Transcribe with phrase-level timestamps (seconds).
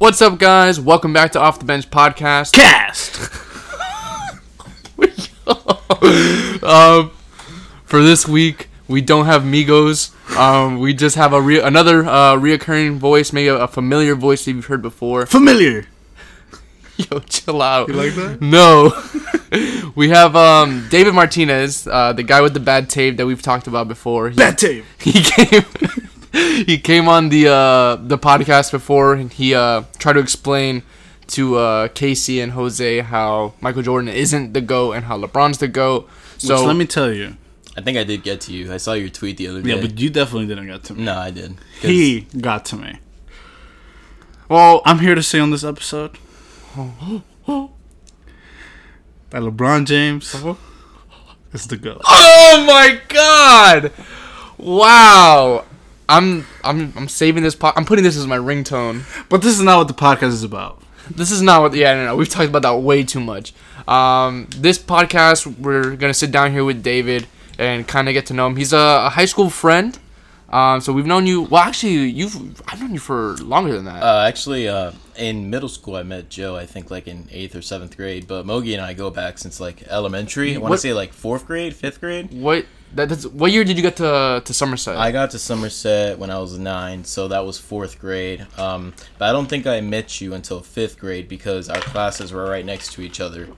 [0.00, 0.80] What's up, guys?
[0.80, 2.54] Welcome back to Off the Bench Podcast.
[2.54, 3.20] Cast.
[6.64, 7.10] um,
[7.84, 10.14] for this week, we don't have Migos.
[10.38, 14.46] Um, we just have a re- another uh, reoccurring voice, maybe a, a familiar voice
[14.46, 15.26] that you've heard before.
[15.26, 15.86] Familiar.
[16.96, 17.88] Yo, chill out.
[17.88, 18.40] You like that?
[18.40, 19.92] No.
[19.94, 23.66] we have um, David Martinez, uh, the guy with the bad tape that we've talked
[23.66, 24.30] about before.
[24.30, 24.86] He, Bad tape.
[24.98, 25.62] he came
[26.66, 30.82] he came on the uh, the podcast before and he uh, tried to explain
[31.28, 35.68] to uh, Casey and Jose how Michael Jordan isn't the GOAT and how LeBron's the
[35.68, 36.08] GOAT.
[36.38, 37.36] So Which let me tell you.
[37.76, 38.72] I think I did get to you.
[38.72, 39.74] I saw your tweet the other day.
[39.74, 41.04] Yeah, but you definitely didn't get to me.
[41.04, 41.56] no, I did.
[41.80, 42.98] He got to me.
[44.48, 46.18] well, I'm here to say on this episode
[46.76, 47.22] that
[49.32, 50.34] LeBron James
[51.52, 52.02] is the GOAT.
[52.06, 53.92] oh my god!
[54.58, 55.64] Wow.
[56.10, 59.04] I'm I'm I'm saving this po- I'm putting this as my ringtone.
[59.28, 60.82] But this is not what the podcast is about.
[61.08, 61.74] This is not what.
[61.74, 62.16] Yeah, no, no.
[62.16, 63.54] We've talked about that way too much.
[63.86, 67.26] Um, this podcast, we're gonna sit down here with David
[67.58, 68.56] and kind of get to know him.
[68.56, 69.98] He's a, a high school friend.
[70.50, 71.42] Um, so we've known you.
[71.42, 74.02] Well, actually, you've I've known you for longer than that.
[74.02, 76.56] Uh, actually, uh, in middle school, I met Joe.
[76.56, 78.26] I think like in eighth or seventh grade.
[78.26, 80.56] But Mogi and I go back since like elementary.
[80.56, 82.32] I want to say like fourth grade, fifth grade.
[82.32, 82.66] what?
[82.92, 84.96] That, that's what year did you get to to Somerset?
[84.96, 88.44] I got to Somerset when I was nine, so that was fourth grade.
[88.58, 92.44] Um, but I don't think I met you until fifth grade because our classes were
[92.50, 93.48] right next to each other.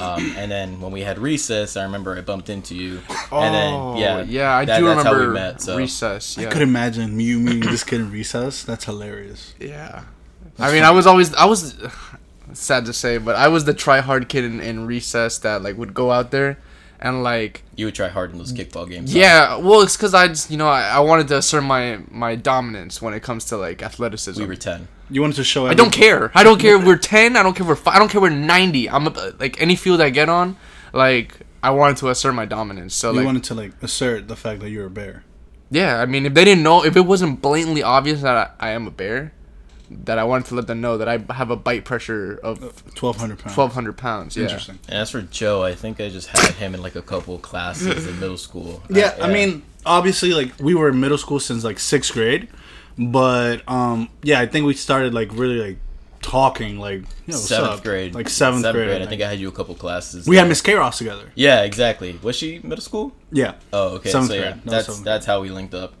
[0.00, 3.00] Um, and then when we had recess, I remember I bumped into you.
[3.30, 5.76] and then yeah, Oh, yeah, I that- do that's how we remember met, so.
[5.76, 6.36] recess.
[6.36, 8.64] Yeah, I could imagine you meeting this kid in recess.
[8.64, 9.54] That's hilarious.
[9.60, 10.02] Yeah.
[10.58, 11.76] I mean, I was always I was
[12.52, 15.76] sad to say, but I was the try hard kid in, in recess that like
[15.76, 16.58] would go out there
[17.00, 19.12] and like You would try hard in those kickball games.
[19.12, 19.18] huh?
[19.18, 22.34] yeah, well, it's because I just you know I, I wanted to assert my my
[22.36, 24.40] dominance when it comes to like athleticism.
[24.40, 24.88] we were ten.
[25.10, 25.66] You wanted to show.
[25.66, 26.30] I don't care.
[26.34, 27.36] I don't care if we're ten.
[27.36, 27.94] I don't care if we're five.
[27.96, 28.88] I don't care if we're ninety.
[28.88, 30.56] I'm a, like any field I get on,
[30.92, 32.94] like I wanted to assert my dominance.
[32.94, 35.24] So You like wanted to like assert the fact that you're a bear.
[35.70, 38.70] yeah, I mean if they didn't know if it wasn't blatantly obvious that I, I
[38.70, 39.32] am a bear,
[39.90, 43.16] that I wanted to let them know that I have a bite pressure of Twelve
[43.18, 43.54] hundred pounds.
[43.54, 44.36] twelve hundred pounds.
[44.36, 44.44] Yeah.
[44.44, 44.78] Interesting.
[44.88, 48.18] As for Joe, I think I just had him in like a couple classes in
[48.20, 48.82] middle school.
[48.88, 52.48] Yeah, Uh, I mean, obviously, like we were in middle school since like sixth grade,
[52.98, 55.78] but um, yeah, I think we started like really like
[56.22, 57.82] talking like you know, seventh up?
[57.84, 59.02] grade, like seventh, grade.
[59.02, 60.26] I think I had you a couple classes.
[60.26, 60.48] we had.
[60.48, 61.30] Miss K Ross together.
[61.34, 62.18] Yeah, exactly.
[62.22, 63.12] Was she middle school?
[63.30, 63.54] Yeah.
[63.72, 64.10] Oh, okay.
[64.10, 64.66] Seventh so yeah, grade.
[64.66, 65.94] No, that's seventh that's how we linked up.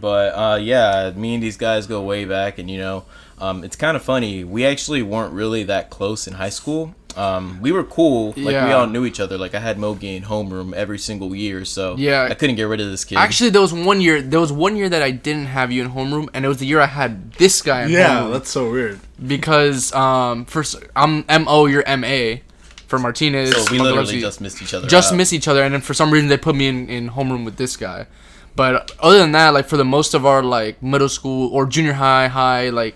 [0.00, 3.04] But uh, yeah, me and these guys go way back, and you know,
[3.38, 4.44] um, it's kind of funny.
[4.44, 6.94] We actually weren't really that close in high school.
[7.16, 9.36] Um, we were cool, like we all knew each other.
[9.38, 12.28] Like I had Mogi in homeroom every single year, so Yeah.
[12.30, 13.18] I couldn't get rid of this kid.
[13.18, 14.22] Actually, there was one year.
[14.22, 16.66] There was one year that I didn't have you in homeroom, and it was the
[16.66, 18.32] year I had this guy in Yeah, homeroom.
[18.32, 19.00] that's so weird.
[19.26, 22.42] because um, first I'm M O, you're M A,
[22.86, 23.50] for Martinez.
[23.52, 24.20] so we literally Montgomery.
[24.20, 24.86] just missed each other.
[24.88, 25.16] just out.
[25.16, 27.56] miss each other, and then for some reason they put me in in homeroom with
[27.56, 28.06] this guy.
[28.56, 31.92] But other than that, like for the most of our like middle school or junior
[31.94, 32.94] high, high like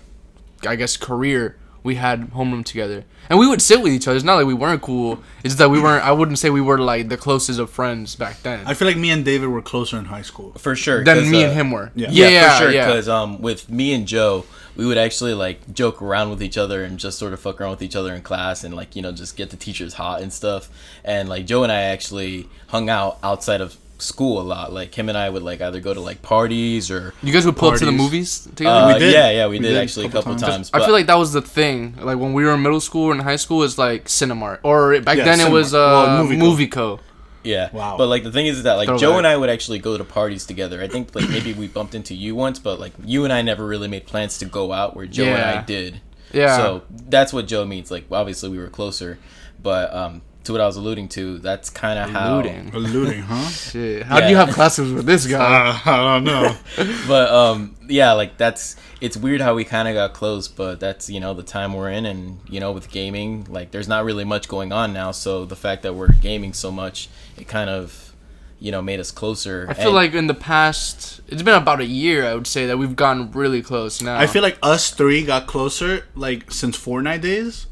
[0.66, 4.16] I guess career, we had homeroom together, and we would sit with each other.
[4.16, 5.22] It's not like we weren't cool.
[5.44, 6.02] It's just that we weren't.
[6.02, 8.66] I wouldn't say we were like the closest of friends back then.
[8.66, 10.52] I feel like me and David were closer in high school.
[10.54, 11.04] for sure.
[11.04, 11.92] than me uh, and him were.
[11.94, 12.08] yeah.
[12.10, 12.72] yeah, Yeah, for sure.
[12.72, 12.86] yeah.
[12.86, 14.46] Because um, with me and Joe,
[14.76, 17.70] we would actually like joke around with each other and just sort of fuck around
[17.70, 20.32] with each other in class and like you know just get the teachers hot and
[20.32, 20.70] stuff.
[21.04, 24.72] And like Joe and I actually hung out outside of school a lot.
[24.72, 27.14] Like him and I would like either go to like parties or.
[27.22, 28.70] You guys would pull up to the movies together.
[28.90, 29.12] Uh, We did.
[29.12, 30.70] Yeah, yeah, we, We did, did actually a couple couple times.
[30.70, 30.82] times.
[30.82, 31.96] I feel like that was the thing.
[32.00, 35.18] Like when we were in middle school and high school, it's like Cinemark, or back
[35.18, 36.68] Yeah, then it was uh, Well, Muvico.
[36.68, 37.00] Muvico.
[37.44, 37.68] Yeah.
[37.72, 37.96] Wow.
[37.98, 39.00] But like the thing is that like Throwback.
[39.00, 40.82] Joe and I would actually go to parties together.
[40.82, 43.66] I think like maybe we bumped into you once, but like you and I never
[43.66, 46.00] really made plans to go out where Joe and I did.
[46.32, 46.56] Yeah.
[46.56, 47.90] So that's what Joe means.
[47.90, 49.18] Like obviously we were closer,
[49.62, 52.36] but um to what I was alluding to, that's kind of how.
[52.36, 52.70] Looting.
[52.74, 53.48] Alluding, huh?
[53.48, 54.02] Shit.
[54.04, 55.68] How do you have classes with this guy?
[55.70, 56.56] Uh, I don't know.
[57.08, 61.10] But um yeah, like that's it's weird how we kind of got close, but that's
[61.10, 64.24] you know the time we're in, and you know with gaming, like there's not really
[64.24, 65.10] much going on now.
[65.10, 68.14] So the fact that we're gaming so much, it kind of
[68.58, 69.66] you know made us closer.
[69.68, 72.26] I feel And- like in the past, it's been about a year.
[72.26, 74.16] I would say that we've gotten really close now.
[74.18, 77.66] I feel like us three got closer like since Fortnite days.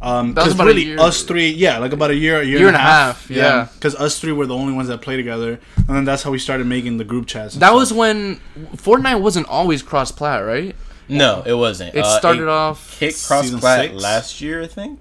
[0.00, 1.00] Um, That was because about a really year.
[1.00, 3.66] us three, yeah, like about a year, a year, Year and a half, yeah.
[3.74, 6.38] Because us three were the only ones that play together, and then that's how we
[6.38, 7.54] started making the group chats.
[7.54, 7.74] that stuff.
[7.74, 8.40] was when
[8.76, 10.76] Fortnite wasn't always cross plat, right?
[11.08, 11.94] no, it wasn't.
[11.96, 15.00] It Uh, started off hit cross-plat last year, I think.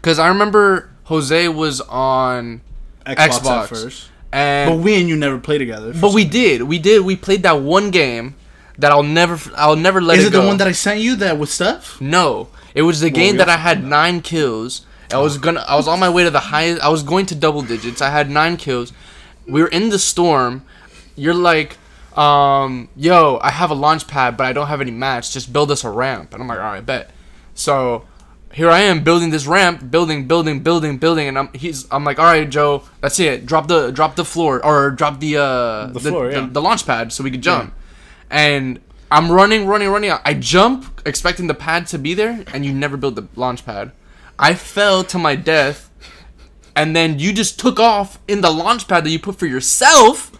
[0.00, 2.62] because I remember Jose was on
[3.04, 3.62] Xbox, Xbox.
[3.64, 4.08] at first.
[4.32, 5.92] and But we and you never played together.
[5.92, 6.62] But we did.
[6.62, 7.02] We did.
[7.04, 8.34] We played that one game
[8.78, 10.40] that I'll never I'll never let Is it it go.
[10.42, 12.00] the one that I sent you that with stuff?
[12.00, 14.86] No, it was the game that I had nine kills.
[15.12, 15.64] I was gonna.
[15.66, 16.82] I was on my way to the highest.
[16.82, 18.02] I was going to double digits.
[18.02, 18.92] I had nine kills.
[19.48, 20.64] We were in the storm.
[21.14, 21.78] You're like,
[22.16, 25.32] um, yo, I have a launch pad, but I don't have any mats.
[25.32, 26.34] Just build us a ramp.
[26.34, 27.10] And I'm like, all right, bet.
[27.54, 28.04] So
[28.52, 31.86] here I am building this ramp, building, building, building, building, and I'm he's.
[31.90, 33.46] I'm like, all right, Joe, that's it.
[33.46, 36.48] Drop the drop the floor or drop the uh The floor, yeah.
[36.50, 37.74] the, launch pad so we could jump.
[38.30, 38.80] And
[39.10, 40.10] I'm running, running, running.
[40.24, 43.92] I jump expecting the pad to be there, and you never build the launch pad.
[44.38, 45.90] I fell to my death,
[46.74, 50.32] and then you just took off in the launch pad that you put for yourself,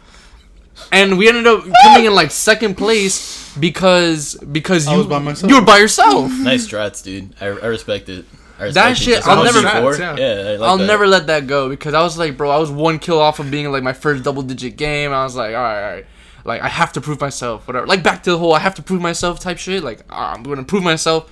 [0.93, 5.51] and we ended up coming in like second place because because you was by myself.
[5.51, 6.31] You were by yourself.
[6.41, 7.35] Nice strats, dude.
[7.41, 8.25] I, I respect it.
[8.59, 8.97] I respect That it.
[8.99, 9.95] shit, Just I'll like never- before.
[9.95, 10.87] Strats, Yeah, I like I'll that.
[10.87, 13.51] never let that go because I was like, bro, I was one kill off of
[13.51, 15.13] being like my first double digit game.
[15.13, 16.07] I was like, all right, all right.
[16.47, 17.87] Like I have to prove myself, whatever.
[17.87, 19.83] Like back to the whole I have to prove myself type shit.
[19.83, 21.31] Like ah, I'm gonna prove myself,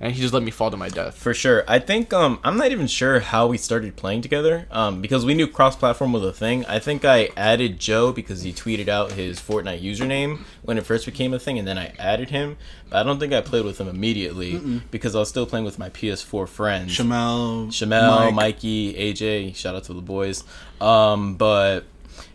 [0.00, 1.16] and he just let me fall to my death.
[1.16, 1.64] For sure.
[1.68, 4.66] I think um I'm not even sure how we started playing together.
[4.70, 6.64] Um because we knew cross platform was a thing.
[6.66, 11.06] I think I added Joe because he tweeted out his Fortnite username when it first
[11.06, 12.56] became a thing and then I added him.
[12.90, 15.78] But I don't think I played with him immediately because I was still playing with
[15.78, 16.96] my PS4 friends.
[16.96, 18.34] Shamel, Shamel, Mike.
[18.34, 20.42] Mikey, AJ, shout out to the boys.
[20.80, 21.84] Um, but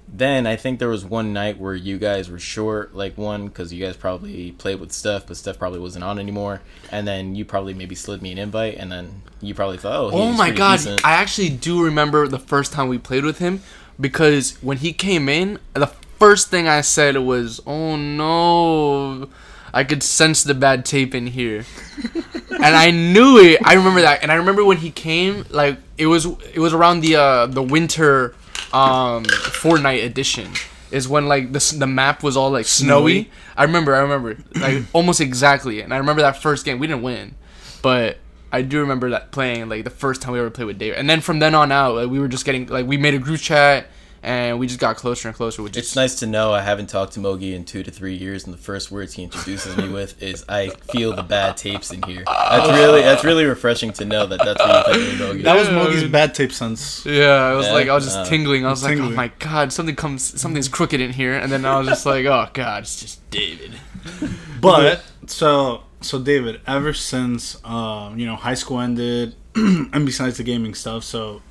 [0.07, 3.73] then I think there was one night where you guys were short, like one, because
[3.73, 6.61] you guys probably played with Steph, but Steph probably wasn't on anymore.
[6.91, 10.11] And then you probably maybe slid me an invite, and then you probably thought, oh,
[10.11, 11.05] Oh he's my pretty god, decent.
[11.05, 13.61] I actually do remember the first time we played with him
[13.99, 19.29] because when he came in, the first thing I said was, "Oh no."
[19.75, 21.65] I could sense the bad tape in here.
[22.51, 23.59] and I knew it.
[23.63, 24.21] I remember that.
[24.21, 27.63] And I remember when he came, like it was it was around the uh the
[27.63, 28.35] winter
[28.73, 30.51] um Fortnite edition
[30.91, 33.23] is when like the the map was all like snowy.
[33.23, 33.31] Snowy.
[33.57, 35.81] I remember, I remember like almost exactly.
[35.81, 36.79] And I remember that first game.
[36.79, 37.35] We didn't win.
[37.81, 38.17] But
[38.51, 41.09] I do remember that playing like the first time we ever played with David, and
[41.09, 43.39] then from then on out, like, we were just getting like we made a group
[43.39, 43.87] chat,
[44.23, 45.61] and we just got closer and closer.
[45.61, 48.15] Which It's is nice to know I haven't talked to Mogi in two to three
[48.15, 51.91] years, and the first words he introduces me with is "I feel the bad tapes
[51.91, 55.35] in here." That's really that's really refreshing to know that that's what you think of
[55.37, 55.43] Mogi.
[55.43, 57.05] That was Mogi's bad tape sense.
[57.05, 57.73] Yeah, I was Yeah?
[57.73, 58.65] like, I was just Uh, tingling.
[58.65, 61.77] I was like, oh my god, something comes, something's crooked in here, and then I
[61.77, 63.73] was just like, oh god, it's just David.
[64.61, 70.43] But so so David, ever since um, you know high school ended, and besides the
[70.43, 71.41] gaming stuff, so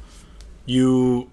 [0.65, 1.31] you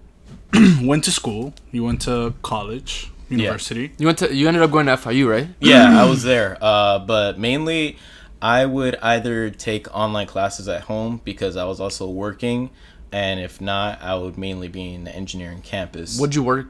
[0.82, 3.92] went to school, you went to college, university.
[3.98, 5.48] You went to, you ended up going to FIU, right?
[5.60, 6.58] Yeah, I was there.
[6.60, 7.96] Uh, but mainly,
[8.42, 12.70] I would either take online classes at home because I was also working,
[13.12, 16.18] and if not, I would mainly be in the engineering campus.
[16.18, 16.66] What'd you work?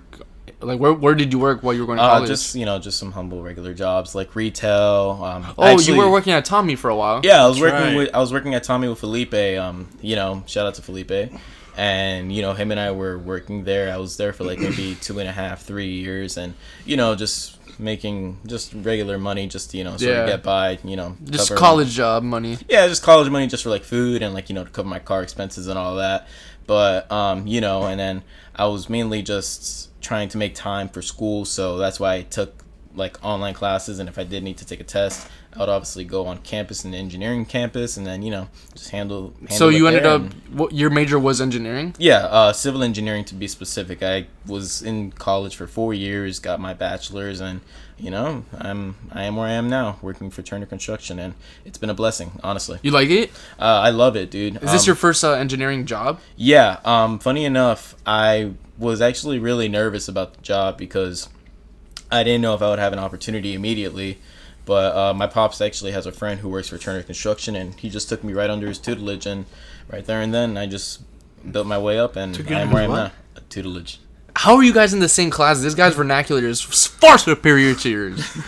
[0.62, 2.28] Like, where where did you work while you were going to uh, college?
[2.28, 5.18] just you know, just some humble regular jobs like retail.
[5.22, 7.20] Um, oh, actually- you were working at Tommy for a while.
[7.24, 7.96] Yeah, I was That's working right.
[7.96, 9.32] with I was working at Tommy with Felipe.
[9.32, 11.32] Um, you know, shout out to Felipe.
[11.80, 13.90] And you know, him and I were working there.
[13.90, 16.52] I was there for like maybe two and a half, three years, and
[16.84, 20.20] you know, just making just regular money, just you know, sort Yeah.
[20.24, 20.78] of get by.
[20.84, 22.58] You know, just college job money.
[22.68, 24.98] yeah, just college money just for like food and like you know to cover my
[24.98, 26.28] car expenses and all that.
[26.66, 28.22] But um, you know, and then
[28.54, 32.62] I was mainly just trying to make time for school, so that's why I took
[32.94, 33.98] like online classes.
[34.00, 36.84] And if I did need to take a test, I would obviously go on campus
[36.84, 39.32] in the engineering campus, and then you know just handle.
[39.40, 41.94] handle So you ended up, what your major was engineering?
[41.98, 44.02] yeah, uh, civil engineering to be specific.
[44.02, 47.60] I was in college for four years, got my bachelor's, and
[47.98, 51.78] you know, I'm I am where I am now, working for Turner Construction, and it's
[51.78, 52.78] been a blessing, honestly.
[52.82, 53.30] You like it?
[53.58, 54.56] Uh, I love it, dude.
[54.62, 56.20] Is this Um, your first uh, engineering job?
[56.36, 56.78] Yeah.
[56.84, 57.18] Um.
[57.18, 61.28] Funny enough, I was actually really nervous about the job because
[62.10, 64.18] I didn't know if I would have an opportunity immediately.
[64.64, 67.90] But uh, my pops actually has a friend who works for Turner Construction, and he
[67.90, 69.46] just took me right under his tutelage, and
[69.88, 71.02] right there and then I just
[71.50, 73.12] built my way up, and Took you I'm under where I'm his now.
[73.36, 73.98] A tutelage.
[74.36, 75.60] How are you guys in the same class?
[75.60, 78.36] This guy's vernacular is far superior to yours.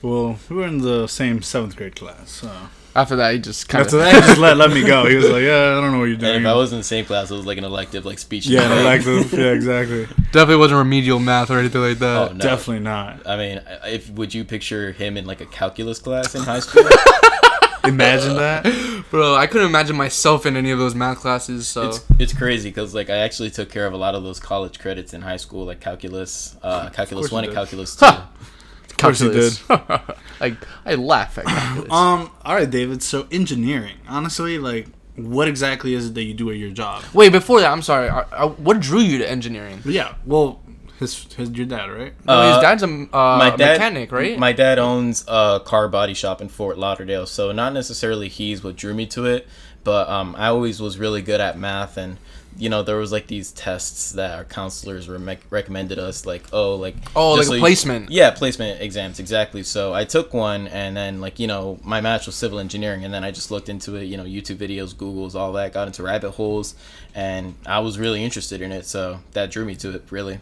[0.00, 2.30] Well, we were in the same seventh grade class.
[2.30, 2.50] So.
[2.98, 3.86] After that, he just kind of.
[3.86, 4.02] After of.
[4.02, 5.06] that, he just let, let me go.
[5.06, 6.78] He was like, "Yeah, I don't know what you're doing." And if I was in
[6.78, 8.46] the same class, it was like an elective, like speech.
[8.48, 9.32] yeah, an elective.
[9.32, 10.06] Yeah, exactly.
[10.32, 12.30] Definitely wasn't remedial math or anything like that.
[12.30, 12.38] Oh, no.
[12.40, 13.24] Definitely not.
[13.24, 16.82] I mean, if would you picture him in like a calculus class in high school?
[17.84, 19.04] Imagine that.
[19.10, 21.68] Bro, I couldn't imagine myself in any of those math classes.
[21.68, 24.40] So It's it's crazy because like I actually took care of a lot of those
[24.40, 27.56] college credits in high school, like calculus, uh, calculus one and did.
[27.56, 28.06] calculus two.
[28.90, 28.96] Huh.
[28.98, 30.20] course you calculus.
[30.40, 31.92] like I laugh at calculus.
[31.92, 32.30] Um.
[32.44, 33.02] All right, David.
[33.02, 33.96] So engineering.
[34.08, 37.02] Honestly, like, what exactly is it that you do at your job?
[37.12, 38.08] Wait, before that, I'm sorry.
[38.08, 39.80] I, I, what drew you to engineering?
[39.84, 40.14] Yeah.
[40.26, 40.60] Well,
[40.98, 42.12] His his your dad, right?
[42.26, 44.36] No, Uh, his dad's a uh, my dad, mechanic, right?
[44.38, 48.74] My dad owns a car body shop in Fort Lauderdale, so not necessarily he's what
[48.74, 49.46] drew me to it,
[49.84, 52.16] but um, I always was really good at math, and
[52.58, 56.42] you know there was like these tests that our counselors were mec- recommended us, like
[56.52, 58.10] oh like Oh, like a you- placement.
[58.10, 59.62] yeah, placement exams exactly.
[59.62, 63.14] So I took one, and then like you know my match was civil engineering, and
[63.14, 66.02] then I just looked into it, you know YouTube videos, Google's, all that, got into
[66.02, 66.74] rabbit holes,
[67.14, 70.40] and I was really interested in it, so that drew me to it really.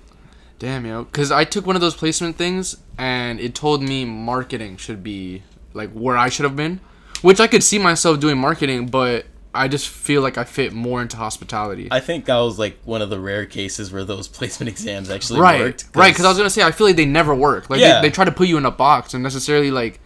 [0.59, 1.05] Damn, yo.
[1.05, 5.43] Because I took one of those placement things and it told me marketing should be
[5.75, 6.81] like where I should have been,
[7.21, 11.03] which I could see myself doing marketing, but I just feel like I fit more
[11.03, 11.89] into hospitality.
[11.91, 15.41] I think that was like one of the rare cases where those placement exams actually
[15.41, 15.85] right, worked.
[15.95, 16.13] right.
[16.13, 17.69] Because I was gonna say I feel like they never work.
[17.71, 18.01] Like Yeah.
[18.01, 20.01] they, they try to put you in a box and necessarily like.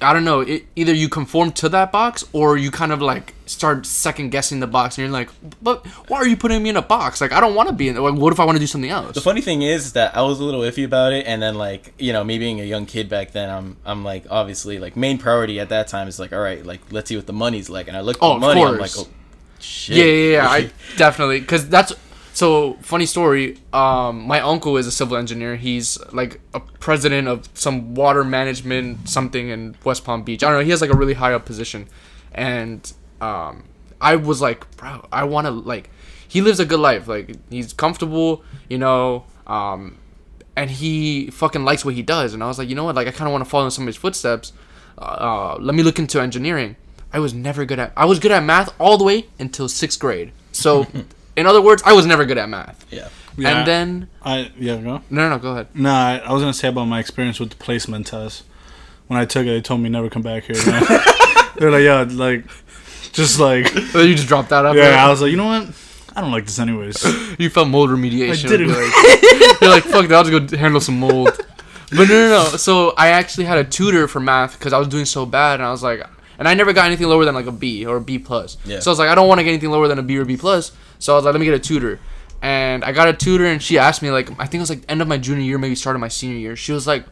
[0.00, 0.40] I don't know.
[0.40, 4.60] It, either you conform to that box, or you kind of like start second guessing
[4.60, 5.28] the box, and you're like,
[5.60, 7.20] "But why are you putting me in a box?
[7.20, 7.96] Like, I don't want to be in.
[7.96, 10.22] Like, what if I want to do something else?" The funny thing is that I
[10.22, 12.86] was a little iffy about it, and then like you know me being a young
[12.86, 16.32] kid back then, I'm I'm like obviously like main priority at that time is like
[16.32, 18.40] all right like let's see what the money's like, and I looked at Oh, the
[18.40, 19.06] money, I'm like oh
[19.60, 20.48] shit Yeah, yeah, yeah.
[20.48, 21.92] I definitely because that's
[22.38, 23.58] so funny story.
[23.72, 25.56] Um, my uncle is a civil engineer.
[25.56, 30.44] He's like a president of some water management something in West Palm Beach.
[30.44, 30.64] I don't know.
[30.64, 31.88] He has like a really high up position,
[32.32, 33.64] and um,
[34.00, 35.90] I was like, bro, I want to like.
[36.28, 37.08] He lives a good life.
[37.08, 39.24] Like he's comfortable, you know.
[39.46, 39.98] Um,
[40.54, 42.34] and he fucking likes what he does.
[42.34, 42.94] And I was like, you know what?
[42.94, 44.52] Like I kind of want to follow in somebody's footsteps.
[44.96, 46.76] Uh, let me look into engineering.
[47.12, 47.92] I was never good at.
[47.96, 50.32] I was good at math all the way until sixth grade.
[50.52, 50.86] So,
[51.38, 52.84] in other words, I was never good at math.
[52.90, 53.58] yeah Yeah.
[53.58, 54.80] And then I yeah go.
[54.82, 55.68] no, no, no, go ahead.
[55.74, 58.44] No, I, I was gonna say about my experience with the placement test.
[59.06, 60.56] When I took it, they told me never come back here.
[60.66, 60.82] man.
[61.56, 62.44] They're like, yeah, like,
[63.12, 64.76] just like, you just dropped that up.
[64.76, 65.04] yeah.
[65.04, 65.68] I was like, you know what?
[66.14, 67.02] I don't like this anyways.
[67.38, 68.46] you felt mold remediation.
[68.46, 68.68] I didn't.
[68.68, 70.14] You're like, you're like, fuck that.
[70.14, 71.30] I'll just go handle some mold.
[71.90, 72.44] But no, no, no.
[72.56, 75.62] So I actually had a tutor for math because I was doing so bad, and
[75.66, 76.02] I was like,
[76.38, 78.56] and I never got anything lower than like a B or a B plus.
[78.64, 78.80] Yeah.
[78.80, 80.24] So I was like, I don't want to get anything lower than a B or
[80.24, 80.72] B plus.
[80.98, 82.00] So I was like, let me get a tutor.
[82.40, 84.82] And I got a tutor, and she asked me like, I think it was like
[84.88, 86.54] end of my junior year, maybe start of my senior year.
[86.54, 87.04] She was like,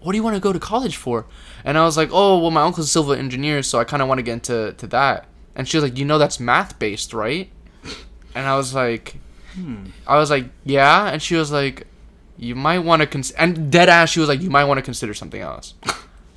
[0.00, 1.24] "What do you want to go to college for?"
[1.64, 4.08] And I was like, "Oh, well, my uncle's a civil engineer, so I kind of
[4.08, 7.14] want to get into to that." And she was like, "You know, that's math based,
[7.14, 7.50] right?"
[8.34, 9.16] And I was like,
[10.06, 11.86] I was like, "Yeah," and she was like,
[12.36, 14.82] "You might want to cons." And dead ass, she was like, "You might want to
[14.82, 15.74] consider something else."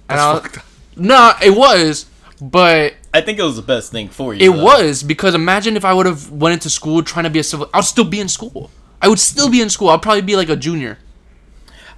[0.10, 0.48] And I was,
[0.96, 2.06] no, it was,
[2.42, 4.52] but I think it was the best thing for you.
[4.52, 4.64] it though.
[4.64, 7.70] was because imagine if I would have went into school trying to be a civil,
[7.74, 8.70] I'd still be in school.
[9.02, 9.90] I would still be in school.
[9.90, 10.98] I'd probably be like a junior.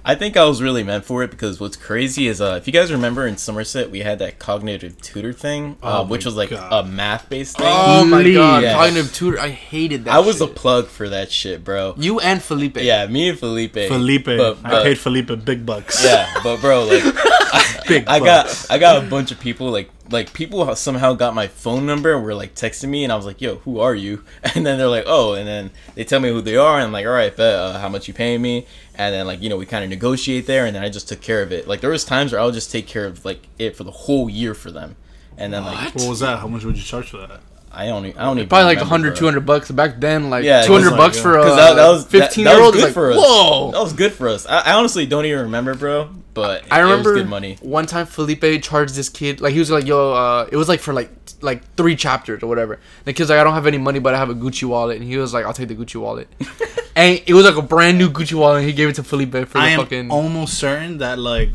[0.02, 2.72] I think I was really meant for it because what's crazy is uh, if you
[2.72, 6.48] guys remember in Somerset we had that cognitive tutor thing, uh, Oh which was like
[6.48, 6.72] God.
[6.86, 7.66] a math based thing.
[7.68, 8.72] Oh my god, Yeah.
[8.76, 9.38] cognitive tutor.
[9.38, 10.14] I hated that.
[10.14, 11.92] I was a plug for that shit, bro.
[11.98, 12.78] you and Felipe.
[12.78, 13.74] Yeah, me and Felipe.
[13.74, 16.02] Felipe, But, I paid Felipe big bucks.
[16.02, 17.04] Yeah, but bro, like
[17.86, 18.04] big.
[18.08, 18.66] I bucks.
[18.68, 22.14] got I got a bunch of people like like people somehow got my phone number
[22.14, 24.24] and were like texting me and I was like, "Yo, who are you?"
[24.54, 26.92] And then they're like, "Oh," and then they tell me who they are and I'm
[26.92, 29.66] like, "All right, uh, how much you paying me?" And then like you know we
[29.66, 31.66] kind of negotiate there and then I just took care of it.
[31.68, 33.90] Like there was times where I would just take care of like it for the
[33.90, 34.96] whole year for them.
[35.36, 36.38] And then like What was that?
[36.40, 37.40] How much would you charge for that?
[37.72, 39.70] I don't e- I don't even Probably like remember, 100, 200 bucks.
[39.70, 41.40] Back then, like Yeah, 200 bucks like, for yeah.
[41.40, 42.74] a 'Cause that, that was 15 that year was old.
[42.74, 43.16] good Like, for us.
[43.18, 43.70] whoa.
[43.70, 44.44] That was good for us.
[44.46, 46.10] I, I honestly don't even remember, bro.
[46.34, 47.58] But I it remember was good money.
[47.60, 50.78] one time Felipe charged this kid like he was like yo uh it was like
[50.80, 52.78] for like t- like three chapters or whatever.
[53.04, 55.04] The kid's like I don't have any money but I have a Gucci wallet and
[55.04, 56.28] he was like I'll take the Gucci wallet.
[56.96, 59.32] and it was like a brand new Gucci wallet and he gave it to Felipe
[59.32, 61.50] for the I am fucking almost certain that like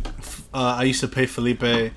[0.53, 1.91] uh, I used to pay Felipe.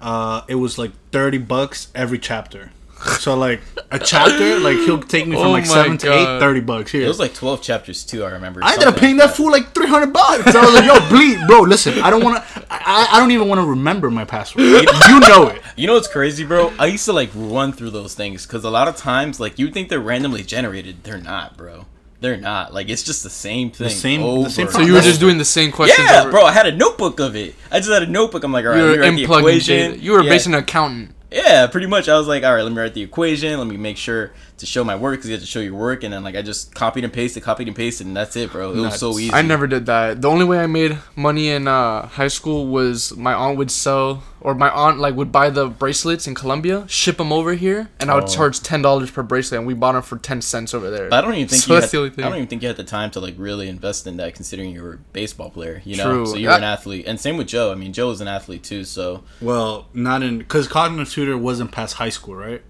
[0.00, 2.70] Uh, it was like thirty bucks every chapter.
[3.20, 6.36] So like a chapter, like he'll take me from Oh like my seven to God.
[6.36, 7.04] eight, 30 bucks here.
[7.04, 8.60] It was like 12 chapters too, I remember.
[8.62, 10.54] I ended up paying like that fool like three hundred bucks.
[10.54, 11.60] I was like, "Yo, bleed, bro.
[11.62, 12.66] Listen, I don't want to.
[12.70, 14.64] I, I don't even want to remember my password.
[15.10, 15.62] you know it.
[15.76, 16.72] You know what's crazy, bro?
[16.78, 19.70] I used to like run through those things because a lot of times, like you
[19.70, 21.86] think they're randomly generated, they're not, bro.
[22.20, 22.74] They're not.
[22.74, 23.88] Like it's just the same thing.
[23.88, 26.44] same- the same So you were just doing the same questions Yeah, over- bro.
[26.44, 27.54] I had a notebook of it.
[27.70, 28.44] I just had a notebook.
[28.44, 30.00] I'm like, all right, You let me were write the in equation.
[30.02, 30.28] You were yeah.
[30.28, 31.14] basically an accountant.
[31.30, 32.08] Yeah, pretty much.
[32.08, 33.56] I was like, all right, let me write the equation.
[33.56, 36.04] Let me make sure to show my work because you have to show your work.
[36.04, 38.72] And then like I just copied and pasted, copied and pasted, and that's it, bro.
[38.72, 39.32] It was so easy.
[39.32, 40.22] I never did that.
[40.22, 44.22] The only way I made money in uh, high school was my aunt would sell,
[44.40, 48.10] or my aunt like would buy the bracelets in Colombia, ship them over here, and
[48.10, 48.34] I would Oh.
[48.34, 51.08] charge ten dollars per bracelet, and we bought them for ten cents over there.
[51.10, 52.24] But I don't even think So you that's had, the only thing.
[52.24, 54.70] I don't even think you had the time to like really invest in that, considering
[54.70, 55.82] you were a baseball player.
[55.84, 56.26] You know, True.
[56.26, 57.72] so you were an athlete, and same with Joe.
[57.72, 61.72] I mean, Joe was an athlete too, so Well, not in because cognitive tutor wasn't
[61.72, 62.62] past high school, right?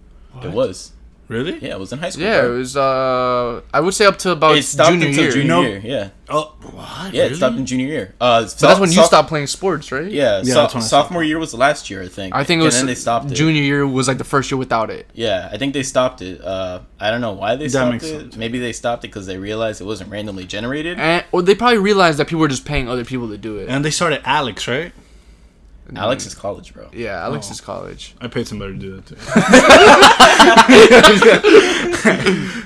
[0.43, 0.93] it was.
[1.31, 1.59] Really?
[1.63, 2.25] Yeah, it was in high school.
[2.25, 2.55] Yeah, bro.
[2.55, 2.77] it was.
[2.77, 5.33] Uh, I I would say up to about it stopped junior until year.
[5.33, 5.61] junior No.
[5.63, 5.81] year.
[5.85, 7.15] Yeah, Oh, what?
[7.15, 7.33] yeah, really?
[7.35, 8.15] it stopped in junior year.
[8.21, 10.11] Uh, So that's when you stopped playing sports, right?
[10.11, 11.07] Yeah, Yeah, so- that's when stopped.
[11.07, 12.35] sophomore year was the last year, I think.
[12.35, 12.77] I think it And was.
[12.77, 13.35] then they stopped it.
[13.37, 15.07] Junior year was like the first year without it.
[15.15, 16.43] Yeah, I think they stopped it.
[16.45, 18.21] Uh, I don't know why they That stopped makes it.
[18.21, 18.37] sense.
[18.37, 20.99] Maybe they stopped it because they realized it wasn't randomly generated.
[20.99, 23.69] And or they probably realized that people were just paying other people to do it.
[23.69, 24.93] And they started ALEKS, right?
[25.97, 26.89] ALEKS is college, bro.
[26.93, 27.53] yeah, ALEKS Oh.
[27.53, 28.15] is college.
[28.21, 29.17] I paid somebody to do that too.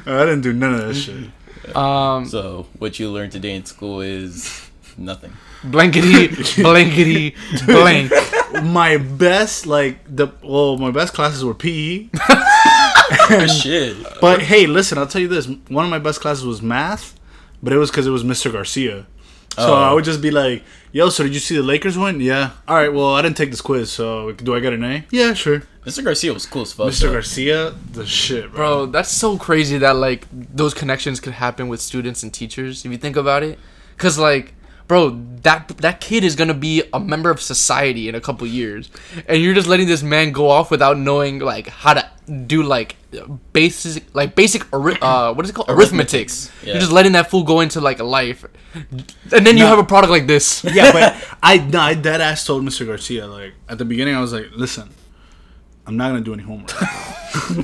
[0.07, 1.31] I didn't do none of that shit.
[1.77, 5.33] Um, So what you learned today in school is nothing.
[5.65, 6.29] blankety,
[6.63, 7.35] blankety,
[7.67, 8.13] blank.
[8.63, 12.09] My best, like the well, my best classes were PE.
[13.49, 13.97] Shit.
[14.21, 17.19] But hey, listen, I'll tell you this: one of my best classes was math,
[17.63, 18.53] but it was because it was Mr.
[18.53, 19.07] Garcia.
[19.55, 19.75] So Oh.
[19.75, 22.21] I would just be like, "Yo, so did you see the Lakers win?
[22.21, 22.51] Yeah.
[22.69, 22.93] All right.
[22.93, 25.05] Well, I didn't take this quiz, so do I get an A?
[25.11, 25.63] Yeah, sure.
[25.87, 26.03] Mr.
[26.03, 26.87] Garcia was cool as fuck.
[26.89, 27.01] Mr.
[27.03, 27.13] though.
[27.13, 28.57] Garcia, the shit, bro.
[28.57, 32.91] Bro, that's so crazy that like those connections could happen with students and teachers if
[32.91, 33.59] you think about it.
[33.99, 34.55] Cause like,
[34.89, 35.11] bro,
[35.43, 38.91] that that kid is gonna be a member of society in a couple years,
[39.29, 42.11] and you're just letting this man go off without knowing like how to
[42.47, 42.97] do like
[43.53, 46.51] basic like basic uh what is it called arithmetics.
[46.63, 46.73] Yeah.
[46.73, 49.69] You're just letting that fool go into like a life, and then you No.
[49.69, 50.65] have a product like this.
[50.65, 52.87] yeah, but I no, I dead ass told Mr.
[52.87, 54.89] Garcia like at the beginning I was like, listen,
[55.87, 56.73] I'm not gonna do any homework.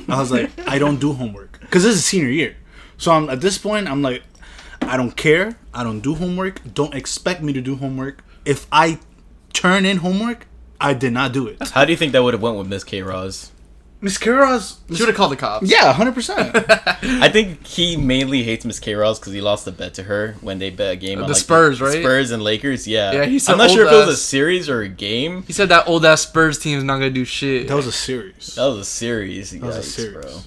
[0.09, 2.55] I was like, I don't do homework because this is senior year,
[2.97, 4.23] so I'm at this point I'm like,
[4.81, 5.57] I don't care.
[5.73, 6.61] I don't do homework.
[6.73, 8.23] Don't expect me to do homework.
[8.45, 8.99] If I
[9.53, 10.47] turn in homework,
[10.79, 11.69] I did not do it.
[11.69, 13.01] How do you think that would have went with Miss K.
[13.01, 13.50] Roz?
[14.03, 15.69] Miss Kara's, Should have called the cops.
[15.69, 16.55] yeah, hundred percent.
[17.03, 18.95] I think he mainly hates Miss K.
[18.95, 21.33] Roz because he lost a bet to her when they bet a game on The
[21.33, 22.01] like, Spurs, the right?
[22.01, 22.87] Spurs and Lakers.
[22.87, 25.43] Yeah, Yeah, he's so I'm not sure if it was a series or a game.
[25.43, 27.67] He said that old ass Spurs team is not gonna do shit.
[27.67, 28.55] That was a series.
[28.55, 30.13] That was a series, That was a series.
[30.25, 30.39] bro.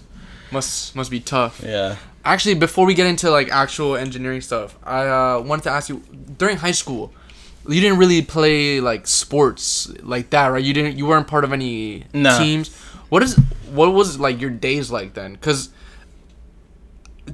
[0.50, 1.62] must must be tough.
[1.64, 1.96] Yeah.
[2.24, 6.02] Actually, before we get into like actual engineering stuff, I uh, wanted to ask you
[6.38, 7.12] during high school,
[7.68, 10.64] you didn't really play like sports like that, right?
[10.64, 10.96] You didn't.
[10.98, 12.38] You weren't part of any Nah.
[12.38, 12.70] teams.
[13.14, 13.36] What is
[13.70, 15.34] what was like your days like then?
[15.34, 15.70] Because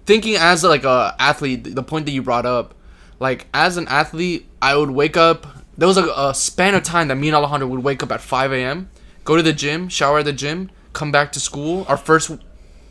[0.05, 2.75] thinking as like a athlete, the point that you brought up,
[3.19, 5.47] like as an athlete, I would wake up.
[5.79, 8.21] There was a, a span of time that me and Alejandro would wake up at
[8.21, 8.91] 5 a.m.,
[9.25, 11.87] go to the gym, shower at the gym, come back to school.
[11.89, 12.31] Our first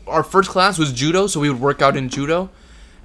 [0.08, 2.50] our first class was judo, so we would work out in judo,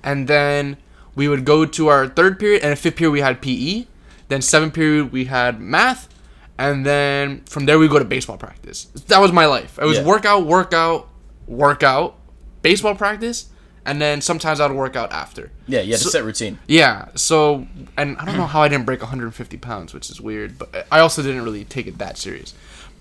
[0.02, 0.78] and then
[1.13, 3.86] we would go to our third period, and fifth period we had PE.
[4.30, 6.10] Then seventh period we had math,
[6.58, 8.86] and then from there we go to baseball practice.
[9.08, 9.78] That was my life.
[9.82, 10.04] It was Yeah.
[10.06, 11.08] workout, workout,
[11.48, 12.15] workout,
[12.62, 13.48] baseball practice,
[13.86, 15.52] and then sometimes I'd work out after.
[15.68, 16.60] Yeah, yeah, had So- a set routine.
[16.68, 20.58] Yeah, so and I don't know how I didn't break 150 pounds, which is weird,
[20.58, 22.54] but I also didn't really take it that serious.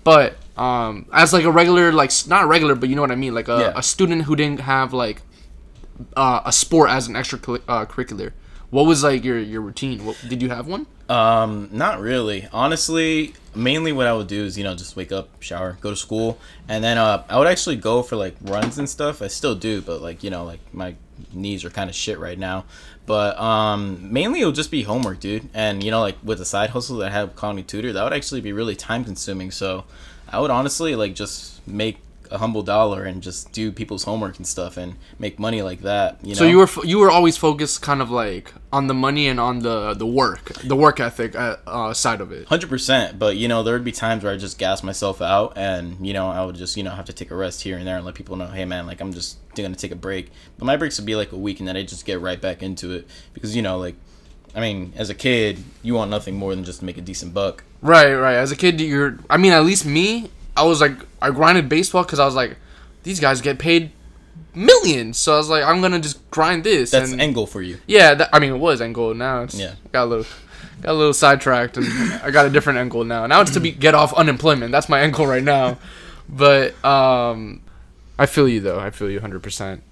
[0.03, 3.33] But um, as like a regular, like not regular, but you know what I mean,
[3.33, 3.73] like a, Yeah.
[3.75, 5.21] a student who didn't have like
[6.15, 8.31] uh, a sport as an extra uh, curricular,
[8.69, 10.05] what was like your your routine?
[10.05, 10.87] What, did you have one?
[11.07, 12.47] Um, not really.
[12.51, 15.95] Honestly, mainly what I would do is, you know, just wake up, shower, go to
[15.95, 19.21] school, and then uh I would actually go for like runs and stuff.
[19.21, 20.95] I still do, but like, you know, like my
[21.33, 22.65] knees are kind of shit right now.
[23.05, 25.47] But um mainly it would just be homework, dude.
[25.53, 28.13] And you know, like with the side hustle that I have me tutor, that would
[28.13, 29.51] actually be really time consuming.
[29.51, 29.85] So
[30.27, 31.99] I would honestly like just make
[32.35, 36.19] a humble dollar and just do people's homework and stuff and make money like that.
[36.21, 36.35] You know.
[36.35, 39.59] So you were you were always focused kind of like on the money and on
[39.59, 42.47] the the work, the work ethic uh, uh, side of it.
[42.47, 45.53] Hundred percent, but you know there would be times where I just gas myself out,
[45.55, 47.87] and you know I would just you know have to take a rest here and
[47.87, 50.31] there and let people know, hey man, like I'm just gonna take a break.
[50.57, 52.61] But my breaks would be like a week, and then I just get right back
[52.61, 53.95] into it because you know like,
[54.53, 57.33] I mean, as a kid, you want nothing more than just to make a decent
[57.33, 57.63] buck.
[57.81, 58.35] Right, right.
[58.35, 59.19] As a kid, you're.
[59.29, 62.57] I mean, at least me, I was like, I grinded baseball because I was like,
[63.03, 63.91] these guys get paid
[64.53, 66.91] millions, so I was like, I'm gonna just grind this.
[66.91, 67.77] That's and end goal for you.
[67.87, 69.13] yeah, that, I mean, it was end goal.
[69.13, 69.73] Now it's Yeah.
[69.91, 70.25] got a little,
[70.81, 71.87] got a little sidetracked, and
[72.23, 73.25] I got a different end goal now.
[73.27, 74.71] Now it's to be get off unemployment.
[74.71, 75.77] That's my end goal right now.
[76.29, 77.61] But um,
[78.17, 78.79] I feel you though.
[78.79, 79.43] I feel you 100.
[79.43, 79.83] percent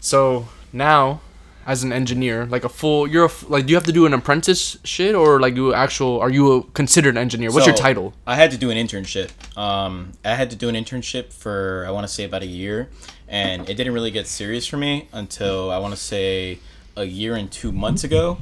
[0.00, 1.20] So now,
[1.66, 4.14] as an engineer, like a full, you're a, like, do you have to do an
[4.14, 6.20] apprentice shit or like do actual?
[6.20, 7.52] Are you a considered engineer?
[7.52, 8.14] What's your title?
[8.26, 9.30] I had to do an internship.
[9.56, 12.88] Um, I had to do an internship for I want to say about a year,
[13.28, 16.58] and it didn't really get serious for me until I want to say
[16.96, 18.38] a year and two months ago.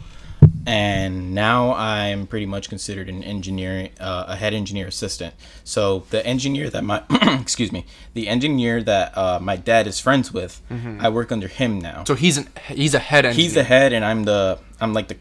[0.67, 5.35] And now I'm pretty much considered an engineer, uh, a head engineer assistant.
[5.65, 7.03] So the engineer that my,
[7.41, 10.61] excuse me, the engineer that uh, my dad is friends with,
[11.01, 12.05] I work under him now.
[12.05, 13.43] So he's an he's a head engineer.
[13.45, 15.17] He's the head, and I'm the I'm like the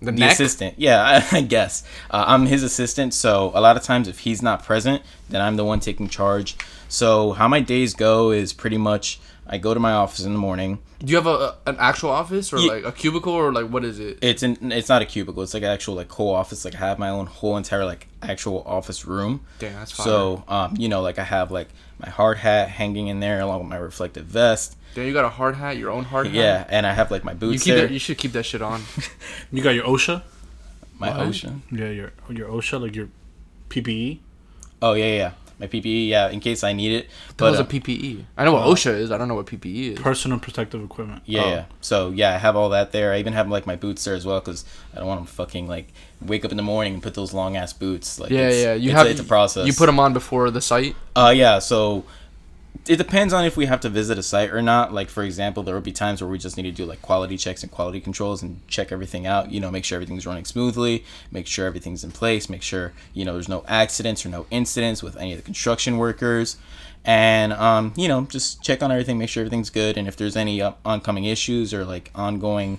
[0.00, 0.74] The the, assistant.
[0.76, 3.14] Yeah, I, I guess uh, I'm his assistant.
[3.14, 6.56] So a lot of times, if he's not present, then I'm the one taking charge.
[6.88, 10.38] So how my days go is pretty much I go to my office in the
[10.38, 10.78] morning.
[11.00, 13.84] Do you have a, an actual office or Ye- like a cubicle or like what
[13.84, 14.18] is it?
[14.22, 15.42] It's in it's not a cubicle.
[15.42, 16.64] It's like an actual like whole office.
[16.64, 19.44] Like I have my own whole entire like actual office room.
[19.58, 20.04] Damn, that's fire.
[20.06, 23.60] So um, you know, like I have like my hard hat hanging in there along
[23.60, 24.76] with my reflective vest.
[24.94, 26.34] Damn, you got a hard hat, your own hard hat.
[26.34, 27.86] Yeah, and I have like my You boots keep there.
[27.86, 27.92] that.
[27.92, 28.82] You should keep that shit on.
[29.52, 30.22] You got your OSHA.
[30.98, 31.26] my What?
[31.26, 31.62] ocean.
[31.70, 33.08] Yeah, your your OSHA, like your?
[33.68, 34.20] PPE.
[34.80, 35.32] Oh yeah, yeah, yeah.
[35.64, 36.08] My PPE.
[36.08, 37.08] Yeah, in case I need it.
[37.28, 38.24] That But was uh, a PPE.
[38.36, 39.10] I know what OSHA is.
[39.10, 39.98] I don't know what PPE is.
[39.98, 41.22] Personal protective equipment.
[41.26, 41.48] Yeah, Oh.
[41.50, 41.64] yeah.
[41.80, 43.12] So yeah, I have all that there.
[43.12, 45.66] I even have like my boots there as well because I don't want to fucking
[45.68, 48.18] like wake up in the morning and put those long ass boots.
[48.20, 48.74] Like yeah, it's, yeah.
[48.74, 49.66] You it's, have a, it's a process.
[49.66, 50.96] You put them on before the site.
[51.16, 51.58] Uh, yeah.
[51.58, 52.04] So
[52.86, 54.92] it depends on if we have to visit a site or not.
[54.92, 57.36] Like for example, there will be times where we just need to do like quality
[57.36, 59.50] checks and quality controls and check everything out.
[59.50, 63.24] You know, make sure everything's running smoothly, make sure everything's in place, make sure you
[63.24, 66.56] know there's no accidents or no incidents with any of the construction workers.
[67.06, 70.36] And um, you know, just check on everything, make sure everything's good, and if there's
[70.36, 72.78] any uh, oncoming issues or like ongoing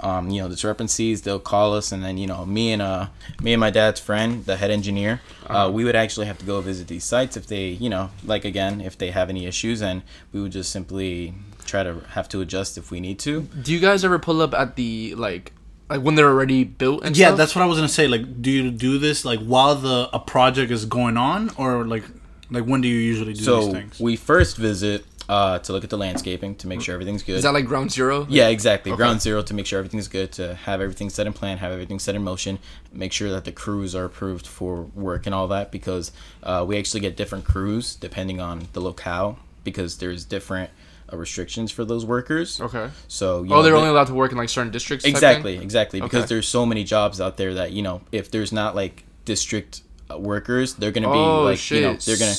[0.00, 3.06] um, you know the discrepancies they'll call us and then you know me and uh
[3.42, 6.60] me and my dad's friend the head engineer uh, we would actually have to go
[6.60, 10.02] visit these sites if they you know like again if they have any issues and
[10.32, 11.32] we would just simply
[11.64, 14.52] try to have to adjust if we need to Do you guys ever pull up
[14.52, 15.52] at the like,
[15.88, 17.38] like when they're already built and Yeah, stuff?
[17.38, 18.06] that's what I was gonna say.
[18.08, 22.04] Like, do you do this like while the a project is going on, or like
[22.50, 23.98] like when do you usually do these so things?
[23.98, 27.42] we first visit uh, to look at the landscaping to make sure everything's good Is
[27.44, 28.26] that like ground zero?
[28.28, 28.92] Yeah, exactly.
[28.92, 28.96] Okay.
[28.98, 31.98] Ground zero to make sure everything's good, to have everything set in plan, have everything
[31.98, 32.58] set in motion,
[32.92, 36.76] make sure that the crews are approved for work and all that because uh, we
[36.78, 40.70] actually get different crews depending on the locale because there's different
[41.12, 42.60] uh, restrictions for those workers.
[42.60, 42.90] Okay.
[43.08, 45.04] So you Oh, know, they're the- only allowed to work in like certain districts.
[45.06, 46.28] exactly, exactly because Okay.
[46.34, 49.80] there's so many jobs out there that you know if there's not like district
[50.20, 51.78] workers, they're gonna be Oh like shit.
[51.80, 52.34] you know they're gonna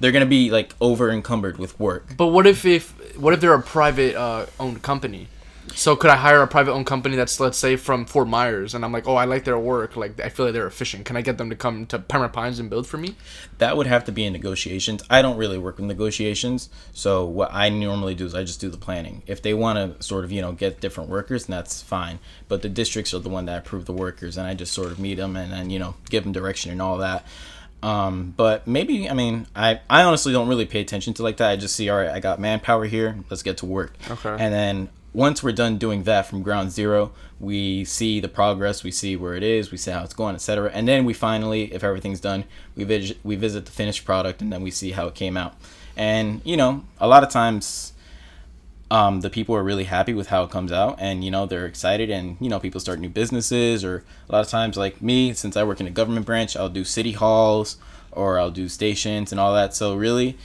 [0.00, 2.16] they're gonna be like over encumbered with work.
[2.16, 5.28] But what if if what if they're a private uh, owned company?
[5.74, 8.84] So could I hire a private owned company that's let's say from Fort Myers and
[8.84, 11.04] I'm like, oh, I like their work, like I feel like they're efficient.
[11.04, 13.16] Can I get them to come to Pembroke Pines and build for me?
[13.58, 15.02] that would have to be in negotiations.
[15.10, 18.68] I don't really work with negotiations, so what I normally do is I just do
[18.68, 19.22] the planning.
[19.26, 22.20] If they want to sort of you know get different workers, then that's fine.
[22.48, 24.98] But the districts are the one that approve the workers, and I just sort of
[24.98, 27.24] meet them and then you know give them direction and all that.
[27.82, 31.50] Um, but maybe I mean I I honestly don't really pay attention to like that.
[31.50, 33.94] I just see all right, I got manpower here, let's get to work.
[34.10, 34.36] Okay.
[34.38, 38.90] And then once we're done doing that from ground zero, we see the progress, we
[38.90, 40.70] see where it is, we see how it's going, etc.
[40.72, 42.44] And then we finally, if everything's done,
[42.76, 45.54] we vis- we visit the finished product, and then we see how it came out.
[45.96, 47.92] And you know, a lot of times,
[48.90, 51.66] um, the people are really happy with how it comes out, and you know, they're
[51.66, 55.32] excited, and you know, people start new businesses, or a lot of times, like me,
[55.32, 57.76] since I work in a government branch, I'll do city halls
[58.10, 59.74] or I'll do stations and all that.
[59.74, 60.36] So really.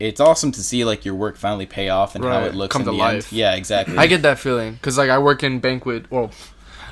[0.00, 2.82] It's awesome to see like your work finally pay off and how it looks come
[2.82, 3.30] in to the life.
[3.32, 3.38] end.
[3.38, 3.96] Yeah, exactly.
[3.98, 6.10] I get that feeling because like I work in banquet.
[6.10, 6.30] Well,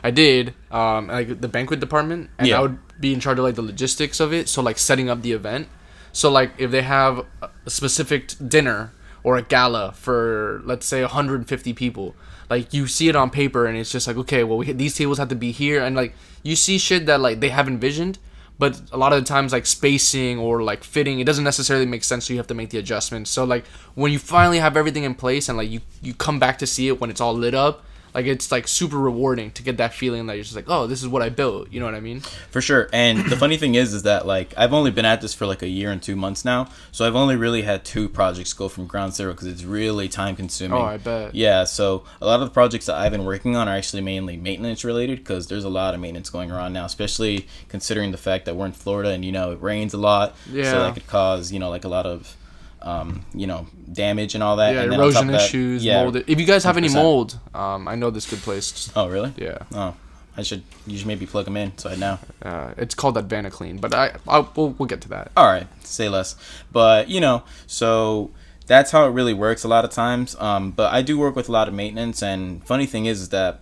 [0.05, 2.59] I did um like the banquet department, and Yeah.
[2.59, 4.49] I would be in charge of like the logistics of it.
[4.49, 5.69] So like setting up the event.
[6.13, 8.93] So like if they have a specific dinner
[9.25, 12.15] or a gala for let's say 150 people,
[12.51, 15.17] like you see it on paper and it's just like okay, well we, these tables
[15.19, 18.19] have to be here, and like you see shit that like they have envisioned.
[18.59, 22.03] But a lot of the times, like spacing or like fitting, it doesn't necessarily make
[22.03, 22.27] sense.
[22.27, 23.31] So you have to make the adjustments.
[23.31, 26.59] So like when you finally have everything in place and like you you come back
[26.59, 29.77] to see it when it's all lit up, like it's like super rewarding to get
[29.79, 31.71] that feeling that you're just like, oh, this is what I built.
[31.73, 32.21] You know what I mean?
[32.51, 32.89] For sure.
[32.93, 35.63] And the funny thing is, is that like I've only been at this for like
[35.63, 38.87] a year and two months now, so I've only really had two projects go from
[38.87, 40.79] ground zero because it's really time consuming.
[40.79, 41.35] Oh, I bet.
[41.35, 41.65] Yeah.
[41.65, 44.85] So a lot of the projects that I've been working on are actually mainly maintenance
[44.85, 48.57] related because there's a lot of maintenance going around now, especially considering the fact that
[48.57, 50.35] we're in Florida and you know it rains a lot.
[50.51, 50.71] Yeah.
[50.71, 52.37] So that could cause you know like a lot of
[52.83, 54.75] um, you know damage and all that.
[54.75, 56.03] Yeah, and then on top erosion of that- issues, yeah.
[56.05, 56.17] mold.
[56.17, 56.95] If you guys have any 100%.
[56.95, 58.91] mold, um, I know this good place.
[58.95, 59.33] Oh really?
[59.37, 59.95] Yeah, Oh,
[60.37, 62.19] I should you should maybe plug them in so I know.
[62.43, 65.33] uh, it's called Advana Clean, but I I'll, we'll we'll get to that.
[65.37, 66.37] all right say less
[66.71, 68.31] but you know so
[68.67, 71.49] that's how it really works a lot of times um, but i do work with
[71.49, 73.61] a lot of maintenance and funny thing is, is that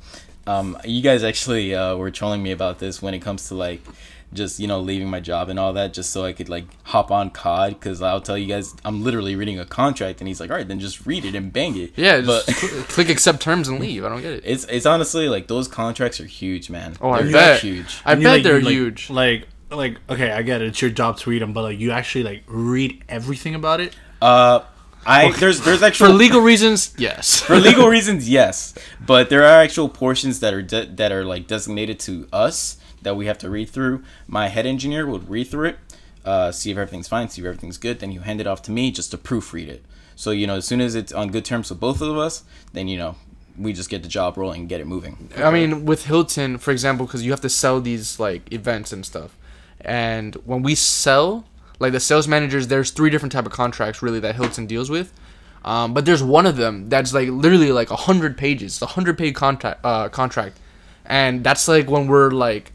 [0.48, 3.80] um, you guys actually uh, were trolling me about this when it comes to like
[4.32, 7.10] just you know leaving my job and all that just so i could like hop
[7.10, 10.50] on cod because i'll tell you guys i'm literally reading a contract and he's like
[10.50, 13.40] all right then just read it and bang it Yeah, but just cl- click accept
[13.40, 14.04] terms and leave.
[14.04, 14.42] I don't get it.
[14.44, 17.60] it's it's honestly like those contracts are huge man Oh, I They're bet.
[17.60, 19.10] huge I And you, bet like, they're you, huge.
[19.10, 20.68] Like, like, okay, I get it.
[20.68, 23.94] It's your job to read them, but like, you actually like read everything about it.
[24.20, 24.60] uh
[25.08, 27.40] i there's there's actually For actual legal reasons, yes.
[27.46, 28.74] for legal reasons, yes,
[29.06, 33.16] but there are actual portions that are de- that are like designated to us that
[33.16, 34.02] we have to read through.
[34.26, 35.78] My head engineer would read through it.
[36.24, 38.00] uh, see if everything's fine, see if everything's good.
[38.00, 39.84] Then you hand it off to me just to proofread it.
[40.16, 42.42] So you know, as soon as it's on good terms with both of us,
[42.72, 43.14] then you know
[43.56, 45.30] we just get the job rolling and get it moving.
[45.36, 49.06] I mean, with Hilton, for example, because you have to sell these like events and
[49.06, 49.36] stuff,
[49.80, 51.44] and when we sell,
[51.78, 55.12] like the sales managers, there's three different type of contracts really that Hilton deals with.
[55.64, 59.16] Um, but there's one of them that's like literally like a hundred pages, a hundred
[59.16, 60.58] page contract, uh, contract,
[61.04, 62.72] and that's like when we're like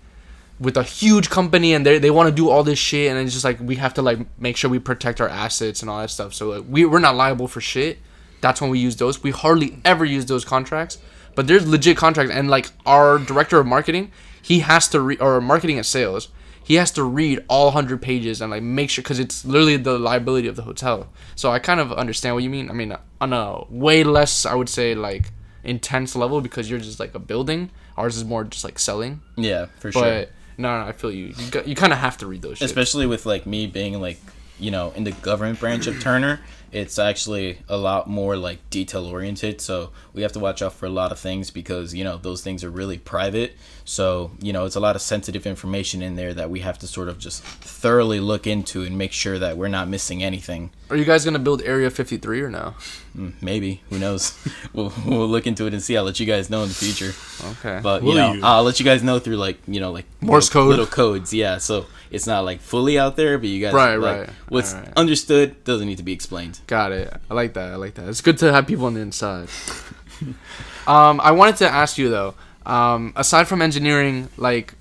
[0.61, 3.33] with a huge company and they they want to do all this shit, and it's
[3.33, 6.11] just like we have to like make sure we protect our assets and all that
[6.11, 6.33] stuff.
[6.33, 7.99] So like we we're not liable for shit.
[8.41, 9.21] That's when we use those.
[9.23, 10.99] We hardly ever use those contracts,
[11.35, 15.41] but there's legit contracts, and like our director of marketing, he has to read or
[15.41, 16.29] marketing and sales.
[16.63, 19.97] He has to read all hundred pages and like make sure because it's literally the
[19.97, 21.09] liability of the hotel.
[21.35, 22.69] So I kind of understand what you mean.
[22.69, 25.31] I mean, on a way less, I would say like
[25.63, 27.71] intense level because you're just like a building.
[27.97, 29.21] Ours is more just like selling.
[29.35, 30.25] Yeah, for But sure.
[30.61, 31.33] No, no, I feel you.
[31.37, 32.59] You, you kind of have to read those.
[32.59, 32.65] Shit.
[32.65, 34.19] Especially with like me being like
[34.59, 36.39] you know in the government branch of Turner,
[36.71, 39.59] it's actually a lot more like detail oriented.
[39.59, 42.41] So we have to watch out for a lot of things because you know those
[42.41, 43.55] things are really private.
[43.85, 46.87] So you know it's a lot of sensitive information in there that we have to
[46.87, 50.71] sort of just thoroughly look into and make sure that we're not missing anything.
[50.91, 52.75] Are you guys gonna build Area 53 or no?
[53.17, 54.37] Mm, Maybe who knows?
[54.73, 55.95] we'll we'll look into it and see.
[55.97, 57.13] I'll let you guys know in the future.
[57.51, 57.79] Okay.
[57.81, 58.41] But you Will know, you?
[58.43, 60.69] I'll let you guys know through like you know like Morse little, code.
[60.69, 61.33] little codes.
[61.33, 64.29] Yeah, so it's not like fully out there, but you guys Right, like, right.
[64.49, 64.91] What's Alright.
[64.97, 66.59] understood doesn't need to be explained.
[66.67, 67.11] Got it.
[67.29, 67.71] I like that.
[67.71, 68.09] I like that.
[68.09, 69.47] It's good to have people on the inside.
[70.87, 72.35] um, I wanted to ask you though.
[72.65, 74.75] Um, aside from engineering, like,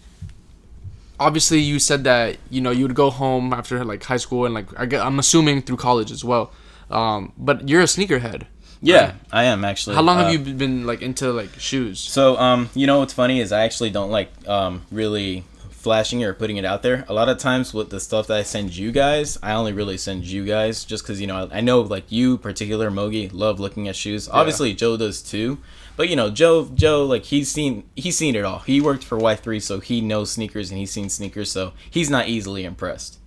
[1.20, 4.54] obviously you said that you know you would go home after like high school and
[4.54, 6.50] like I I'm assuming through college as well.
[6.90, 8.46] Um, but you're a sneakerhead.
[8.82, 9.94] Yeah, I am actually.
[9.94, 12.00] How long Uh, have you been like into like shoes?
[12.00, 15.44] So, um, you know what's funny is I actually don't like um really
[15.80, 17.04] flashing it or putting it out there.
[17.08, 19.96] A lot of times with the stuff that I send you guys, I only really
[19.96, 23.58] send you guys just because you know I, I know like you particular Mogi love
[23.58, 24.28] looking at shoes.
[24.28, 25.58] Obviously Joe does too.
[25.96, 28.60] But you know, Joe, Joe, like he's seen, he's seen it all.
[28.60, 32.08] He worked for Y three, so he knows sneakers and he's seen sneakers, so he's
[32.08, 33.18] not easily impressed.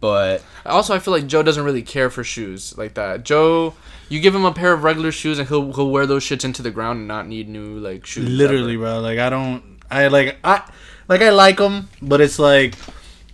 [0.00, 3.24] But Also, I feel like Joe doesn't really care for shoes like that.
[3.24, 3.74] Joe,
[4.08, 6.62] you give him a pair of regular shoes and he'll he'll wear those shits into
[6.62, 8.28] the ground and not need new like shoes.
[8.28, 8.84] Literally, ever.
[8.84, 9.00] bro.
[9.00, 9.78] Like I don't.
[9.90, 10.68] I like I
[11.08, 12.74] like I like them, but it's like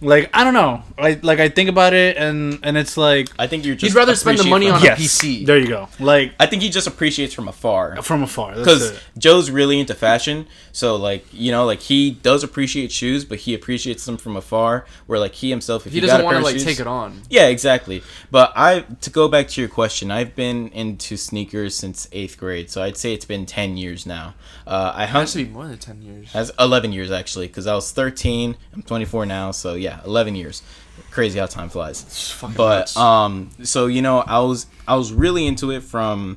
[0.03, 0.83] like I don't know.
[0.99, 3.99] I like I think about it and and it's like I think you're just He'd
[3.99, 5.47] rather spend the money appreciate on from- a PC.
[5.47, 5.89] There you go.
[6.01, 8.03] Like I think he just appreciates from afar.
[8.03, 8.55] from afar.
[8.57, 9.01] That's because it.
[9.17, 13.55] Joe's really into fashion, so like you know, like he does appreciate shoes, but he
[13.55, 14.85] appreciates them from afar.
[15.07, 17.23] Where like he himself, if He he, doesn't want to like shoes, take it on.
[17.31, 18.03] Yeah, exactly.
[18.31, 22.71] But I to go back to your question, I've been into sneakers since eighth grade,
[22.71, 24.35] so I'd say it's been ten years now.
[24.67, 26.33] Uh, I It has hunt to be more than ten years.
[26.33, 28.57] has eleven years actually, because I was thirteen.
[28.75, 30.63] I'm 24 now, so yeah, eleven years.
[31.11, 32.97] Crazy how time flies fucking but nuts.
[32.97, 36.37] um so you know i was i was really into it from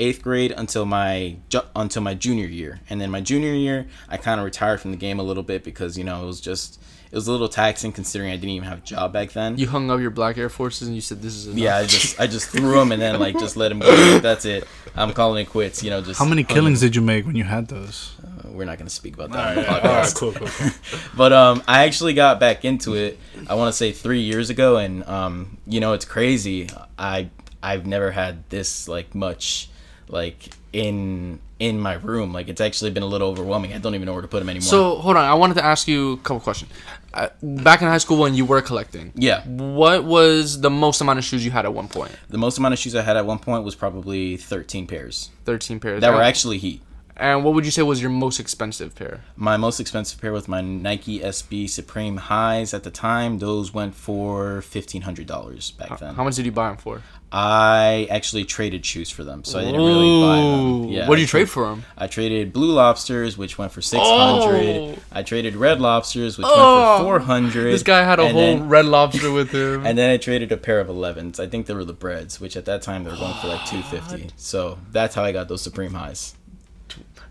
[0.00, 4.16] eighth grade until my ju- until my junior year and then my junior year i
[4.16, 6.80] kind of retired from the game a little bit because you know it was just
[7.12, 9.68] it was a little taxing considering i didn't even have a job back then You
[9.68, 11.58] hung up your black Air Forces and you said this is enough.
[11.58, 14.44] yeah i just i just threw them and then like just let them go that's
[14.44, 17.36] it i'm calling it quits you know just How many killings did you make when
[17.36, 18.13] you had those?
[18.54, 20.70] We're not going to speak about that on the All podcast right, cool, cool, cool.
[21.16, 23.18] but um, I actually got back into it.
[23.48, 26.68] I want to say three years ago, and um, you know it's crazy.
[26.98, 27.30] I
[27.62, 29.68] I've never had this like much
[30.08, 32.32] like in in my room.
[32.32, 33.72] Like it's actually been a little overwhelming.
[33.72, 34.68] I don't even know where to put them anymore.
[34.68, 36.70] So hold on, I wanted to ask you a couple questions.
[37.12, 41.18] Uh, back in high school when you were collecting, yeah, what was the most amount
[41.18, 42.10] of shoes you had at one point?
[42.28, 45.78] the most amount of shoes I had at one point was probably thirteen pairs Thirteen
[45.78, 46.00] pairs.
[46.00, 46.82] that were actually Heat.
[47.16, 49.22] And what would you say was your most expensive pair?
[49.36, 53.38] My most expensive pair was my Nike SB Supreme Highs at the time.
[53.38, 56.14] Those went for fifteen hundred dollars back then.
[56.16, 57.02] How much did you buy them for?
[57.30, 60.84] I actually traded shoes for them, so I didn't really buy them.
[60.88, 61.84] Yeah, what did you trade for them?
[61.96, 64.76] I traded blue lobsters, which went for six hundred.
[64.76, 64.94] Oh.
[65.12, 66.50] I traded red lobsters, which Oh.
[66.50, 67.04] went for oh.
[67.04, 67.72] four hundred.
[67.72, 69.86] This guy had a whole Then, red lobster with him.
[69.86, 71.38] and then I traded a pair of elevens.
[71.38, 73.64] I think they were the breads, which at that time they were going for like
[73.66, 74.30] two fifty.
[74.36, 76.34] So that's how I got those Supreme highs.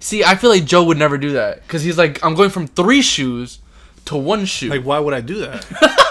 [0.04, 2.68] See, I feel like Joe would never do that because he's like, I'm going from
[2.68, 3.60] three shoes
[4.06, 4.68] to one shoe.
[4.68, 5.66] Like, why would I do that?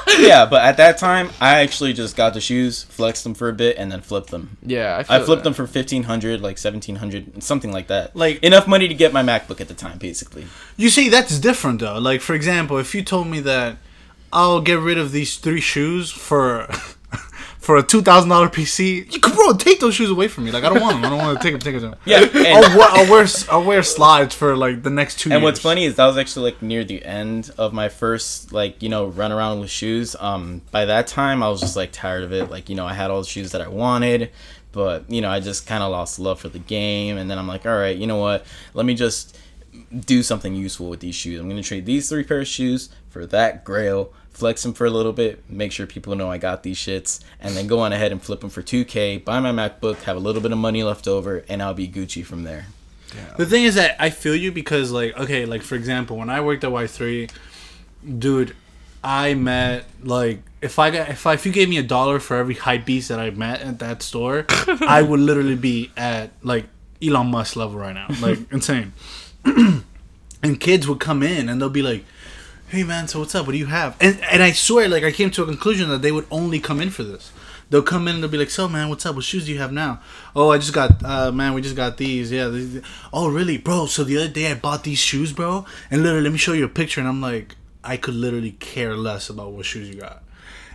[0.19, 3.53] yeah, but at that time I actually just got the shoes, flexed them for a
[3.53, 4.57] bit, and then flipped them.
[4.63, 5.45] yeah, I, I flipped that.
[5.45, 8.17] them for fifteen hundred, like seventeen hundred, something like that.
[8.17, 10.47] Like- enough money to get my MacBook at the time, basically.
[10.79, 11.99] You see, that's different though.
[11.99, 13.77] Like, for example, if you told me that
[14.33, 16.67] I'll get rid of these three shoes for
[17.63, 19.13] for a two thousand dollar PC.
[19.13, 20.51] You could, bro, take those shoes away from me.
[20.51, 21.05] Like I don't want them.
[21.05, 21.61] I don't want to take them.
[21.61, 21.95] Take them.
[22.05, 25.31] Yeah, I'll, wear, I'll wear I'll wear slides for like the next two.
[25.31, 25.43] And years.
[25.45, 28.89] what's funny is that was actually like near the end of my first like you
[28.89, 30.17] know run around with shoes.
[30.19, 32.51] Um, by that time I was just like tired of it.
[32.51, 34.33] Like you know I had all the shoes that I wanted,
[34.73, 37.17] but you know I just kind of lost love for the game.
[37.17, 38.45] And then I'm like, all right, you know what?
[38.75, 39.39] Let me just
[40.05, 41.41] do something useful with these shoes.
[41.41, 44.13] I'm gonna trade these three pair of shoes for that Grail.
[44.33, 47.55] Flex them for a little bit, make sure people know I got these shits, and
[47.55, 49.25] then go on ahead and flip them for 2K.
[49.25, 52.25] Buy my MacBook, have a little bit of money left over, and I'll be Gucci
[52.25, 52.67] from there.
[53.37, 56.41] The thing is that I feel you because like okay, like for example, when I
[56.41, 57.29] worked at Y three,
[58.19, 58.57] dude,
[59.05, 62.37] I met like if I got if I if you gave me a dollar for
[62.37, 66.67] every hype beast that I met at that store, I would literally be at like
[67.03, 68.93] Elon Musk level right now, like insane.
[69.45, 72.05] and kids would come in and they'll be like,
[72.73, 73.45] "Hey man, so what's up?
[73.47, 76.01] What do you have?" And and I swear, like I came to a conclusion that
[76.01, 77.31] they would only come in for this.
[77.69, 79.15] They'll come in and they'll be like, "So man, what's up?
[79.15, 80.01] What shoes do you have now?"
[80.35, 82.33] Oh, I just got, uh, man, we just got these.
[82.33, 82.49] Yeah.
[82.49, 82.81] These.
[83.13, 83.85] Oh, really, bro?
[83.87, 86.65] So the other day I bought these shoes, bro, and literally, let me show you
[86.65, 87.01] a picture.
[87.01, 90.23] And I'm like, I could literally care less about what shoes you got.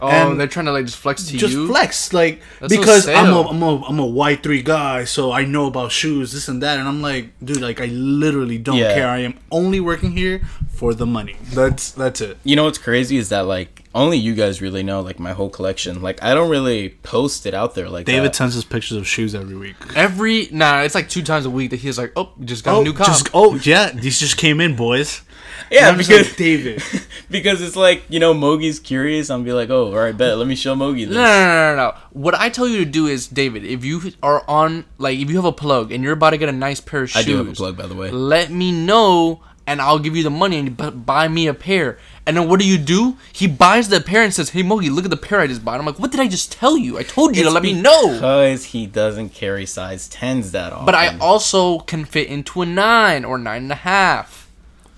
[0.02, 1.68] Oh, And- they're trying to like just flex to Just you.
[1.68, 3.48] flex, like That's so because I'm a stale.
[3.50, 6.78] I'm a I'm a Y three guy, so I know about shoes, this and that,
[6.80, 8.94] and I'm like, dude, like I literally don't Yeah.
[8.94, 9.08] care.
[9.08, 11.36] I am only working here for the money.
[11.54, 12.38] That's that's it.
[12.44, 15.50] You know what's crazy is that like only you guys really know like my whole
[15.50, 16.02] collection.
[16.04, 18.36] Like I don't really post it out there like David that.
[18.36, 19.76] sends us pictures of shoes every week.
[19.96, 22.76] Every nah, it's like two times a week that he's like, oh, we just got
[22.76, 23.08] a oh, new comp.
[23.10, 25.22] just oh yeah, these just came in, boys.
[25.71, 26.84] Yeah, because like, David.
[27.30, 29.30] because it's like you know Mogi's curious.
[29.30, 30.38] I'm be like, oh, all right, bet.
[30.38, 31.15] Let me show Mogi this.
[31.15, 31.97] No, no, no, no, no.
[32.12, 35.36] What I tell you to do is, David, if you are on, like, if you
[35.36, 37.38] have a plug and you're about to get a nice pair of shoes, I do
[37.38, 38.12] have a plug, by the way.
[38.12, 41.99] let me know and I'll give you the money and buy me a pair.
[42.25, 43.17] And then what do you do?
[43.34, 45.80] He buys the pair and says, hey, Mogi, look at the pair I just bought.
[45.80, 46.97] I'm like, what did I just tell you?
[46.97, 48.13] I told you to let me know.
[48.13, 50.86] Because he doesn't carry size tens that often.
[50.86, 54.37] But I also can fit into a nine or nine and a half.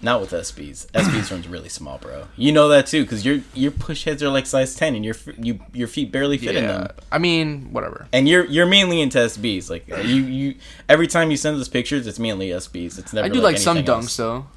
[0.02, 0.88] Not with SBs.
[0.92, 2.28] SBs runs really small, bro.
[2.38, 5.60] You know that too, because your your Pusheads are like size ten, and your you
[5.74, 6.88] your feet barely fit in them.
[7.12, 8.08] I mean, whatever.
[8.14, 9.70] And you're you're mainly into SBs.
[9.70, 10.56] Like you you
[10.88, 12.98] every time you send us pictures, it's mainly SBs.
[12.98, 13.26] It's never.
[13.26, 14.18] I do like, some dunks else.
[14.18, 14.48] though.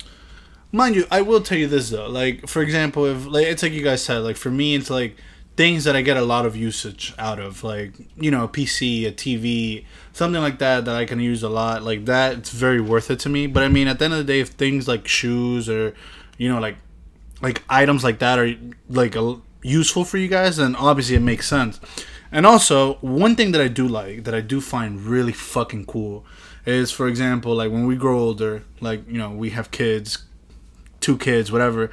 [0.70, 2.08] Mind you, I will tell you this though.
[2.08, 5.16] Like for example, if like it's like you guys said, like for me, it's like
[5.56, 9.06] things that I get a lot of usage out of, like you know, a PC,
[9.06, 11.82] a TV, something like that that I can use a lot.
[11.82, 13.46] Like that, it's very worth it to me.
[13.46, 15.94] But I mean, at the end of the day, if things like shoes or
[16.38, 16.76] you know, like
[17.40, 18.54] like items like that are
[18.88, 21.80] like a, useful for you guys, then obviously it makes sense.
[22.30, 26.24] And also, one thing that I do like, that I do find really fucking cool,
[26.64, 30.24] is for example, like when we grow older, like you know, we have kids,
[31.00, 31.90] two kids, whatever,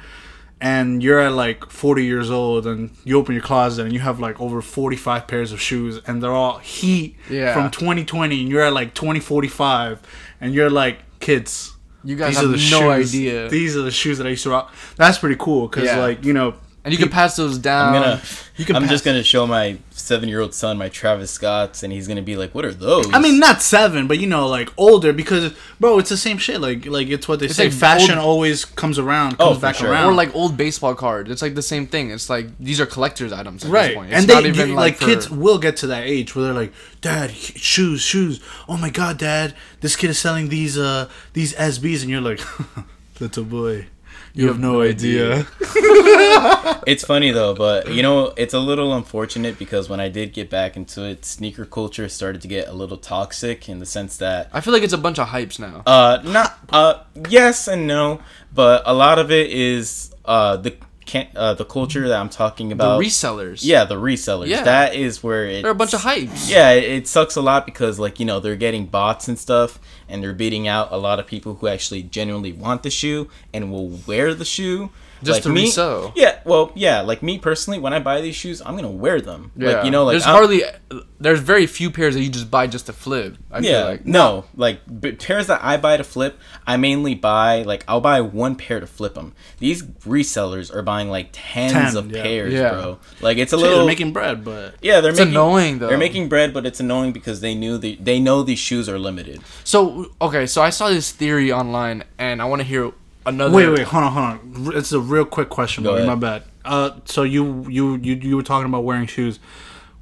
[0.60, 4.20] and you're at like 40 years old, and you open your closet and you have
[4.20, 7.54] like over 45 pairs of shoes, and they're all heat Yeah.
[7.54, 10.00] from 2020, and you're at like 2045,
[10.40, 11.74] and you're like, kids.
[12.02, 13.48] You guys have no idea.
[13.50, 14.74] These are the shoes that I used to rock.
[14.96, 15.98] That's pretty cool because, Yeah.
[16.00, 17.94] like, you know, And you can pass those down.
[17.94, 18.22] I'm gonna.
[18.56, 19.76] You can I'm pass- just gonna show my
[20.10, 23.38] seven-year-old son my Travis Scotts, and he's gonna be like, "What are those?" I mean,
[23.38, 26.60] not seven, but you know, like older because, bro, it's the same shit.
[26.60, 27.64] Like, like it's what they say.
[27.64, 29.90] like Fashion old- always comes around, Oh, comes for back sure.
[29.90, 30.06] around.
[30.10, 31.30] or like old baseball cards.
[31.30, 32.10] It's like the same thing.
[32.10, 34.10] It's like these are collector's items at right, this point.
[34.10, 36.34] It's and not they even you- like, like for- kids will get to that age
[36.34, 38.40] where they're like, "Dad, shoes, shoes.
[38.68, 42.40] Oh my god, Dad, this kid is selling these uh these SBs," and you're like,
[43.20, 43.86] "Little boy,
[44.34, 45.46] you, have, no idea."
[46.86, 50.48] It's funny though, but you know, it's a little unfortunate because when I did get
[50.50, 54.48] back into it, sneaker culture started to get a little toxic in the sense that
[54.52, 55.82] I feel like it's a bunch of hypes now.
[55.86, 58.20] uh not uh yes and no,
[58.52, 60.74] but a lot of it is uh the
[61.10, 63.02] can uh the culture that I'm talking the about.
[63.02, 63.64] resellers.
[63.64, 64.46] yeah, the resellers.
[64.46, 64.62] Yeah.
[64.62, 66.48] That is where it They're a bunch of hypes.
[66.48, 69.80] Yeah, it, it sucks a lot because like, you know, they're getting bots and stuff
[70.08, 73.72] and they're beating out a lot of people who actually genuinely want the shoe and
[73.72, 74.90] will wear the shoe.
[75.22, 76.12] Just like to me, resell.
[76.16, 79.52] Yeah, well, yeah, like me personally, when I buy these shoes, I'm gonna wear them.
[79.56, 79.72] Yeah.
[79.72, 80.62] Like you know, like there's I'm- hardly
[81.20, 83.36] there's very few pairs that you just buy just to flip.
[83.50, 87.14] I yeah, feel like no, like but pairs that I buy to flip, I mainly
[87.14, 89.34] buy like I'll buy one pair to flip them.
[89.58, 92.22] These resellers are buying like tens Ten, of yeah.
[92.22, 92.70] pairs, Yeah.
[92.70, 92.98] bro.
[93.20, 95.88] Like it's a Shit, little they're making bread, but yeah, they're It's making annoying, though.
[95.88, 98.98] They're making bread, but it's annoying because they knew the they know these shoes are
[98.98, 99.40] limited.
[99.64, 102.92] So okay, so I saw this theory online, and I want to hear
[103.30, 103.54] another.
[103.54, 104.76] wait, wait, hold on, hold on.
[104.76, 106.06] It's a real quick question, buddy.
[106.06, 106.44] My bad.
[106.64, 109.38] Uh, so you you you you were talking about wearing shoes.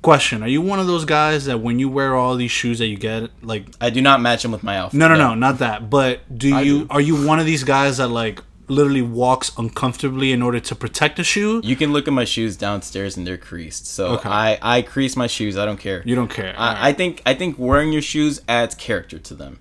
[0.02, 2.86] Question: Are you one of those guys that when you wear all these shoes that
[2.86, 4.98] you get, like I do not match them with my outfit.
[4.98, 5.90] No, no, no, not that.
[5.90, 6.86] But do I you do.
[6.90, 11.18] are you one of these guys that like literally walks uncomfortably in order to protect
[11.18, 11.60] a shoe.
[11.64, 13.86] You can look at my shoes downstairs and they're creased.
[13.86, 14.28] So Okay.
[14.28, 15.56] I I crease my shoes.
[15.56, 16.02] I don't care.
[16.04, 16.54] You don't care.
[16.56, 19.58] I, I think I think wearing your shoes adds character to them.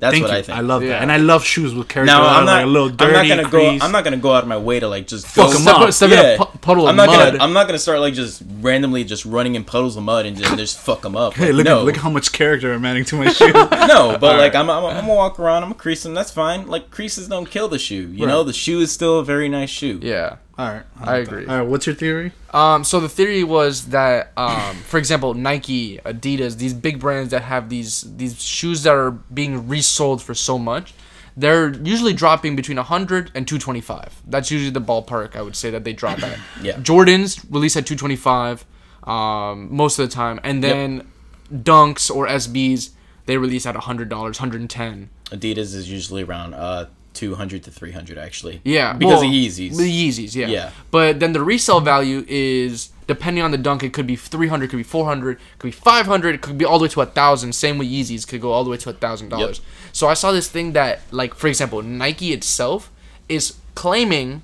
[0.00, 0.38] That's Thank what you.
[0.38, 0.58] I think.
[0.58, 0.88] I love Yeah.
[0.90, 2.10] that, and I love shoes with character.
[2.12, 2.52] now I'm not.
[2.56, 3.14] like a little dirty.
[3.16, 3.80] I'm not gonna crease.
[3.80, 3.84] go.
[3.86, 5.76] I'm not gonna go out of my way to like just Fuck go 'em Step,
[5.76, 5.92] up.
[5.92, 7.32] step in a pu- puddle I'm of not mud.
[7.32, 7.44] gonna.
[7.44, 10.56] I'm not gonna start like just randomly just running in puddles of mud and just,
[10.56, 11.34] just fuck them up.
[11.34, 13.52] Hey, look no, at look how much character I'm adding to my shoe.
[13.52, 14.56] no, but All like right.
[14.56, 15.64] I'm, I'm, I'm gonna walk around.
[15.64, 16.14] I'm gonna crease them.
[16.14, 16.66] That's fine.
[16.66, 18.08] Like creases don't kill the shoe.
[18.12, 20.00] You know, the shoe is still a very nice shoe.
[20.02, 20.36] yeah.
[20.60, 21.46] All right, I agree.
[21.46, 22.32] All right, what's your theory?
[22.50, 27.40] Um, so the theory was that, um, for example, Nike, Adidas, these big brands that
[27.40, 30.92] have these these shoes that are being resold for so much,
[31.34, 34.20] they're usually dropping between 100 and 225.
[34.26, 36.38] That's usually the ballpark I would say that they drop at.
[36.62, 36.74] Yeah.
[36.74, 38.66] Jordans release at 225
[39.04, 41.10] um, most of the time, and then
[41.50, 42.90] Dunks or SBs
[43.24, 45.10] they release at $100, 110.
[45.30, 48.60] Adidas is usually around uh 200 to 300 actually.
[48.64, 49.76] Yeah, because well, of Yeezys.
[49.76, 50.46] The Yeezys, yeah.
[50.46, 50.70] Yeah.
[50.90, 53.82] But then the resale value is depending on the dunk.
[53.82, 56.56] It could be three hundred, could be four hundred, could be five hundred, it could
[56.56, 57.54] be all the way to a thousand.
[57.54, 59.60] Same with Yeezys, could go all the way to a thousand dollars.
[59.92, 62.90] So I saw this thing that, like, for example, Nike itself
[63.28, 64.42] is claiming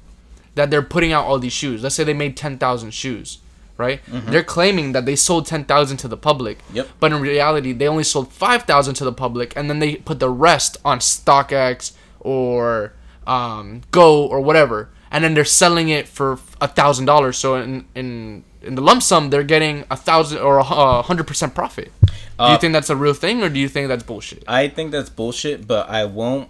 [0.56, 1.82] that they're putting out all these shoes.
[1.82, 3.38] Let's say they made ten thousand shoes.
[3.78, 4.30] Right, mm-hmm.
[4.30, 6.58] they're claiming that they sold ten thousand to the public.
[6.72, 6.88] Yep.
[6.98, 10.18] But in reality, they only sold five thousand to the public, and then they put
[10.18, 11.92] the rest on StockX
[12.26, 12.92] or
[13.26, 17.36] um, GOAT or whatever, and then they're selling it for a thousand dollars.
[17.38, 21.54] So in in in the lump sum, they're getting a thousand or a hundred percent
[21.54, 21.90] profit.
[22.02, 22.12] do
[22.52, 24.42] you Uh, think that's a real thing, or do you think that's bullshit?
[24.46, 26.48] I think that's bullshit, but I won't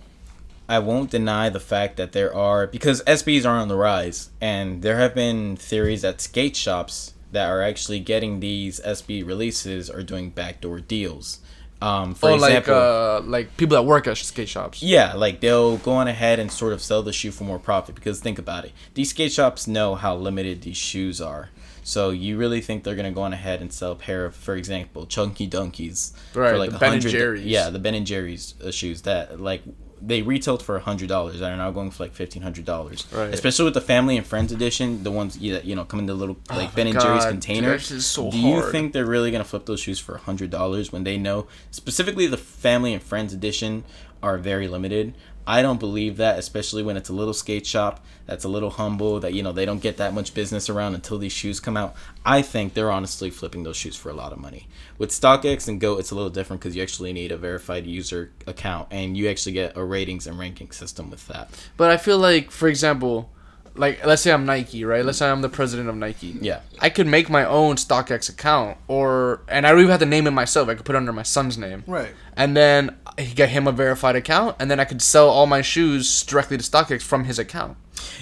[0.68, 4.82] I won't deny the fact that there are because SBs are on the rise and
[4.82, 10.02] there have been theories that skate shops that are actually getting these SB releases are
[10.02, 11.38] doing backdoor deals.
[11.82, 14.82] Um, for Or example, like uh, like people that work at skate shops.
[14.82, 17.94] yeah, like they'll go on ahead and sort of sell the shoe for more profit
[17.94, 18.72] because think about it.
[18.94, 21.50] These skate shops know how limited these shoes are.
[21.84, 24.56] So you really think they're gonna go on ahead and sell a pair of, for
[24.56, 27.10] example, Chunky Dunkys Right, for like the a hundred?
[27.10, 27.44] Jerry's.
[27.44, 29.62] Yeah, the Ben and Jerry's uh, shoes that like
[30.00, 33.06] they retailed for a hundred dollars and are now going for like fifteen hundred dollars.
[33.12, 33.32] Right.
[33.32, 36.06] Especially with the family and friends edition, the ones you- that you know come in
[36.06, 37.74] the little oh like Ben and Oh Jerry's dude, container.
[37.74, 38.72] is so Do you hard.
[38.72, 42.26] think they're really gonna flip those shoes for a hundred dollars when they know specifically
[42.26, 43.84] the family and friends edition
[44.22, 45.14] are very limited?
[45.46, 49.20] I don't believe that, especially when it's a little skate shop that's a little humble
[49.20, 51.94] that you know they don't get that much business around until these shoes come out.
[52.24, 54.66] I think they're honestly flipping those shoes for a lot of money.
[54.98, 58.32] With StockX and GOAT, it's a little different because you actually need a verified user
[58.46, 61.50] account and you actually get a ratings and ranking system with that.
[61.76, 63.30] But I feel like, for example,
[63.78, 65.04] like let's say I'm Nike, right?
[65.04, 66.36] Let's say I'm the president of Nike.
[66.40, 66.60] Yeah.
[66.80, 70.26] I could make my own StockX account, or and I don't even have to name
[70.26, 70.68] it myself.
[70.68, 72.12] I could put it under my son's name, Right.
[72.36, 75.62] and then I get him a verified account, and then I could sell all my
[75.62, 77.76] shoes directly to StockX from his account.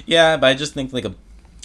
[0.07, 1.15] Yeah, but I just think like a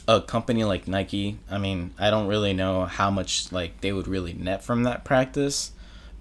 [0.07, 4.07] a company like Nike, I mean, I don't really know how much like they would
[4.07, 5.71] really net from that practice.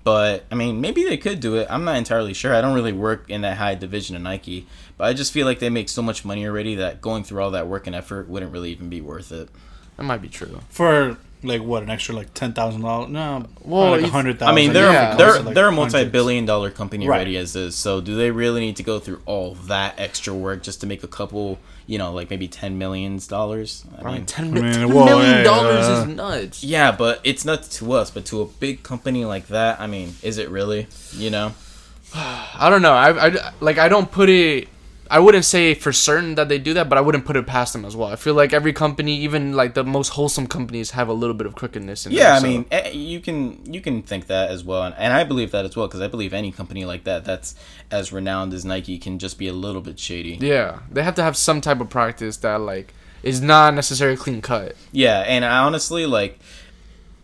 [0.09, 1.67] But I mean, maybe they could do it.
[1.69, 2.55] I'm not entirely sure.
[2.55, 5.59] I don't really work in that high division of Nike, but I just feel like
[5.59, 8.51] they make so much money already that going through all that work and effort wouldn't
[8.51, 9.51] really even be worth it.
[9.99, 10.61] That might be true.
[10.71, 13.11] For like what an extra like ten thousand dollars?
[13.11, 15.15] No, Well, like a if- hundred I mean, they're yeah.
[15.17, 17.17] they're Like they're a multi-billion dollar company Right.
[17.17, 17.75] already as is.
[17.77, 21.03] So do they really need to go through all that extra work just to make
[21.05, 23.85] a couple, you know, like maybe ten millions dollars?
[23.97, 26.65] I I mean, mean, ten, I mean, $10 whoa, million hey, dollars uh, is nuts.
[26.65, 30.15] Yeah, but it's nuts to us, but to a big company like that, I mean,
[30.23, 30.87] is it really?
[31.13, 31.55] You know?
[32.15, 32.93] I don't know.
[32.95, 34.69] I, I like I don't put it.
[35.11, 37.73] I wouldn't say for certain that they do that, but I wouldn't put it past
[37.73, 38.09] them as well.
[38.09, 41.47] I feel like every company, even like the most wholesome companies, have a little bit
[41.47, 44.65] of crookedness in Yeah, I so- mean, eh, you can you can think that as
[44.65, 47.25] well, and, and I believe that as well because I believe any company like that
[47.25, 47.55] that's
[47.91, 50.37] as renowned as Nike can just be a little bit shady.
[50.41, 52.93] yeah, they have to have some type of practice that like
[53.23, 54.77] is not necessarily clean cut.
[54.93, 56.39] Yeah, and I honestly like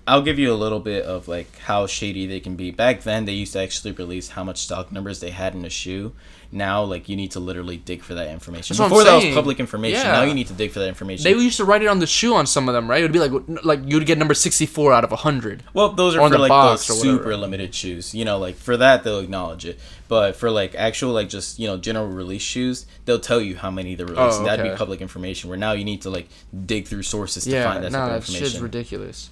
[0.06, 2.70] I'll give you a little bit of like how shady they can be.
[2.70, 5.70] Back then they used to actually release how much stock numbers they had in a
[5.70, 6.12] shoe.
[6.54, 8.76] Now like you need to literally dig for that information.
[8.76, 10.00] That's Before that was public information.
[10.00, 10.12] Yeah.
[10.12, 11.24] Now you need to dig for that information.
[11.24, 13.00] They used to write it on the shoe on some of them, right?
[13.00, 15.64] It would be like like you'd get number sixty four out of hundred.
[15.74, 18.14] well, those are for like those super limited shoes.
[18.14, 19.78] You know, like for that they'll acknowledge it.
[20.06, 23.70] But for like actual like just, you know, general release shoes, they'll tell you how
[23.70, 24.42] many they're releasing.
[24.42, 26.28] Oh, That'd be public information where now you need to like
[26.66, 29.30] dig through sources to find that no, type that of shit's ridiculous.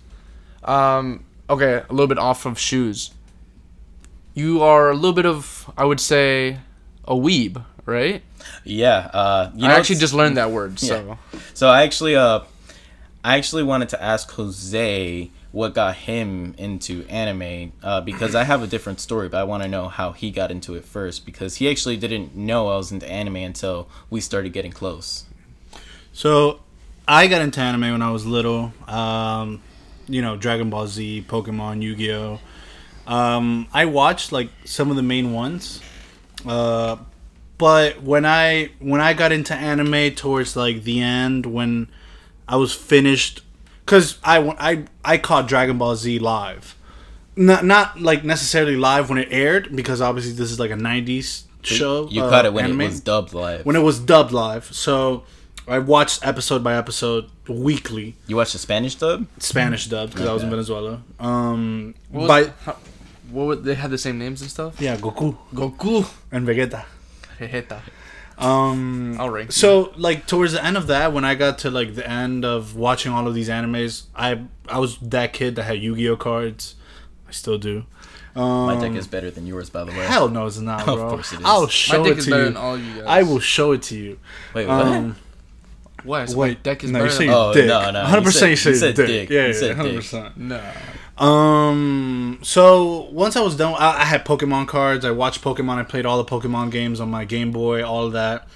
[0.64, 3.10] Um, okay, a little bit off of shoes.
[4.34, 6.58] You are a little bit of, I would say,
[7.06, 8.22] a weeb, right?
[8.64, 10.78] Yeah, uh you I know, actually just learned that word.
[10.78, 11.18] So
[11.54, 12.40] So I actually uh
[13.24, 18.62] I actually wanted to ask Jose what got him into anime uh, because I have
[18.62, 21.56] a different story, but I want to know how he got into it first because
[21.56, 25.24] he actually didn't know I was into anime until we started getting close.
[26.14, 26.60] So,
[27.06, 28.72] I got into anime when I was little.
[28.88, 29.62] Um,
[30.08, 32.40] you know, Dragon Ball Z, Pokemon, Yu Gi Oh.
[33.06, 35.82] Um, I watched like some of the main ones,
[36.46, 36.96] uh,
[37.58, 41.88] but when I when I got into anime towards like the end, when
[42.48, 43.42] I was finished,
[43.84, 46.76] because I I I caught Dragon Ball Z live,
[47.36, 51.44] not not like necessarily live when it aired, because obviously this is like a '90s
[51.62, 52.08] show.
[52.08, 53.64] You uh, caught it when anime it was dubbed live.
[53.64, 54.64] when it was dubbed live.
[54.74, 55.22] So
[55.68, 59.26] I watched episode by episode weekly, you watched the Spanish dub?
[59.38, 61.02] Spanish dub because I was in Venezuela.
[61.20, 62.76] Um, What was, by how,
[63.30, 64.80] what would they had the same names and stuff?
[64.80, 66.06] yeah, Goku Goku.
[66.30, 66.84] and Vegeta.
[67.38, 67.80] Vegeta.
[68.38, 69.52] Um, I'll rank.
[69.52, 72.74] so like towards the end of that, when I got to like the end of
[72.74, 76.16] watching all of these animes, I I was that kid that had Yu Gi Oh
[76.16, 76.74] cards.
[77.28, 77.84] I still do.
[78.34, 80.06] Um, My deck is better than yours, by the way.
[80.06, 81.44] Hell no, it's not, Of course it is.
[81.44, 82.48] I'll My show My deck it is to better you.
[82.48, 83.04] than all you guys.
[83.06, 84.18] I will show it to you.
[84.54, 84.86] Wait, what?
[84.86, 85.16] Um,
[86.02, 86.24] Why?
[86.24, 87.34] So my wait, deck is no, you better say than.
[87.34, 87.66] Oh, dick.
[87.66, 89.06] no, no, 100% said- you say you said dick.
[89.06, 89.30] dick.
[89.30, 90.36] Yeah, You yeah, said 100%.
[90.38, 90.60] Nah.
[91.22, 92.38] Um.
[92.42, 95.04] So once I was done, I, I had Pokemon cards.
[95.04, 95.78] I watched Pokemon.
[95.78, 98.48] I played all the Pokemon games on my Game Boy, all of that.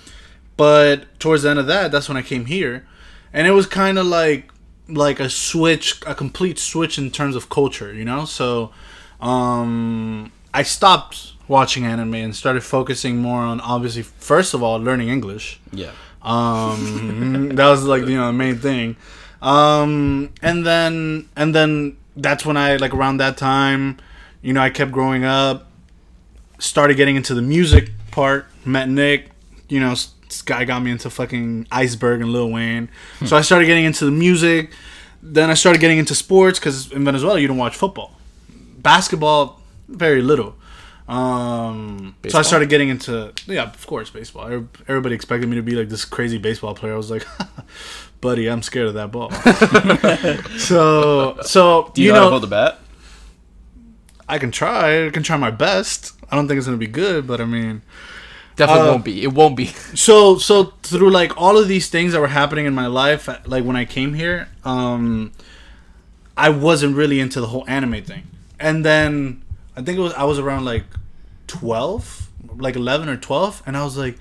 [0.56, 2.86] But towards the end of that, that's when I came here,
[3.32, 4.50] and it was kind of like
[4.88, 8.24] like a switch, a complete switch in terms of culture, you know.
[8.24, 8.72] So,
[9.20, 15.08] um, I stopped watching anime and started focusing more on obviously, first of all, learning
[15.08, 15.60] English.
[15.72, 15.92] Yeah.
[16.22, 18.96] Um, that was like you know the main thing.
[19.42, 23.98] Um, and then and then that's when I like around that time,
[24.42, 25.70] you know, I kept growing up,
[26.58, 28.46] started getting into the music part.
[28.64, 29.30] Met Nick,
[29.68, 32.88] you know, this guy got me into fucking Iceberg and Lil Wayne.
[33.24, 34.70] so I started getting into the music.
[35.22, 38.12] Then I started getting into sports because in Venezuela you don't watch football,
[38.78, 40.54] basketball, very little.
[41.08, 44.66] Um, so I started getting into yeah, of course, baseball.
[44.88, 46.94] Everybody expected me to be like this crazy baseball player.
[46.94, 47.24] I was like,
[48.20, 49.30] buddy, I'm scared of that ball.
[50.58, 52.78] so so Do you, you, know, how to hold the bat?
[54.28, 55.06] I can try.
[55.06, 56.12] I can try my best.
[56.30, 57.82] I don't think it's gonna be good, but I mean,
[58.56, 59.22] Definitely Uh, won't be.
[59.22, 59.66] It won't be.
[59.94, 63.64] so so through like all of these things that were happening in my life like
[63.64, 65.30] when i came here um
[66.36, 68.22] i wasn't really into the whole anime thing
[68.58, 69.42] and then
[69.76, 70.84] i think it was i was around like
[71.48, 74.16] 12 like 11 or 12 and i was like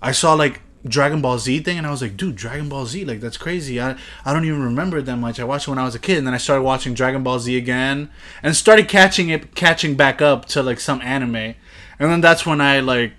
[0.00, 3.04] i saw like dragon ball z thing and i was like dude dragon ball z
[3.04, 5.78] like that's crazy i i don't even remember it that much i watched it when
[5.78, 8.10] i was a kid and then i started watching dragon ball z again
[8.42, 12.60] and started catching it catching back up to like some anime and then that's when
[12.60, 13.12] i like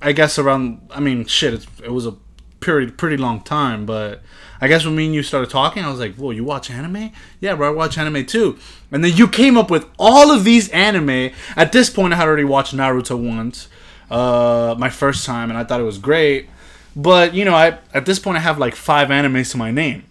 [0.00, 0.88] I guess around.
[0.90, 1.66] I mean, shit.
[1.82, 2.14] It was a
[2.60, 4.22] pretty pretty long time, but
[4.60, 7.12] I guess when me and you started talking, I was like, "Whoa, you watch anime?
[7.40, 8.58] Yeah, bro, I watch anime too."
[8.92, 11.30] And then you came up with all of these anime.
[11.56, 13.68] At this point, I had already watched Naruto once,
[14.10, 16.48] uh, my first time, and I thought it was great.
[16.96, 20.04] But you know, I at this point I have like five animes to my name.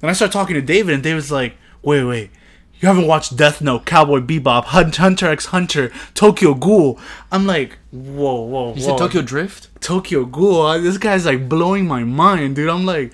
[0.00, 2.30] Then I start talking to David, and David's like, "Wait, wait."
[2.80, 6.98] You haven't watched Death Note, Cowboy Bebop, Hunter x Hunter, Tokyo Ghoul.
[7.30, 9.68] I'm like, whoa, whoa, whoa!" You said Tokyo Drift?
[9.82, 10.62] Tokyo Ghoul.
[10.62, 12.70] uh, This guy's like blowing my mind, dude.
[12.70, 13.12] I'm like,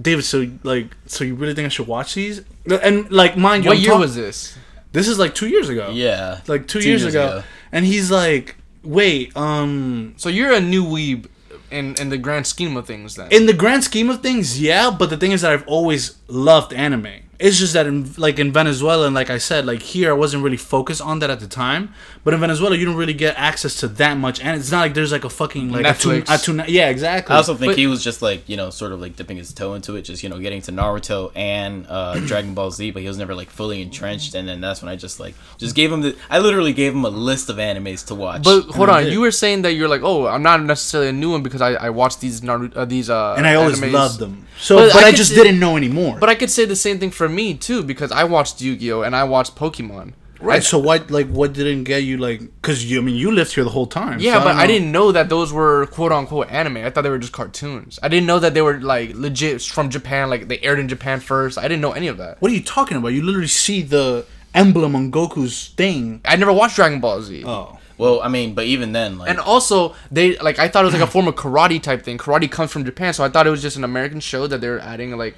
[0.00, 0.24] David.
[0.24, 2.40] So like, so you really think I should watch these?
[2.66, 4.56] And like, mind you, What I'm year talk- was this?
[4.92, 5.08] this?
[5.08, 5.90] Is like two years ago.
[5.92, 6.40] Yeah.
[6.46, 7.26] like two, Two years, years ago.
[7.38, 7.44] ago.
[7.70, 11.26] And he's like, wait, um, So you're a new weeb
[11.72, 13.28] in in the grand scheme of things then.
[13.30, 14.90] in the grand scheme of things, yeah.
[14.90, 17.14] But the thing is that I've always loved anime.
[17.42, 20.42] It's just that in like in Venezuela and like I said, like here I wasn't
[20.44, 21.92] really focused on that at the time.
[22.24, 24.94] But in Venezuela, you don't really get access to that much, and it's not like
[24.94, 26.22] there's like a fucking like Netflix.
[26.22, 27.34] A tuna, a tuna, yeah, exactly.
[27.34, 29.52] I also think But- he was just like you know, sort of like dipping his
[29.52, 33.02] toe into it, just you know, getting to Naruto and uh, Dragon Ball Z, but
[33.02, 34.34] he was never like fully entrenched.
[34.36, 36.16] And then that's when I just like just gave him the.
[36.30, 38.44] I literally gave him a list of animes to watch.
[38.44, 41.30] but hold on, you were saying that you're like, oh, I'm not necessarily a new
[41.32, 43.92] one because I, I watched these Naruto, uh, these uh, and I always animes.
[43.92, 44.46] loved them.
[44.60, 46.18] So, But but, I I, just see- didn't know anymore.
[46.20, 49.14] But I could say the same thing for me too because I watched Yu-Gi-Oh and
[49.16, 50.12] I watched Pokemon.
[50.40, 50.56] right.
[50.56, 53.52] I- so what, like, what didn't get you, like, because you, I mean, you lived
[53.54, 54.18] here the whole time.
[54.20, 56.78] Yeah, so but don't I didn't know that those were quote unquote anime.
[56.78, 57.98] I thought they were just cartoons.
[58.02, 61.20] I didn't know that they were like legit from Japan, like they aired in Japan
[61.20, 61.58] first.
[61.58, 62.40] I didn't know any of that.
[62.42, 63.08] What are you talking about?
[63.08, 64.24] You literally see the
[64.54, 66.20] emblem on Goku's thing.
[66.24, 67.44] I never watched Dragon Ball Z.
[67.46, 70.86] Oh, well, I mean, but even then, like And also, they like I thought it
[70.86, 72.18] was like a form of karate type thing.
[72.18, 74.80] Karate comes from Japan, so I thought it was just an American show that they're
[74.80, 75.36] adding like,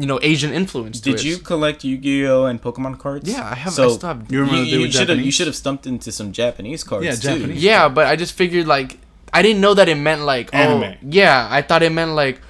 [0.00, 1.00] you know, Asian influence.
[1.00, 1.24] To Did it.
[1.24, 3.28] you collect Yu-Gi-Oh and Pokemon cards?
[3.28, 5.32] Yeah, I have- I So still have- You remember you, they you should have you
[5.32, 7.38] should have stumped into some Japanese cards Yeah, too.
[7.38, 7.62] Japanese.
[7.62, 8.98] Yeah, but I just figured like
[9.32, 10.82] I didn't know that it meant like Anime.
[10.82, 12.40] Oh, yeah, I thought it meant like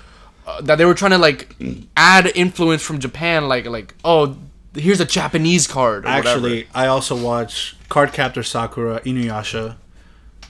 [0.47, 1.57] uh, that they were trying to like
[1.97, 4.37] add influence from Japan, like like oh
[4.75, 6.05] here's a Japanese card.
[6.05, 9.77] Or Actually, I also watch Card Captor Sakura Inuyasha.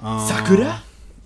[0.00, 0.26] whatever.
[0.28, 0.82] Sakura.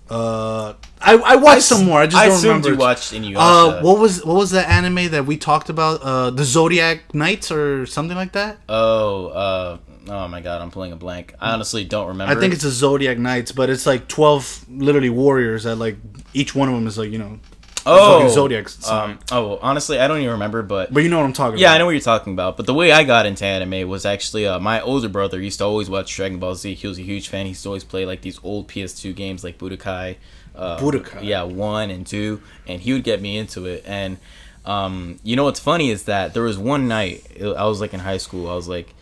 [0.09, 1.99] Uh, I I watched some more.
[1.99, 2.69] I just I don't assumed remember.
[2.69, 3.35] you watched Inuyasha.
[3.79, 6.01] Uh, what was what was the anime that we talked about?
[6.01, 8.57] Uh, the Zodiac Knights or something like that.
[8.69, 9.77] oh, uh,
[10.09, 11.33] oh my god, I'm pulling a blank.
[11.39, 12.35] I honestly don't remember.
[12.35, 15.97] I think it's a Zodiac Knights, but it's like twelve literally warriors that like
[16.33, 17.39] each one of them is like you know.
[17.85, 19.11] Oh Zodiac sign.
[19.11, 21.59] Um, oh, honestly, I don't even remember, but But you know what I'm talking about.
[21.59, 22.57] Yeah, I know what you're talking about.
[22.57, 25.65] But the way I got into anime was actually uh, my older brother used to
[25.65, 26.73] always watch Dragon Ball Z.
[26.73, 27.45] He was a huge fan.
[27.45, 30.17] He used to always play like these old PS2 games like Budokai.
[30.55, 31.23] Uh, Budokai.
[31.23, 33.83] Yeah, one and two, and he would get me into it.
[33.85, 34.17] And
[34.65, 37.99] um, you know what's funny is that there was one night I was like in
[37.99, 38.49] high school.
[38.49, 38.93] I was like,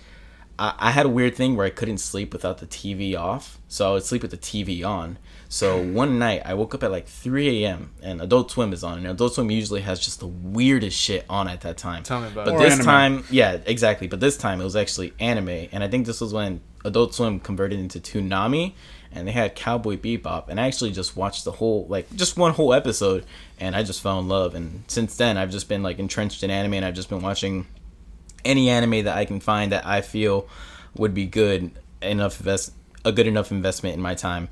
[0.58, 3.90] I, I had a weird thing where I couldn't sleep without the TV off, so
[3.90, 5.18] I would sleep with the TV on.
[5.52, 7.92] So one night I woke up at like 3 a.m.
[8.02, 11.50] and Adult Swim is on, and Adult Swim usually has just the weirdest shit on
[11.50, 12.04] at that time.
[12.04, 12.56] Tell me about But it.
[12.56, 12.86] Or this anime.
[12.86, 14.08] time, yeah, exactly.
[14.08, 17.42] But this time it was actually anime, and I think this was when Adult Swim
[17.42, 18.76] converted into Toonami,
[19.12, 22.54] and they had Cowboy Bebop, and I actually just watched the whole, like, just one
[22.54, 23.26] whole episode,
[23.60, 24.56] and I just fell in love.
[24.56, 27.68] And since then, I've just been like entrenched in anime, and I've just been watching
[28.46, 30.48] any anime that I can find that I feel
[30.96, 31.72] would be good
[32.02, 32.72] enough invest
[33.04, 34.48] a good enough investment in my time.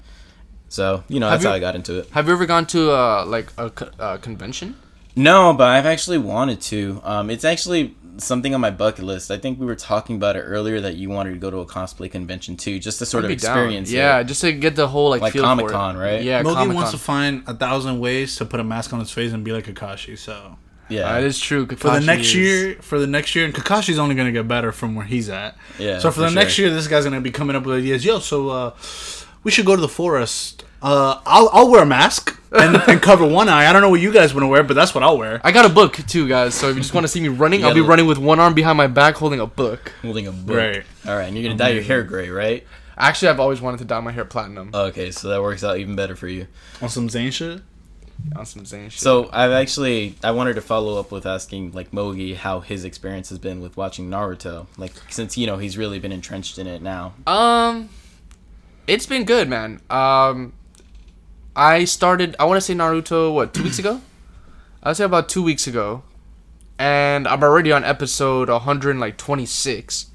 [0.70, 2.09] So you know Have that's you- how I got into it.
[2.11, 4.76] Have you ever gone to uh, like a co- uh, convention?
[5.15, 7.01] No, but I've actually wanted to.
[7.03, 9.32] Um, it's actually something on my bucket list.
[9.32, 11.65] I think we were talking about it earlier that you wanted to go to a
[11.65, 13.57] cosplay convention too, just to sort of I'd be down.
[13.57, 14.26] experience Yeah, it.
[14.26, 15.49] just to get the whole like, Like feel for it.
[15.49, 16.22] Comic-Con, right?
[16.22, 19.11] Yeah, Mogi Comic wants to find a thousand ways to put a mask on his
[19.11, 20.17] face and be like Kakashi.
[20.17, 20.57] So
[20.89, 21.65] Yeah, That is true.
[21.65, 24.72] for the next is- year, for the next year, and Kakashi's only gonna get better
[24.72, 25.55] from where he's at.
[25.80, 28.03] Yeah, So for, for the next year, this guy's gonna be coming up with ideas.
[28.05, 28.72] Yo, so uh,
[29.43, 30.63] we should go to the forest.
[30.81, 33.67] Uh, I'll I'll wear a mask and, and cover one eye.
[33.69, 35.41] I don't know what you guys want to wear, but that's what I'll wear.
[35.43, 36.55] I got a book too, guys.
[36.55, 38.53] So if you just want to see me running, I'll be running with one arm
[38.53, 39.91] behind my back, holding a book.
[40.01, 40.55] holding a book.
[40.55, 40.83] Right.
[41.05, 42.65] All right, and you're gonna dye your hair gray, right?
[42.97, 45.95] Actually, I've always wanted to dye my hair platinum Okay, so that works out even
[45.95, 46.47] better for you.
[46.81, 47.61] On some Zane shit.
[48.35, 48.99] on some Zane shit.
[48.99, 53.29] So I've actually I wanted to follow up with asking like Mogi how his experience
[53.29, 54.67] has been with watching Naruto.
[54.77, 57.13] Like since you know he's really been entrenched in it now.
[57.25, 57.89] Um,
[58.89, 59.81] it's been good, man.
[59.89, 60.53] Um,
[61.55, 62.35] I started.
[62.39, 63.33] I want to say Naruto.
[63.33, 64.01] What two weeks ago?
[64.81, 66.03] I would say about two weeks ago,
[66.77, 70.05] and I'm already on episode 126.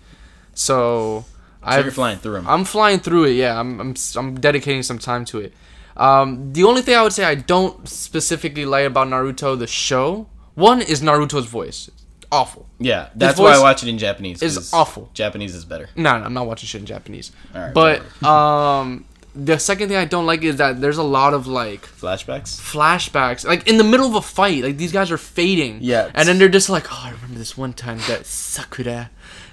[0.55, 1.25] So, So
[1.63, 2.49] I'm flying through him.
[2.49, 3.33] I'm flying through it.
[3.33, 5.53] Yeah, I'm I'm I'm dedicating some time to it.
[5.97, 10.27] Um, the only thing I would say I don't specifically like about Naruto the show
[10.55, 11.91] one is Naruto's voice.
[12.33, 12.67] Awful.
[12.79, 14.43] yeah, that's why I watch it in Japanese.
[14.43, 15.11] It's awful.
[15.15, 15.89] Japanese is better.
[15.97, 17.33] No, no, I'm not watching shit in Japanese.
[17.55, 19.05] Alright, but um,
[19.35, 22.61] the second thing I don't like is that there's a lot of like Flashbacks.
[22.61, 24.63] flashbacks, like in the middle of a fight.
[24.63, 25.79] Like these guys are fading.
[25.81, 29.11] Yeah, and then they're just like, oh, I remember this one time that Sakura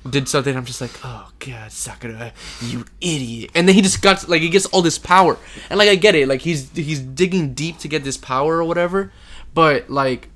[0.07, 0.55] did something.
[0.55, 3.51] I'm just like, oh god, Sakura, you idiot.
[3.55, 5.37] And then he just got like he gets all this power,
[5.69, 8.63] and like I get it, like he's he's digging deep to get this power or
[8.63, 9.11] whatever,
[9.53, 10.29] but like.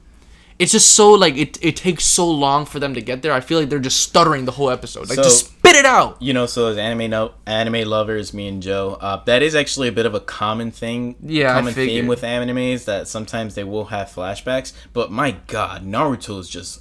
[0.57, 3.33] It's just so like it, it takes so long for them to get there.
[3.33, 5.09] I feel like they're just stuttering the whole episode.
[5.09, 6.21] Like So- just spit it out.
[6.21, 9.89] You know, so as anime no anime lovers, me and Joe, uh, that is actually
[9.89, 11.15] a bit of a common thing.
[11.21, 14.71] Yeah, I common theme with animes that sometimes they will have flashbacks.
[14.93, 16.79] But my God, Naruto is just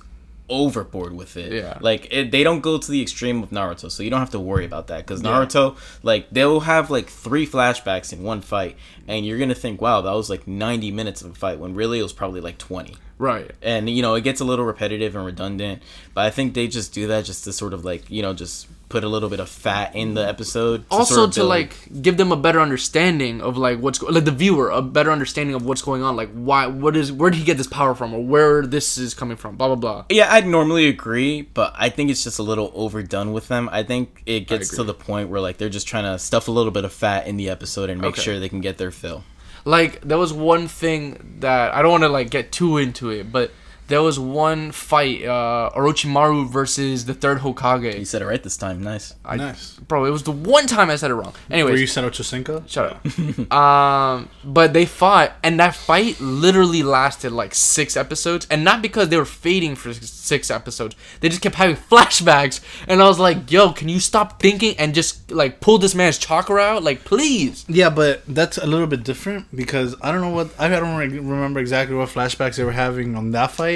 [0.49, 1.53] overboard with it.
[1.53, 1.79] Yeah.
[1.81, 4.41] like it, they don't go to the extreme with Naruto, so you don't have to
[4.41, 4.99] worry about that.
[4.99, 8.77] Because Naruto, like they'll have like three flashbacks in one fight,
[9.09, 11.99] and you're gonna think, wow, that was like 90 minutes of a fight, when really
[11.99, 13.53] it was probably like 20 Right.
[13.63, 15.83] and you know it gets a little repetitive and redundant
[16.15, 18.67] but i think they just do that just to sort of like you know just
[18.89, 21.77] put a little bit of fat in the episode to also sort of to like
[22.03, 25.55] give them a better understanding of like what's go- like the viewer a better understanding
[25.55, 28.13] of what's going on like why what is where did he get this power from
[28.13, 31.89] or where this is coming from blah blah blah yeah i'd normally agree but i
[31.89, 35.29] think it's just a little overdone with them i think it gets to the point
[35.29, 37.89] where like they're just trying to stuff a little bit of fat in the episode
[37.91, 38.23] and make Okay.
[38.23, 39.25] sure they can get their fill
[39.65, 43.31] like there was one thing that i don't want to like get too into it
[43.31, 43.51] but
[43.89, 47.99] there was one fight uh orochimaru versus the third Hokage.
[47.99, 49.75] you said it right this time nice I, nice.
[49.75, 52.69] bro it was the one time i said it wrong Where anyways you said Ochocinco?
[52.69, 53.53] Shut up.
[53.53, 59.09] um, but they fought, and that fight literally lasted like six episodes, and not because
[59.09, 60.97] they were fading for six episodes.
[61.21, 64.95] They just kept having flashbacks, and I was like, "Yo, can you stop thinking and
[64.95, 66.83] just like pull this man's chakra out?
[66.83, 70.69] Like, please." Yeah, but that's a little bit different because I don't know what I
[70.69, 73.74] don't re- remember exactly what flashbacks they were having on that fight.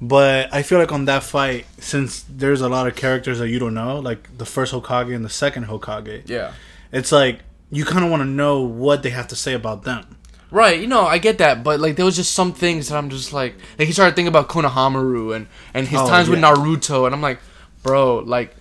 [0.00, 3.58] But I feel like on that fight, since there's a lot of characters that you
[3.58, 6.52] don't know, like the first Hokage and the second Hokage, Yeah.
[6.92, 10.04] it's like you kind of want to know what they have to say about them.
[10.50, 13.08] Right, you know, I get that, but like there was just some things that I'm
[13.10, 16.38] just like, like he started thinking about Konohamaru and and his Oh, times with.
[16.40, 17.40] Naruto, and I'm like,
[17.82, 18.18] bro.
[18.18, 18.54] Like,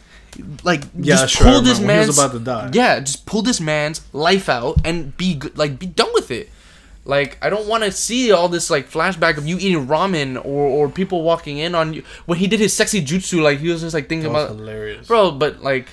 [0.63, 2.69] like Yeah, just sure, pull this man's about to die.
[2.73, 6.49] yeah, just pull this man's life out and be good, like be done with it.
[7.05, 10.67] Like I don't want to see all this like flashback of you eating ramen or
[10.67, 13.41] or people walking in on you when he did his sexy jutsu.
[13.41, 15.07] Like he was just like thinking That was about, hilarious.
[15.07, 15.31] bro.
[15.31, 15.89] But like,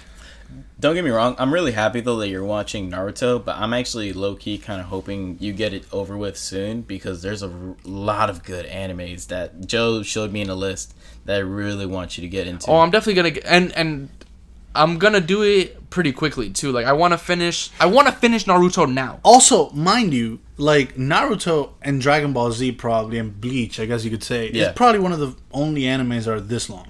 [0.78, 1.34] Don't get me wrong.
[1.38, 4.86] I'm really happy though that you're watching Naruto, but I'm actually low key kind of
[4.86, 9.26] hoping you get it over with soon because there's a r- lot of good animes
[9.28, 10.94] that Joe showed me in a list
[11.24, 12.70] that I really want you to get into.
[12.70, 14.08] oh, I'm definitely gonna get, and and
[14.74, 16.70] I'm gonna do it pretty quickly too.
[16.72, 17.70] Like I want to finish.
[17.80, 19.20] I want to finish Naruto now.
[19.24, 24.10] Also, mind you, like Naruto and Dragon Ball Z probably and Bleach, I guess you
[24.10, 24.68] could say, Yeah.
[24.68, 26.86] is probably one of the only animes that are this long.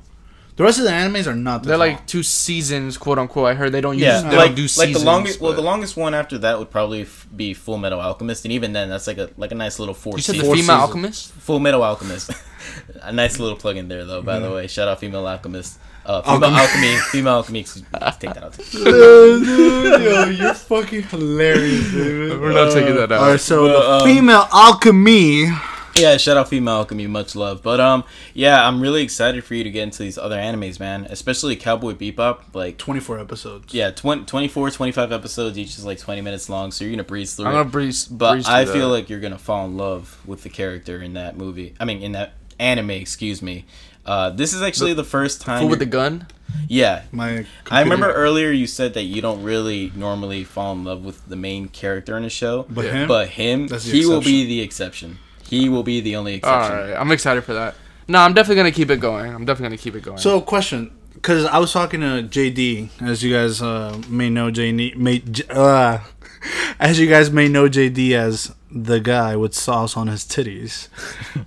[0.56, 1.62] The rest of the animes are not.
[1.62, 1.88] This They're long.
[1.92, 3.46] like two seasons, quote unquote.
[3.46, 4.02] I heard they don't use.
[4.02, 5.40] yeah, they like, don't do like the longest.
[5.40, 8.74] Well, the longest one after that would probably f- be Full Metal Alchemist, and even
[8.74, 10.16] then, that's like a like a nice little four.
[10.16, 10.60] You said the seasons.
[10.60, 10.80] female seasons.
[10.82, 11.32] alchemist.
[11.32, 12.32] Full Metal Alchemist.
[13.00, 14.20] a nice little plug in there, though.
[14.20, 15.78] By the way, shout out Female Alchemist.
[16.06, 16.56] Uh, female Alchemy.
[16.88, 17.60] alchemy, female alchemy.
[17.60, 17.88] Excuse me.
[18.00, 18.58] Let's take that out.
[18.74, 22.40] Yo, you're fucking hilarious, dude.
[22.40, 23.20] We're not taking that out.
[23.20, 25.50] All right, so Well, the um, female alchemy.
[25.96, 27.62] Yeah, shout out Female Alchemy, much love.
[27.62, 31.04] But um, yeah, I'm really excited for you to get into these other animes, man.
[31.10, 32.54] Especially Cowboy Bebop.
[32.54, 33.74] Like, 24 episodes.
[33.74, 37.34] yeah, 20, 24, 25 episodes, each is like 20 minutes long, so you're gonna breeze
[37.34, 38.06] through I'm gonna breeze.
[38.06, 38.94] But breeze I feel that.
[38.94, 41.74] like you're gonna fall in love with the character in that movie.
[41.80, 43.66] I mean, in that anime, excuse me.
[44.06, 45.68] Uh, this is actually the, first time.
[45.68, 46.26] with the gun.
[46.68, 47.44] yeah, My.
[47.70, 51.36] I remember earlier you said that you don't really normally fall in love with the
[51.36, 52.92] main character in a show, But Yeah.
[52.92, 53.08] him.
[53.08, 55.18] but him, That's the he will be the exception.
[55.48, 56.76] He will be the only exception.
[56.76, 57.74] right, I'm excited for that.
[58.08, 59.32] No, I'm definitely gonna keep it going.
[59.32, 60.18] I'm definitely gonna keep it going.
[60.18, 60.90] So, question,
[61.20, 65.44] because I was talking to JD, as you guys uh, may know, JD, may, J-
[65.50, 65.98] uh,
[66.80, 70.88] as you guys may know, JD as the guy with sauce on his titties.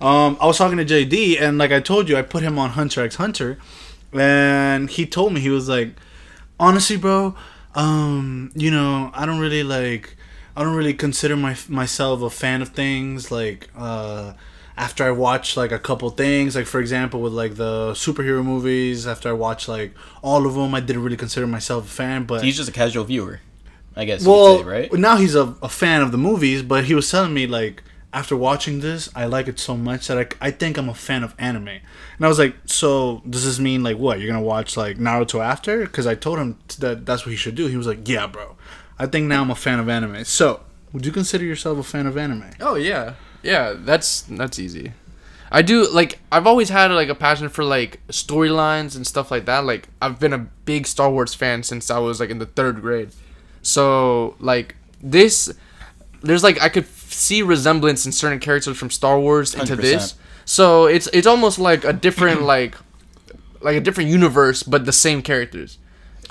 [0.00, 2.70] um, I was talking to JD, and like I told you, I put him on
[2.70, 3.58] Hunter x Hunter,
[4.12, 5.90] and he told me he was like,
[6.60, 7.34] honestly, bro,
[7.74, 10.16] um, you know, I don't really like,
[10.56, 13.68] I don't really consider my myself a fan of things like.
[13.76, 14.34] uh
[14.76, 19.06] after I watch like a couple things, like for example with like the superhero movies,
[19.06, 22.24] after I watch like all of them, I didn't really consider myself a fan.
[22.24, 23.40] But He's just a casual viewer,
[23.94, 24.22] I guess.
[24.24, 24.92] you well, say, right?
[24.94, 26.62] now he's a, a fan of the movies.
[26.62, 30.18] But he was telling me like after watching this, I like it so much that
[30.40, 31.68] I, I think I'm a fan of anime.
[31.68, 35.44] And I was like, so does this mean like what you're gonna watch like Naruto
[35.44, 35.80] after?
[35.80, 37.66] Because I told him that that's what he should do.
[37.66, 38.56] He was like, yeah, bro.
[38.98, 40.24] I think now I'm a fan of anime.
[40.24, 40.60] So
[40.92, 42.50] would you consider yourself a fan of anime?
[42.60, 43.14] Oh yeah,
[43.44, 43.74] yeah.
[43.76, 44.92] That's that's easy.
[45.52, 49.44] I do like I've always had like a passion for like storylines and stuff like
[49.44, 49.64] that.
[49.64, 52.80] Like I've been a big Star Wars fan since I was like in the third
[52.80, 53.10] grade.
[53.62, 55.52] So like this,
[56.22, 59.80] there's like I could f- see resemblance in certain characters from Star Wars into 100%.
[59.80, 60.14] this.
[60.44, 62.74] So it's it's almost like a different like
[63.60, 65.78] like a different universe, but the same characters.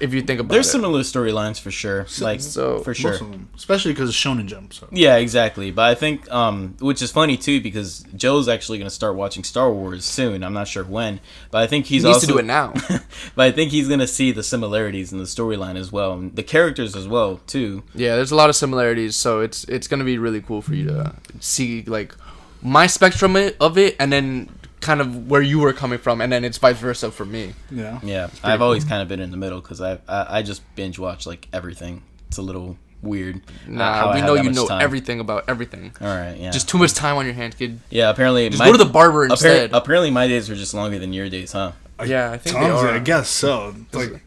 [0.01, 0.53] If you think about it.
[0.53, 0.71] There's it.
[0.71, 2.05] similar storylines for sure.
[2.19, 3.11] Like so- for sure.
[3.11, 4.73] Most of them, especially because it's Shonen Jump.
[4.73, 5.71] So Yeah, exactly.
[5.71, 9.43] But I think, um, which is funny too, because Joe's actually going to start watching
[9.43, 10.43] Star Wars soon.
[10.43, 11.19] I'm not sure when,
[11.51, 12.73] but I think he's he needs also to do it now.
[13.35, 16.35] but I think he's going to see the similarities in the storyline as well, and
[16.35, 17.83] the characters as well too.
[17.93, 20.85] Yeah, there's a lot of similarities, so it's it's gonna be really cool for you
[20.87, 22.15] to see like
[22.61, 24.49] my spectrum of it, and then
[24.83, 27.53] kind of where you were coming from, and then it's vice versa for me.
[27.71, 27.99] yeah.
[28.03, 30.99] Yeah, I've always kind of been in the middle because I, I I just binge
[30.99, 32.03] watch like everything.
[32.27, 33.37] It's a little weird.
[33.37, 34.81] uh, Nah, we know you know time.
[34.81, 35.93] everything about everything.
[35.99, 36.51] All right, yeah.
[36.51, 37.79] Just too much time on your hands, kid.
[37.89, 38.09] yeah.
[38.09, 39.71] Apparently, Just my- go to the barber appar- instead.
[39.73, 41.71] apparently, my days are just longer than your days, huh?
[42.05, 42.89] yeah, I think they Tom's, are.
[42.89, 43.73] I guess so.
[43.93, 44.21] Like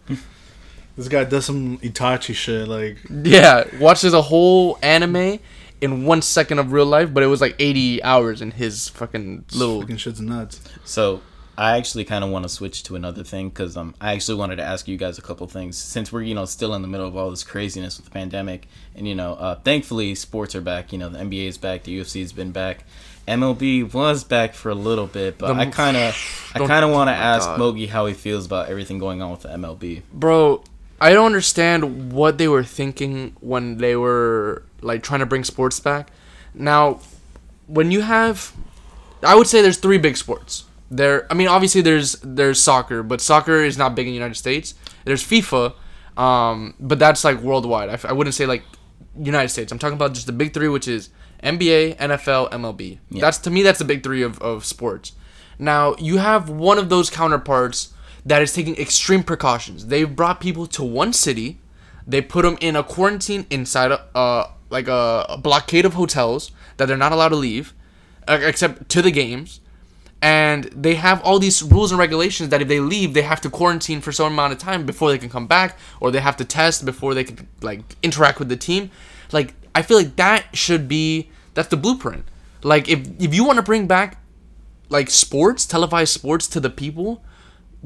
[0.96, 2.66] this guy does some Itachi shit.
[2.68, 5.38] Like Yeah, watches a whole anime
[5.80, 9.44] in one second of real life, but it was like 80 hours in his fucking
[9.52, 9.80] little.
[9.80, 10.60] fucking shit's nuts.
[10.84, 11.20] So
[11.58, 14.56] I actually kind of want to switch to another thing because um, I actually wanted
[14.56, 17.06] to ask you guys a couple things since we're you know still in the middle
[17.06, 20.92] of all this craziness with the pandemic and you know uh, thankfully sports are back.
[20.92, 22.84] You know the NBA is back, the UFC has been back.
[23.26, 26.14] MLB was back for a little bit, but The- I kind of,
[26.54, 27.58] I kind of want to oh ask God.
[27.58, 30.02] Mogi how he feels about everything going on with the MLB.
[30.12, 30.62] Bro,
[31.00, 35.80] I don't understand what they were thinking when they were like trying to bring sports
[35.80, 36.10] back.
[36.54, 37.00] Now,
[37.66, 38.52] when you have
[39.22, 40.64] I would say there's three big sports.
[40.90, 44.36] There I mean obviously there's there's soccer, but soccer is not big in the United
[44.36, 44.74] States.
[45.04, 45.74] There's FIFA,
[46.16, 48.04] um, but that's like worldwide.
[48.04, 48.62] I wouldn't say like
[49.18, 49.72] United States.
[49.72, 51.10] I'm talking about just the big 3 which is
[51.42, 52.98] NBA, NFL, MLB.
[53.10, 53.20] Yeah.
[53.20, 55.12] That's to me that's the big 3 of of sports.
[55.58, 59.86] Now, you have one of those counterparts that is taking extreme precautions.
[59.86, 61.60] They've brought people to one city.
[62.06, 66.50] They put them in a quarantine inside a uh, like a, a blockade of hotels
[66.76, 67.74] that they're not allowed to leave,
[68.28, 69.60] uh, except to the games.
[70.22, 73.50] and they have all these rules and regulations that if they leave, they have to
[73.50, 76.44] quarantine for some amount of time before they can come back, or they have to
[76.44, 78.90] test before they can like interact with the team.
[79.32, 82.24] Like I feel like that should be that's the blueprint.
[82.62, 84.18] Like if if you want to bring back
[84.88, 87.22] like sports, televised sports to the people,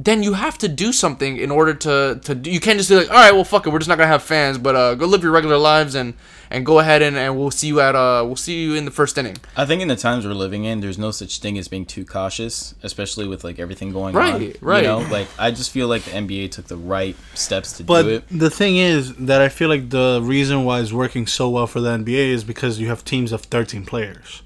[0.04, 3.10] then you have to do something in order to to you can't just be like
[3.10, 5.22] all right well fuck it we're just not gonna have fans but uh go live
[5.22, 6.14] your regular lives and
[6.52, 8.90] and go ahead and, and we'll see you at uh we'll see you in the
[8.90, 11.68] first inning I think in the times we're living in, there's no such thing as
[11.68, 14.22] being too cautious, especially with like everything going on.
[14.22, 14.82] Right, right.
[14.82, 18.02] You know, like I just feel like the NBA took the right steps to But
[18.02, 18.24] do it.
[18.30, 21.80] the thing is that I feel like the reason why it's working so well for
[21.80, 24.42] the NBA is because you have teams of 13 players.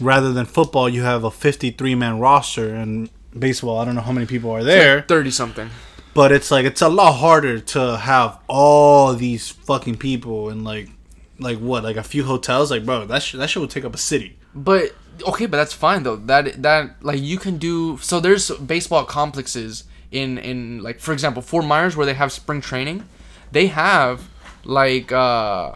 [0.00, 4.12] Rather than football, you have a 53 man roster, and baseball, I don't know how
[4.12, 5.70] many people are there, 30 something
[6.14, 10.88] but it's like it's a lot harder to have all these fucking people and like,
[11.38, 13.94] like what, like a few hotels, like bro, that sh- that shit would take up
[13.94, 14.36] a city.
[14.52, 14.92] but
[15.26, 16.16] okay but that's fine though.
[16.16, 21.42] That that like you can do so there's baseball complexes in in like for example
[21.42, 23.04] Fort Myers where they have spring training
[23.52, 24.28] they have
[24.64, 25.74] like uh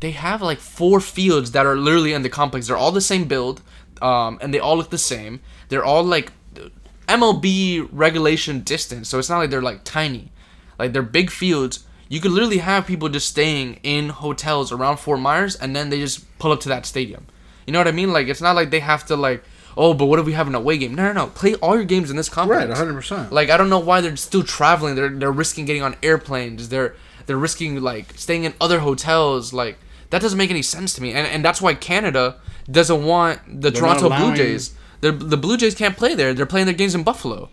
[0.00, 2.66] they have like four fields that are literally in the complex.
[2.66, 3.62] They're all the same build
[4.02, 5.40] um and they all look the same.
[5.68, 6.32] They're all like
[7.18, 10.30] MLB regulation distance so it's not like they're like tiny
[10.78, 15.20] like they're big fields you could literally have people just staying in hotels around Fort
[15.20, 17.26] Myers and then they just pull up to that stadium
[17.70, 18.12] you know what I mean?
[18.12, 19.44] Like it's not like they have to like,
[19.76, 20.94] oh, but what if we have an away game?
[20.94, 21.26] No, no, no.
[21.28, 22.66] Play all your games in this complex.
[22.96, 23.32] percent.
[23.32, 24.96] Like I don't know why they're still traveling.
[24.96, 26.68] They're they're risking getting on airplanes.
[26.68, 26.96] They're
[27.26, 29.52] they're risking like staying in other hotels.
[29.52, 29.78] Like
[30.10, 31.12] that doesn't make any sense to me.
[31.12, 34.74] And and that's why Canada doesn't want the They're Toronto Blue Jays.
[35.00, 36.34] The the Blue Jays can't play there.
[36.34, 37.50] They're playing their games in Buffalo.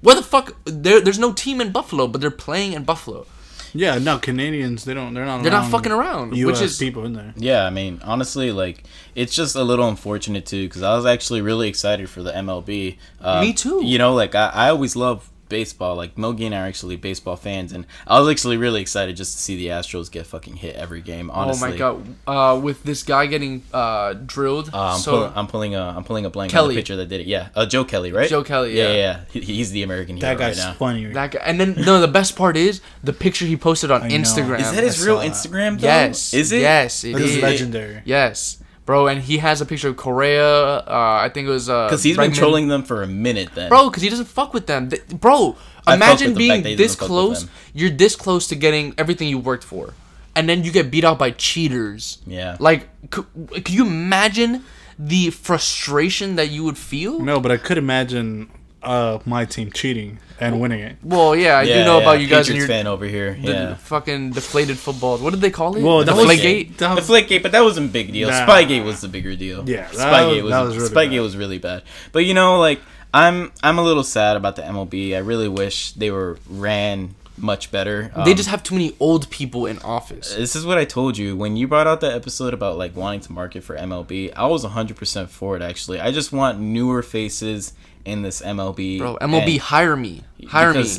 [0.00, 0.56] Where the fuck?
[0.64, 3.26] There, there's no team in Buffalo, but they're playing in Buffalo.
[3.74, 5.42] Yeah, no, Canadians, they don't, they're not.
[5.42, 6.60] They're not fucking around, U.S.
[6.60, 7.34] which is- people in there.
[7.36, 8.84] Yeah, I mean, honestly, like
[9.14, 12.96] it's just a little unfortunate too because I was actually really excited for the MLB.
[13.20, 13.84] Uh, Me too.
[13.84, 15.96] You know, like I, I always love baseball.
[15.96, 19.32] Like Mogi and I are actually baseball fans, and I was actually really excited just
[19.36, 21.30] to see the Astros get fucking hit every game.
[21.30, 21.68] Honestly.
[21.68, 22.14] Oh my god!
[22.26, 24.70] Uh, with this guy getting uh drilled.
[24.72, 27.08] Uh, I'm, so pull, I'm pulling a I'm pulling a blank on the picture that
[27.08, 27.26] did it.
[27.26, 28.28] Yeah, uh, Joe Kelly, right?
[28.28, 28.92] Joe Kelly, Yeah, yeah.
[28.92, 28.96] yeah.
[28.98, 29.24] yeah.
[29.32, 30.72] He, he's the American hero That guy's right now.
[30.74, 31.04] funny.
[31.06, 34.08] That guy, and then no, the best part is the picture he posted on I
[34.08, 34.16] know.
[34.16, 34.60] Instagram.
[34.60, 35.30] Is that his I real saw that.
[35.32, 35.80] Instagram?
[35.80, 35.86] Though?
[35.86, 36.34] Yes.
[36.34, 36.60] Is it?
[36.60, 37.42] Yes, it That is is.
[37.42, 38.02] legendary.
[38.04, 38.58] Yes,
[38.88, 40.78] bro, and he has a picture of Correa.
[40.78, 43.50] Uh, I think it was uh, Because he's been trolling them for a minute.
[43.54, 45.56] Then, bro, because he doesn't fuck with them, Th- bro.
[45.86, 47.48] I Imagine being fact that he this doesn't fuck with close.
[47.74, 49.92] You're this close to getting everything you worked for,
[50.34, 52.18] and then you get beat out by cheaters.
[52.26, 52.56] Yeah.
[52.58, 54.64] Like, could, could you imagine
[54.98, 57.20] the frustration that you would feel?
[57.20, 58.48] No, but I could imagine
[58.82, 60.96] uh, my team cheating and winning it.
[61.02, 62.02] Well, yeah, I yeah, do know yeah.
[62.02, 63.32] about you guys and Patriots your fan over here.
[63.34, 63.74] the yeah.
[63.74, 65.18] fucking deflated football.
[65.18, 65.82] What did they call it?
[65.82, 66.76] Well, the that was- Deflategate?
[66.78, 68.28] that The was- Flakegate, but that wasn't a big deal.
[68.30, 68.46] Nah.
[68.46, 69.68] Spygate was the bigger deal.
[69.68, 71.20] Yeah, that Spygate was- was, was really Spygate bad.
[71.22, 71.82] was really bad.
[72.12, 72.80] But you know, like
[73.14, 75.14] I'm I'm a little sad about the MLB.
[75.14, 78.10] I really wish they were ran much better.
[78.24, 80.34] They Um, just have too many old people in office.
[80.34, 83.20] this is what I told you when you brought out the episode about like wanting
[83.20, 84.32] to market for MLB.
[84.34, 86.00] I was 100% for it actually.
[86.00, 87.74] I just want newer faces
[88.08, 88.98] in this MLB.
[88.98, 90.22] Bro, MLB and- hire me.
[90.48, 90.84] Hire me.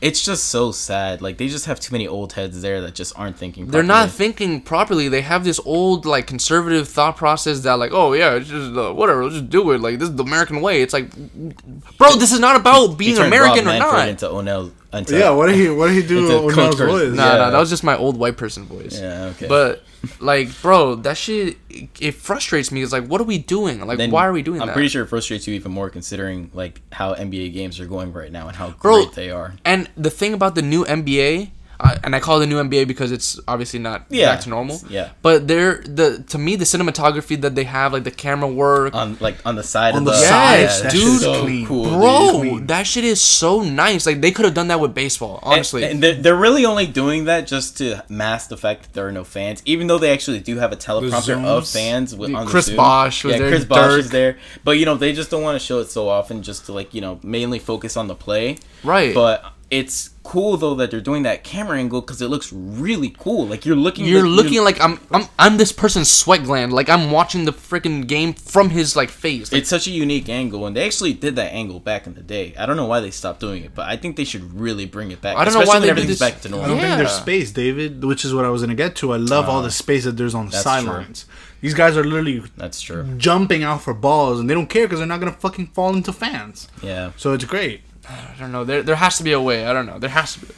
[0.00, 1.22] It's just so sad.
[1.22, 3.66] Like they just have too many old heads there that just aren't thinking.
[3.66, 5.08] They're not thinking properly.
[5.08, 8.92] They have this old like conservative thought process that like, oh yeah, it's just uh,
[8.92, 9.80] whatever, let's just do it.
[9.80, 10.82] Like this is the American way.
[10.82, 11.10] It's like,
[11.96, 14.08] bro, this is not about being American Rob or Manfred not.
[14.08, 14.30] into.
[14.92, 16.76] Into, Yeah, what did he what did he do It's a when Coach I was
[16.76, 17.08] Curtis.
[17.10, 17.16] voice?
[17.16, 17.36] Nah, Yeah.
[17.38, 18.98] nah, that was just my old white person voice.
[18.98, 19.46] Yeah, okay.
[19.46, 19.82] But
[20.20, 21.58] like, bro, that shit
[22.00, 22.82] it frustrates me.
[22.82, 23.84] It's like, what are we doing?
[23.86, 24.68] Like, Then why are we doing that?
[24.68, 28.12] I'm pretty sure it frustrates you even more considering like how NBA games are going
[28.12, 29.54] right now and how Bro, great they are.
[29.64, 31.50] And the thing about the new NBA,
[31.80, 34.48] uh, and I call it the new NBA because it's obviously not Yeah, back to
[34.48, 34.80] normal.
[34.88, 35.10] yeah.
[35.22, 39.16] But they're the to me the cinematography that they have, like the camera work, On
[39.20, 41.02] like on the side On of the the Yes, yeah, that dude.
[41.02, 42.68] shit's so cool, bro, dude.
[42.68, 44.06] That shit is so nice.
[44.06, 45.84] Like they could have done that with baseball, honestly.
[45.84, 49.06] And, and they're, they're really only doing that just to mask the fact that there
[49.06, 52.46] are no fans, even though they actually do have a teleprompter of fans with on
[52.46, 52.76] Chris Zoom.
[52.76, 53.98] Bosh was yeah, there, Chris Bosh Dirk.
[54.00, 56.66] is there, but you know they just don't want to show it so often, just
[56.66, 58.58] to like you know mainly focus on the play.
[58.82, 59.14] Right.
[59.14, 63.46] But it's cool though that they're doing that camera angle because it looks really cool.
[63.46, 66.70] Like you're looking, You're like, looking like I'm, I'm I'm this person's sweat gland.
[66.72, 69.50] Like I'm watching the freaking game from his like face.
[69.50, 72.22] Like, It's such a unique angle, and they actually did that angle back in the
[72.22, 72.54] day.
[72.58, 75.10] I don't know why they stopped doing it, but I think they should really bring
[75.10, 75.36] it back.
[75.38, 76.68] I don't know why when they did everything's this- back to I normal.
[76.68, 79.12] don't think there's space, David, which is what I was gonna get to.
[79.12, 81.24] I love all the uh, space that there's on the that's sidelines.
[81.60, 83.04] These guys are literally That's true.
[83.16, 86.12] jumping out for balls, and they don't care because they're not gonna fucking fall into
[86.12, 86.68] fans.
[86.82, 87.80] Yeah, So it's great.
[88.08, 88.64] I don't know.
[88.64, 89.66] There there has to be a way.
[89.66, 89.98] I don't know.
[89.98, 90.54] There has to be.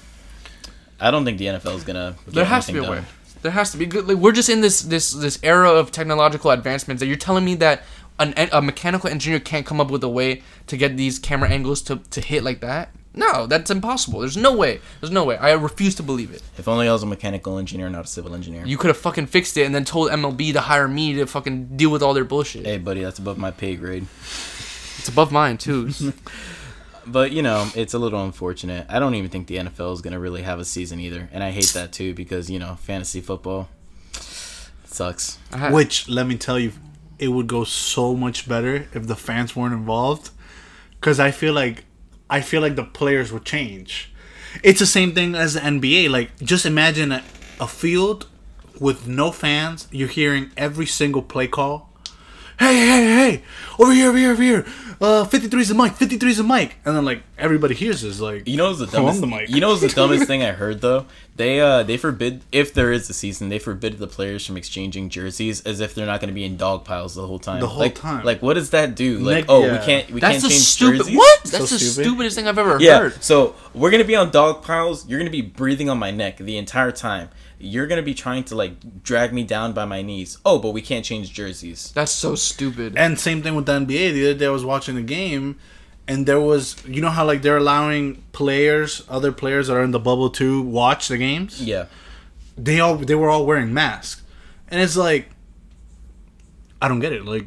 [1.00, 2.16] I don't think the NFL is gonna.
[2.26, 3.08] There has to be a anything way.
[3.42, 4.06] There has to be good.
[4.06, 7.54] Like we're just in this this this era of technological advancements that you're telling me
[7.56, 7.82] that
[8.20, 11.82] an, a mechanical engineer can't come up with a way to get these camera angles
[11.82, 12.90] to, to hit like that?
[13.12, 14.20] No, that's impossible.
[14.20, 14.80] There's no way.
[15.00, 15.36] There's no way.
[15.36, 16.42] I refuse to believe it.
[16.58, 18.64] If only I was a mechanical engineer, not a civil engineer.
[18.64, 21.76] You could have fucking fixed it and then told MLB to hire me to fucking
[21.76, 22.66] deal with all their bullshit.
[22.66, 24.06] hey, buddy, that's above my pay grade.
[24.98, 25.90] It's above mine too.
[27.06, 28.86] But you know, it's a little unfortunate.
[28.88, 31.50] I don't even think the NFL is gonna really have a season either, and I
[31.50, 33.68] hate that too because you know, fantasy football
[34.84, 35.38] sucks.
[35.52, 36.72] I had- Which let me tell you,
[37.18, 40.30] it would go so much better if the fans weren't involved.
[40.98, 41.84] Because I feel like,
[42.28, 44.12] I feel like the players would change.
[44.62, 46.10] It's the same thing as the NBA.
[46.10, 47.22] Like, just imagine a,
[47.58, 48.26] a field
[48.78, 49.88] with no fans.
[49.90, 51.89] You're hearing every single play call.
[52.60, 53.04] Hey, hey,
[53.38, 53.42] hey!
[53.78, 54.66] Over here, over here, over here!
[55.00, 55.94] Uh, 53 is the mic.
[55.94, 56.76] 53 is the mic.
[56.84, 59.20] And then like everybody hears is like, You know what's the "Oh, I'm dumbest?
[59.22, 61.06] the mic." You know what's the dumbest thing I heard though?
[61.36, 65.08] They uh they forbid if there is a season, they forbid the players from exchanging
[65.08, 67.60] jerseys as if they're not going to be in dog piles the whole time.
[67.60, 68.26] The whole like, time.
[68.26, 69.20] Like what does that do?
[69.20, 69.72] Like Nick- oh yeah.
[69.80, 70.98] we can't we That's can't change stupid.
[70.98, 71.16] jerseys.
[71.16, 71.46] What?
[71.46, 72.04] So That's the stupid.
[72.10, 72.82] stupidest thing I've ever heard.
[72.82, 72.98] Yeah.
[72.98, 73.22] heard.
[73.24, 75.08] So we're gonna be on dog piles.
[75.08, 77.30] You're gonna be breathing on my neck the entire time.
[77.62, 80.38] You're gonna be trying to like drag me down by my knees.
[80.44, 81.92] Oh, but we can't change jerseys.
[81.94, 82.94] That's so stupid.
[82.96, 84.12] And same thing with the NBA.
[84.12, 85.58] The other day I was watching a game,
[86.08, 89.90] and there was you know how like they're allowing players, other players that are in
[89.90, 91.62] the bubble to watch the games.
[91.62, 91.86] Yeah.
[92.56, 94.22] They all they were all wearing masks,
[94.68, 95.28] and it's like,
[96.80, 97.24] I don't get it.
[97.24, 97.46] Like,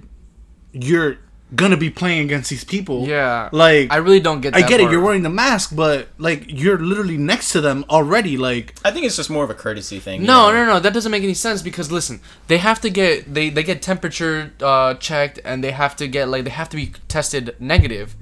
[0.71, 1.17] you're
[1.55, 3.07] gonna be playing against these people.
[3.07, 3.49] yeah.
[3.51, 4.55] Like I really don't get.
[4.55, 4.89] I that get it.
[4.91, 8.37] You're wearing the mask, but like you're literally next to them already.
[8.37, 10.21] Like I think it's just more of a courtesy thing.
[10.21, 10.65] you No, know?
[10.65, 10.79] no, no.
[10.79, 14.51] That doesn't make any sense because listen, they have to get they they get temperature
[14.61, 18.15] uh, checked and they have to get like they have to be tested negative.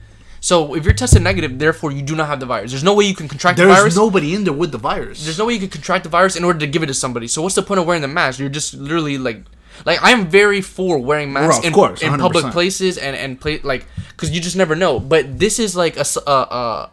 [0.43, 2.71] So if you're tested negative, therefore you do not have the virus.
[2.71, 3.75] There's no way you can contract the virus.
[3.83, 3.95] there's virus.
[3.95, 5.23] nobody in there with the virus.
[5.23, 7.27] There's no way you can contract the virus in order to give it to somebody.
[7.27, 8.39] So what's the point of wearing the mask?
[8.39, 9.43] You're just literally like,
[9.85, 13.39] like I am very for wearing masks of in, course, in public places and and
[13.39, 14.99] play like because you just never know.
[14.99, 16.05] But this is like a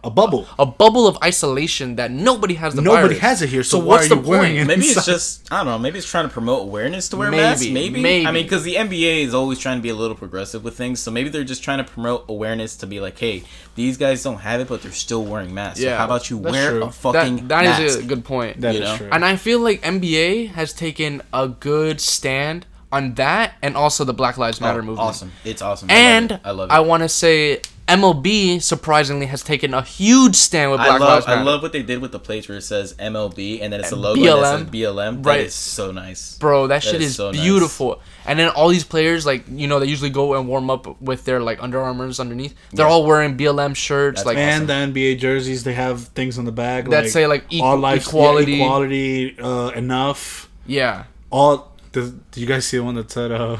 [0.05, 0.47] a bubble.
[0.59, 3.19] a bubble of isolation that nobody has the Nobody virus.
[3.21, 4.57] has it here, so why what's are the you point?
[4.57, 4.65] it?
[4.67, 5.79] Maybe it's just I don't know.
[5.79, 7.67] Maybe it's trying to promote awareness to wear Maybe, masks.
[7.69, 8.01] Maybe.
[8.01, 8.27] maybe.
[8.27, 11.01] I mean, because the NBA is always trying to be a little progressive with things,
[11.01, 13.43] so maybe they're just trying to promote awareness to be like, hey,
[13.75, 15.81] these guys don't have it, but they're still wearing masks.
[15.81, 16.85] so Yeah, how about you wear true.
[16.85, 17.83] a fucking that, that mask?
[17.83, 18.61] is a good point.
[18.61, 18.97] That you is know?
[18.97, 19.09] true.
[19.13, 24.15] and I feel like NBA has taken a good stand on that and also the
[24.15, 25.09] Black Lives Matter Oh, movement.
[25.09, 25.33] Awesome.
[25.45, 25.91] It's awesome.
[25.91, 26.73] And I love it.
[26.73, 26.89] I, love it.
[26.89, 31.27] want to say MLB surprisingly has taken a huge stand with I Black love, Lives
[31.27, 31.37] Matter.
[31.37, 31.51] I Matter.
[31.51, 33.97] love what they did with the plates where it says MLB and then it's a
[33.97, 34.41] logo BLM.
[34.43, 35.25] that says BLM.
[35.27, 35.41] Right.
[35.41, 36.37] is so nice.
[36.39, 37.41] Bro, that, shit is is, so nice.
[37.41, 38.01] beautiful.
[38.27, 41.25] And then all these players, like you know, they usually go and warm up with
[41.25, 42.55] their like Under Armours underneath.
[42.73, 42.93] They're Yeah.
[42.93, 46.53] all wearing BLM shirts, That's like and the NBA jerseys, they have things on the
[46.53, 48.53] back That say, like, equal- all life equality.
[48.53, 50.49] yeah, equality, uh, enough.
[50.67, 51.05] yeah.
[51.31, 51.73] All.
[51.93, 53.59] Does, do you guys see the one that said uh,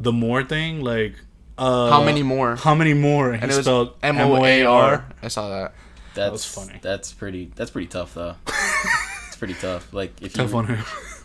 [0.00, 0.82] the more thing?
[0.82, 1.14] Like
[1.58, 2.56] uh, How many more?
[2.56, 3.32] How many more?
[3.32, 5.06] And And he it was spelled M O A R.
[5.22, 5.74] I saw that.
[6.14, 6.78] That's was funny.
[6.80, 7.50] That's pretty.
[7.54, 8.36] That's pretty tough though.
[9.26, 9.92] it's pretty tough.
[9.92, 10.84] Like if Tough you, on him.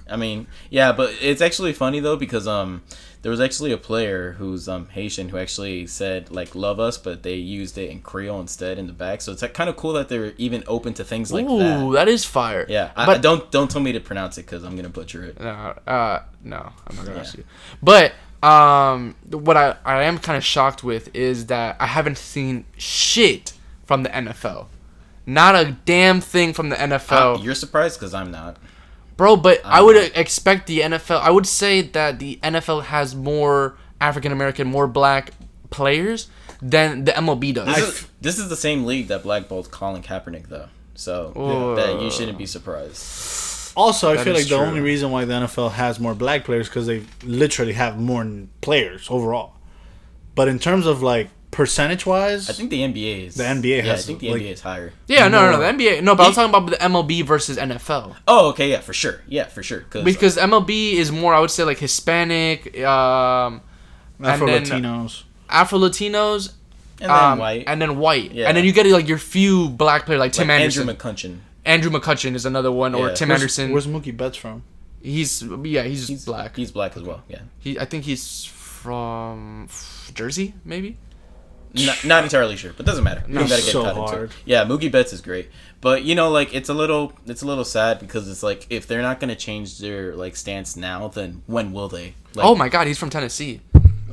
[0.09, 2.81] I mean, yeah, but it's actually funny though because um,
[3.21, 7.23] there was actually a player who's um Haitian who actually said like "love us," but
[7.23, 9.21] they used it in Creole instead in the back.
[9.21, 11.91] So it's like, kind of cool that they're even open to things like Ooh, that.
[11.93, 12.65] that is fire.
[12.69, 15.23] Yeah, I, but I- don't don't tell me to pronounce it because I'm gonna butcher
[15.25, 15.39] it.
[15.39, 15.49] No,
[15.87, 17.21] uh, no, I'm not gonna Yeah.
[17.21, 17.43] ask you.
[17.83, 22.65] But um, what I I am kind of shocked with is that I haven't seen
[22.77, 23.51] shit
[23.85, 24.67] from the NFL.
[25.25, 28.57] Not a damn thing from the NFL, Uh, you're surprised because I'm not.
[29.19, 29.35] Bro.
[29.35, 31.19] But I would Um, expect the NFL.
[31.21, 35.31] I would say that the NFL has more African American, more black
[35.69, 36.27] players
[36.61, 37.67] than the MLB does.
[37.67, 41.75] This, is, f- this is the same league that blackballed Colin Kaepernick though, so Ooh.
[41.75, 43.73] that you shouldn't be surprised.
[43.77, 46.43] Also, I That feel is like the only reason why the NFL has more black
[46.43, 48.25] players because they literally have more
[48.61, 49.53] players overall.
[50.35, 53.83] But in terms of like percentage wise, I think the NBA is The NBA Yeah,
[53.83, 54.93] I has, think the like- NBA is higher.
[55.07, 56.01] yeah, no, no, no, the NBA.
[56.03, 58.15] No, but I'm Ye- talking about the MLB versus NFL.
[58.27, 59.81] Oh, okay, yeah, for sure, yeah, for sure.
[59.89, 63.61] Cause, Because MLB is more, I would say, like Hispanic, um,
[64.23, 65.23] Afro then- Latinos.
[65.49, 66.51] Afro Latinos,
[67.01, 68.47] and then um, white, and then white, Yeah.
[68.47, 71.37] and then you get like your few black players like Tim like Anderson, Andrew McCutchen.
[71.65, 73.13] Andrew McCutchen is another one, or Yeah.
[73.15, 73.71] Tim Where's- Anderson.
[73.71, 74.63] Where's Mookie Betts from?
[75.01, 76.55] he's yeah, he's, He's black.
[76.57, 77.23] He's black as well.
[77.29, 79.67] Yeah, he, I think he's from
[80.13, 80.97] Jersey, maybe.
[81.73, 83.23] Not, not entirely sure, but doesn't matter.
[83.27, 84.29] You don't gotta get so into hard.
[84.31, 84.35] it.
[84.45, 85.49] Yeah, Mookie Betts is great,
[85.81, 88.87] but you know, like it's a little, it's a little sad because it's like if
[88.87, 92.15] they're not gonna change their like stance now, then when will they?
[92.35, 93.61] Like, oh my God, he's from Tennessee.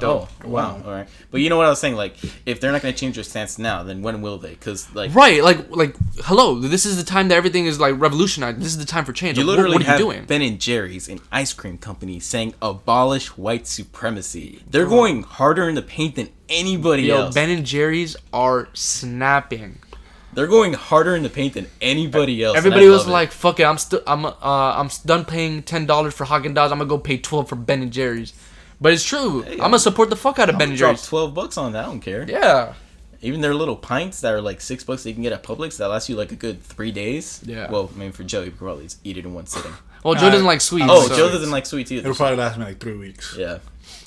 [0.02, 0.76] Oh, Oh, wow.
[0.76, 0.82] wow.
[0.84, 1.09] All right.
[1.30, 1.94] But you know what I was saying?
[1.96, 4.50] Like, if they're not going to change their stance now, then when will they?
[4.50, 8.59] Because, like, Right, like like hello, this is the time that everything is like revolutionized.
[8.61, 9.38] This is the time for change.
[9.38, 10.24] you Like, literally what, are have you doing?
[10.26, 14.62] Ben and Jerry's, an ice cream company, saying abolish white supremacy.
[14.68, 17.34] They're going harder in the paint than anybody Yo, else.
[17.34, 19.78] Ben and Jerry's are snapping.
[20.34, 22.57] they're going harder in the paint than anybody else.
[22.57, 23.12] Everybody was love it.
[23.12, 26.70] like, "Fuck it, I'm still I'm uh I'm done paying ten dollars for Haagen Dazs.
[26.72, 28.32] I'm gonna go pay twelve for Ben and Jerry's."
[28.80, 29.42] But it's true.
[29.44, 31.07] I'm gonna support the fuck out of Ben and drop Jerry's.
[31.07, 31.84] 12 bucks on that.
[31.84, 32.26] I don't care.
[32.28, 32.74] Yeah.
[33.22, 35.78] Even their little pints that are like six bucks that you can get at Publix
[35.78, 37.40] that lasts you like a good three days.
[37.47, 37.70] Yeah.
[37.70, 39.72] Well, I mean, for Joe, you could probably eat it in one sitting.
[40.05, 40.86] Well, Joe Uh, doesn't like sweets.
[40.90, 42.03] Oh, so Joe doesn't like sweets either.
[42.11, 43.34] It'll probably last me like three weeks.
[43.38, 43.59] yeah.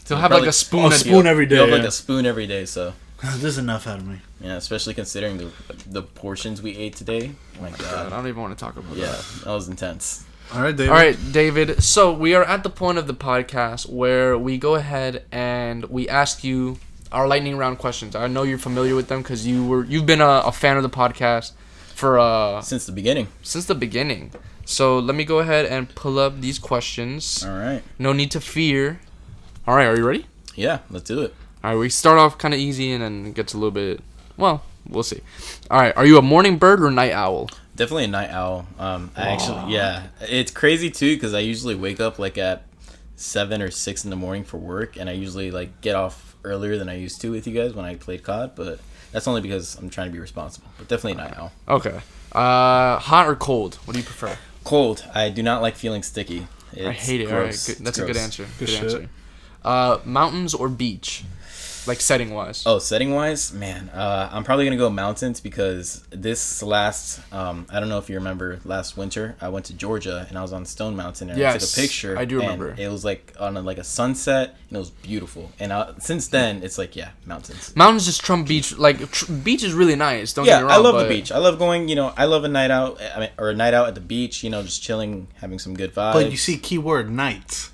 [0.09, 0.81] He'll have like a spoon.
[0.81, 1.55] Oh, at spoon every day.
[1.55, 2.93] You have like a spoon every day, so
[3.23, 4.19] this is enough out of me.
[4.41, 4.55] yeah.
[4.55, 5.49] Especially considering the
[5.89, 7.31] the portions we ate today.
[7.57, 8.05] Oh my God, god.
[8.07, 9.25] I don't even want to talk about Yeah, that.
[9.37, 10.25] Yeah, that was intense.
[10.53, 10.89] All right, David.
[10.91, 11.83] All right, David.
[11.83, 16.09] So we are at the point of the podcast where we go ahead and we
[16.09, 16.79] ask you
[17.11, 18.15] our lightning round questions.
[18.15, 20.83] I know you're familiar with them because you were you've been a, a fan of
[20.83, 21.51] the podcast
[21.93, 23.27] for uh Since the beginning.
[23.43, 24.31] since the beginning.
[24.65, 27.43] So let me go ahead and pull up these questions.
[27.43, 27.81] All right.
[27.99, 28.99] No need to fear.
[29.67, 30.25] All right, are you ready?
[30.55, 31.33] Yeah, let's do it.
[31.63, 34.01] All right, we start off kind of easy and then it gets a little bit.
[34.37, 35.21] Well, we'll see.
[35.69, 37.49] All right, are you a morning bird or night owl?
[37.75, 38.65] Definitely a night owl.
[38.77, 42.63] Um, I actually, yeah, it's crazy too because I usually wake up like at
[43.15, 46.77] seven or six in the morning for work, and I usually like get off earlier
[46.77, 48.51] than I used to with you guys when I played COD.
[48.55, 48.79] But
[49.11, 50.67] that's only because I'm trying to be responsible.
[50.77, 51.51] But definitely a night owl.
[51.69, 52.01] Okay.
[52.33, 53.75] Uh, hot or cold?
[53.85, 54.37] What do you prefer?
[54.63, 55.05] Cold.
[55.13, 56.47] I do not like feeling sticky.
[56.73, 57.27] It's I hate it.
[57.31, 57.65] All right, gross.
[57.67, 57.71] good.
[57.73, 58.43] It's that's a good answer.
[58.43, 58.83] Good Good, shit.
[58.83, 59.09] answer.
[59.63, 61.23] Uh, mountains or beach,
[61.85, 62.63] like setting wise.
[62.65, 67.79] Oh, setting wise, man, uh, I'm probably gonna go mountains because this last, um, I
[67.79, 70.65] don't know if you remember last winter, I went to Georgia and I was on
[70.65, 72.17] Stone Mountain and I took a picture.
[72.17, 72.75] I do and remember.
[72.81, 75.51] It was like on a, like a sunset and it was beautiful.
[75.59, 77.75] And uh, since then, it's like yeah, mountains.
[77.75, 78.77] Mountains just trump beach.
[78.77, 80.31] Like tr- beach is really nice.
[80.33, 80.71] Don't Yeah, get me wrong.
[80.73, 81.31] I love but the beach.
[81.31, 81.89] I love going.
[81.89, 84.01] You know, I love a night out, I mean, or a night out at the
[84.01, 84.43] beach.
[84.43, 86.13] You know, just chilling, having some good vibes.
[86.13, 87.71] But you see, keyword nights.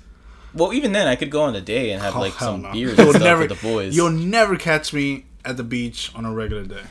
[0.56, 2.72] Well, even then, I could go on a day and have Oh, like some no.
[2.72, 6.10] beers You'll and stuff never, with the boys You'll never catch me at the beach
[6.14, 6.82] on a regular day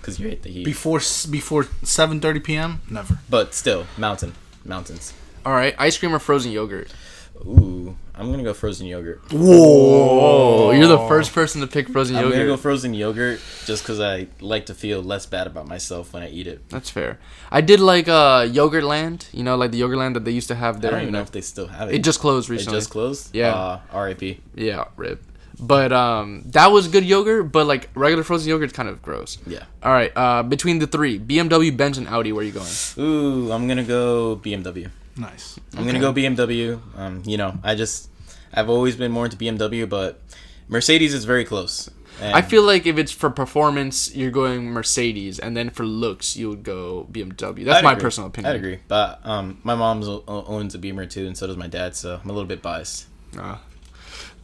[0.00, 0.64] because you hate the heat.
[0.64, 2.80] before s- before seven thirty p.m.
[2.90, 3.18] Never.
[3.28, 5.12] but still, mountain, mountains.
[5.46, 6.92] all right, ice cream or frozen yogurt.
[7.36, 9.20] Ooh, I'm gonna go frozen yogurt.
[9.32, 10.70] Whoa!
[10.70, 12.26] you're the first person to pick frozen yogurt.
[12.26, 12.46] I'm yogurt.
[12.46, 16.22] gonna go frozen yogurt just because I like to feel less bad about myself when
[16.22, 16.68] I eat it.
[16.68, 17.18] That's fair.
[17.50, 19.28] I did like uh Yogurt Land.
[19.32, 20.90] You know, like the Yogurt Land that they used to have there.
[20.90, 21.24] I don't even you know know.
[21.24, 21.96] if they still have it.
[21.96, 22.76] It just closed recently.
[22.76, 23.34] It just closed.
[23.34, 23.54] Yeah.
[23.54, 24.40] Uh, R.I.P.
[24.54, 25.22] yeah, rip.
[25.60, 27.52] But um, that was good yogurt.
[27.52, 29.38] But like regular frozen yogurt's kind of gross.
[29.46, 29.64] Yeah.
[29.82, 30.12] All right.
[30.16, 32.70] Uh, between the three, BMW, Benz, and Audi, where are you going?
[32.98, 34.90] Ooh, I'm gonna go BMW.
[35.16, 35.58] Nice.
[35.76, 36.80] I'm gonna go BMW.
[36.96, 38.08] Um, you know, I just
[38.52, 40.20] I've always been more into BMW, but
[40.68, 41.90] Mercedes is very close.
[42.20, 46.36] And I feel like if it's for performance, you're going Mercedes, and then for looks,
[46.36, 47.64] you would go BMW.
[47.64, 48.02] That's I'd my agree.
[48.02, 48.52] personal opinion.
[48.52, 51.96] I'd agree, but um, my mom owns a Beamer too, and so does my dad.
[51.96, 53.06] So I'm a little bit biased.
[53.36, 53.56] Uh,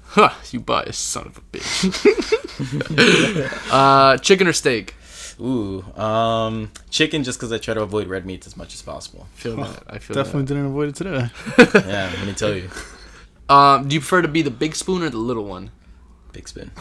[0.07, 1.97] huh, you biased son of a bitch.
[3.73, 4.95] uh, chicken or steak?
[5.41, 9.27] Ooh, um, chicken just because I try to avoid red meats as much as possible.
[9.35, 9.83] I feel that.
[9.89, 11.31] I feel Definitely didn't avoid it today.
[11.89, 12.69] Yeah, let me tell you.
[13.49, 15.71] Um, do you prefer to be the big spoon or the little one?
[16.33, 16.71] big spoon.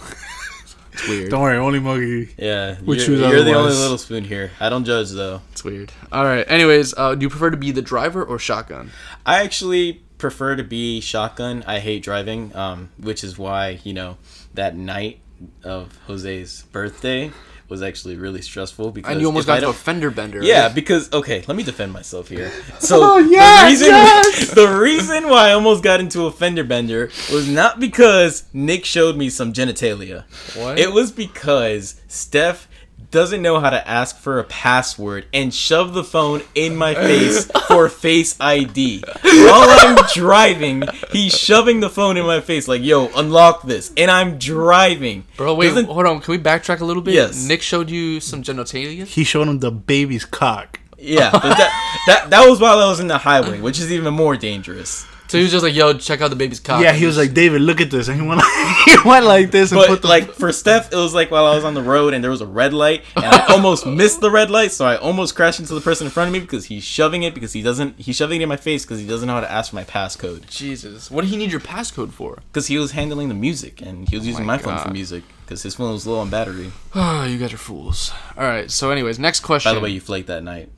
[0.91, 1.30] It's weird.
[1.30, 2.34] Don't worry, only Muggy.
[2.38, 4.51] Yeah, which you're, you're the only little spoon here.
[4.60, 5.41] I don't judge though.
[5.51, 5.93] It's weird.
[6.12, 6.43] All right.
[6.49, 8.91] Anyways, uh, do you prefer to be the driver or shotgun?
[9.26, 11.64] I actually prefer to be shotgun.
[11.66, 14.18] I hate driving, um, which is why you know
[14.55, 15.20] that night
[15.64, 17.32] of Jose's birthday
[17.70, 20.43] was actually really stressful because And you almost got to a fender bender.
[20.43, 20.76] Yeah, right?
[20.76, 22.51] because okay, let me defend myself here.
[22.72, 24.53] Oh, so Oh, yes, the reason yes!
[24.55, 29.15] the reason why I almost got into a fender bender was not because Nick showed
[29.17, 30.24] me some genitalia.
[30.55, 30.80] What?
[30.80, 32.67] It was because Steph
[33.12, 37.45] doesn't know how to ask for a password and shove the phone in my face
[37.68, 39.03] for face ID.
[39.24, 44.12] While I'm driving, he's shoving the phone in my face like, "Yo, unlock this." And
[44.12, 45.26] I'm driving.
[45.38, 46.22] Bro, wait, Doesn't- hold on.
[46.22, 47.14] Can we backtrack a little bit?
[47.14, 47.47] Yes.
[47.47, 49.05] Nick showed you some genitalia.
[49.05, 50.80] He showed him the baby's cock.
[51.01, 54.14] Yeah, but that, that that was while I was in the highway, which is even
[54.14, 55.05] more dangerous.
[55.30, 57.34] So he was just like, "Yo, check out the baby's cock." Yeah, he was like,
[57.34, 60.01] David, look at this, and he went like, he went like this and put But
[60.01, 62.32] the like for Steph, it was like while I was on the road and there
[62.32, 65.60] was a red light, and I almost missed the red light, so I almost crashed
[65.60, 68.16] into the person in front of me because he's shoving it because he doesn't he's
[68.16, 70.47] shoving it in my face because he doesn't know how to ask for my passcode
[70.50, 72.39] Jesus, what did he need your passcode for?
[72.51, 74.92] because he was handling the music and he was oh using my my, phone for
[74.92, 76.72] music because his phone was low on battery.
[76.93, 78.12] Oh, you guys are fools.
[78.38, 78.70] All right.
[78.70, 79.72] So, anyways, next question.
[79.72, 80.70] By the way, you flaked that night.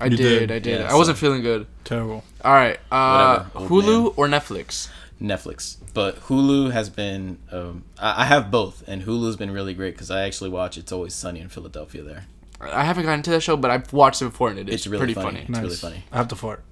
[0.00, 0.50] I did, did.
[0.50, 0.80] I did.
[0.80, 1.66] Yeah, I wasn't so- feeling good.
[1.84, 2.24] terrible.
[2.44, 2.78] All right.
[2.90, 4.88] Uh, Whatever, old Hulu or Netflix?
[5.22, 5.76] Netflix.
[5.94, 7.38] But Hulu has been.
[7.52, 10.90] Um, I, I have both, and Hulu's been really great because I actually watch It's
[10.92, 12.02] Always Sunny in Philadelphia.
[12.02, 12.24] There,
[12.60, 14.86] I haven't gotten into that show, but I've watched it before, and it is it's
[14.86, 15.44] really pretty funny.
[15.46, 15.46] funny.
[15.48, 16.04] It's really funny.
[16.12, 16.64] I have to fart.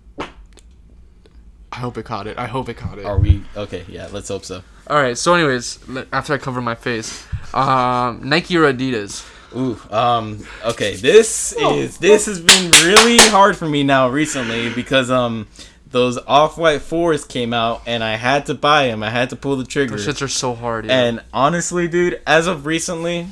[1.75, 2.37] I hope it caught it.
[2.39, 3.07] I hope it caught it.
[3.07, 3.85] Are we okay?
[3.89, 4.63] Yeah, let's hope so.
[4.89, 5.17] All right.
[5.17, 5.79] So, anyways,
[6.13, 7.25] after I cover my face,
[7.55, 9.27] um, Nike or Adidas?
[9.57, 10.95] Ooh, um, okay.
[10.97, 15.47] This is this has been really hard for me now recently because um
[15.91, 19.03] those off white fours came out and I had to buy them.
[19.03, 19.97] I had to pull the trigger.
[19.97, 20.87] Those shits are so hard.
[20.87, 20.99] Yeah.
[21.01, 23.29] And honestly, dude, as of recently,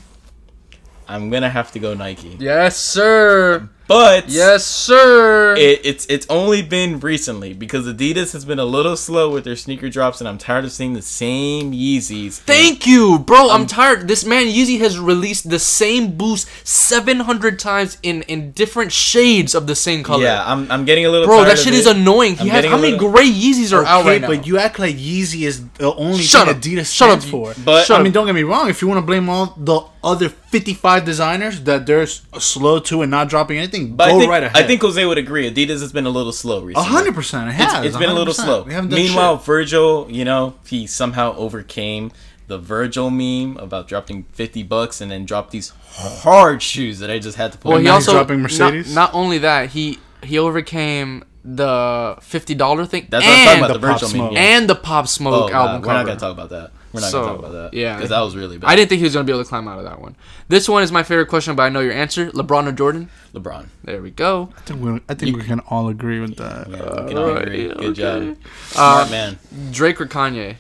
[1.09, 2.37] I'm gonna have to go Nike.
[2.39, 3.69] yes, sir.
[3.91, 5.57] But Yes, sir.
[5.57, 9.57] it, it's it's only been recently because Adidas has been a little slow with their
[9.57, 12.35] sneaker drops, and I'm tired of seeing the same Yeezys.
[12.39, 13.51] Thank you, bro.
[13.51, 14.07] I'm um, tired.
[14.07, 19.67] This man Yeezy has released the same boost 700 times in in different shades of
[19.67, 20.23] the same color.
[20.23, 21.27] Yeah, I'm, I'm getting a little.
[21.27, 21.79] bro, tired that of shit it.
[21.79, 22.37] is annoying.
[22.37, 24.29] He I'm has how many little- gray Yeezys are out Okay, right now?
[24.29, 26.63] but you act like Yeezy is the only Shut thing up.
[26.63, 27.23] Adidas Shut up.
[27.25, 27.55] for.
[27.65, 28.05] But- Shut I up.
[28.05, 28.71] mean, don't get me wrong.
[28.71, 33.11] If you want to blame all the other 55 designers that they're slow to and
[33.11, 34.63] not dropping anything, But go I think, right ahead.
[34.65, 35.51] I think Jose would agree.
[35.51, 36.89] Adidas has been a little slow A recently.
[36.89, 37.49] hundred percent.
[37.49, 37.79] It has.
[37.79, 38.63] It's, it's been a little slow.
[38.65, 39.47] We done Meanwhile, shit.
[39.47, 42.13] Virgil, you know, he somehow overcame
[42.47, 47.19] the Virgil meme about dropping 50 bucks and then dropped these hard shoes that I
[47.19, 47.73] just had to pull.
[47.73, 48.95] well, he also dropping not- Mercedes?
[48.95, 53.07] Not, only that, he he overcame the fifty dollar thing.
[53.09, 53.69] That's and, what I'm talking about.
[53.69, 54.25] the The, Virgil Smoke.
[54.25, 54.33] meme.
[54.35, 54.57] Yeah.
[54.59, 56.73] and the Pop Smoke Oh, album God, We're not gonna talk about that.
[56.93, 57.75] We're not So, gonna talk about that.
[57.75, 57.95] yeah.
[57.97, 58.69] because that was really bad.
[58.69, 60.17] I didn't think he was gonna be able to climb out of that one.
[60.49, 62.31] This one is my favorite question, but I know your answer.
[62.33, 63.09] LeBron or Jordan?
[63.35, 63.67] LeBron.
[63.85, 64.51] There we go.
[64.57, 66.69] I think, we, I think we can all agree with that.
[66.69, 67.69] Yeah, we can all Alright, agree.
[67.69, 67.93] Good okay.
[67.93, 68.37] job.
[68.71, 69.39] Smart Uh, man.
[69.71, 70.57] Drake or Kanye?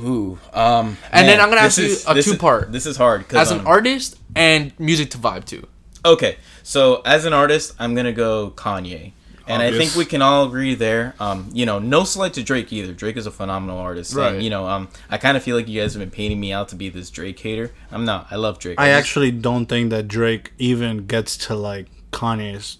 [0.00, 0.38] Ooh.
[0.52, 0.96] Um.
[1.12, 2.70] And then I'm gonna this ask you a two-part.
[2.72, 3.32] This is hard.
[3.34, 5.66] As an um, artist and music to vibe to.
[6.04, 9.12] Okay, so as an artist, I'm gonna go Kanye,
[9.48, 11.14] and I think we can all agree there.
[11.18, 12.92] Um, you know, no slight to Drake either.
[12.92, 14.34] Drake is a phenomenal artist, Right.
[14.34, 16.52] And, you know, um, I kind of feel like you guys have been painting me
[16.52, 17.72] out to be this Drake hater.
[17.90, 18.26] I'm not.
[18.30, 18.78] I love Drake.
[18.78, 22.78] I just- actually don't think that Drake even gets to like Kanye's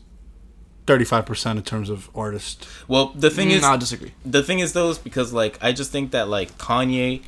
[0.86, 2.66] 35% in terms of artist.
[2.88, 4.12] well, the thing is, no, I disagree.
[4.24, 7.22] the thing is though, is because like I just think that like Kanye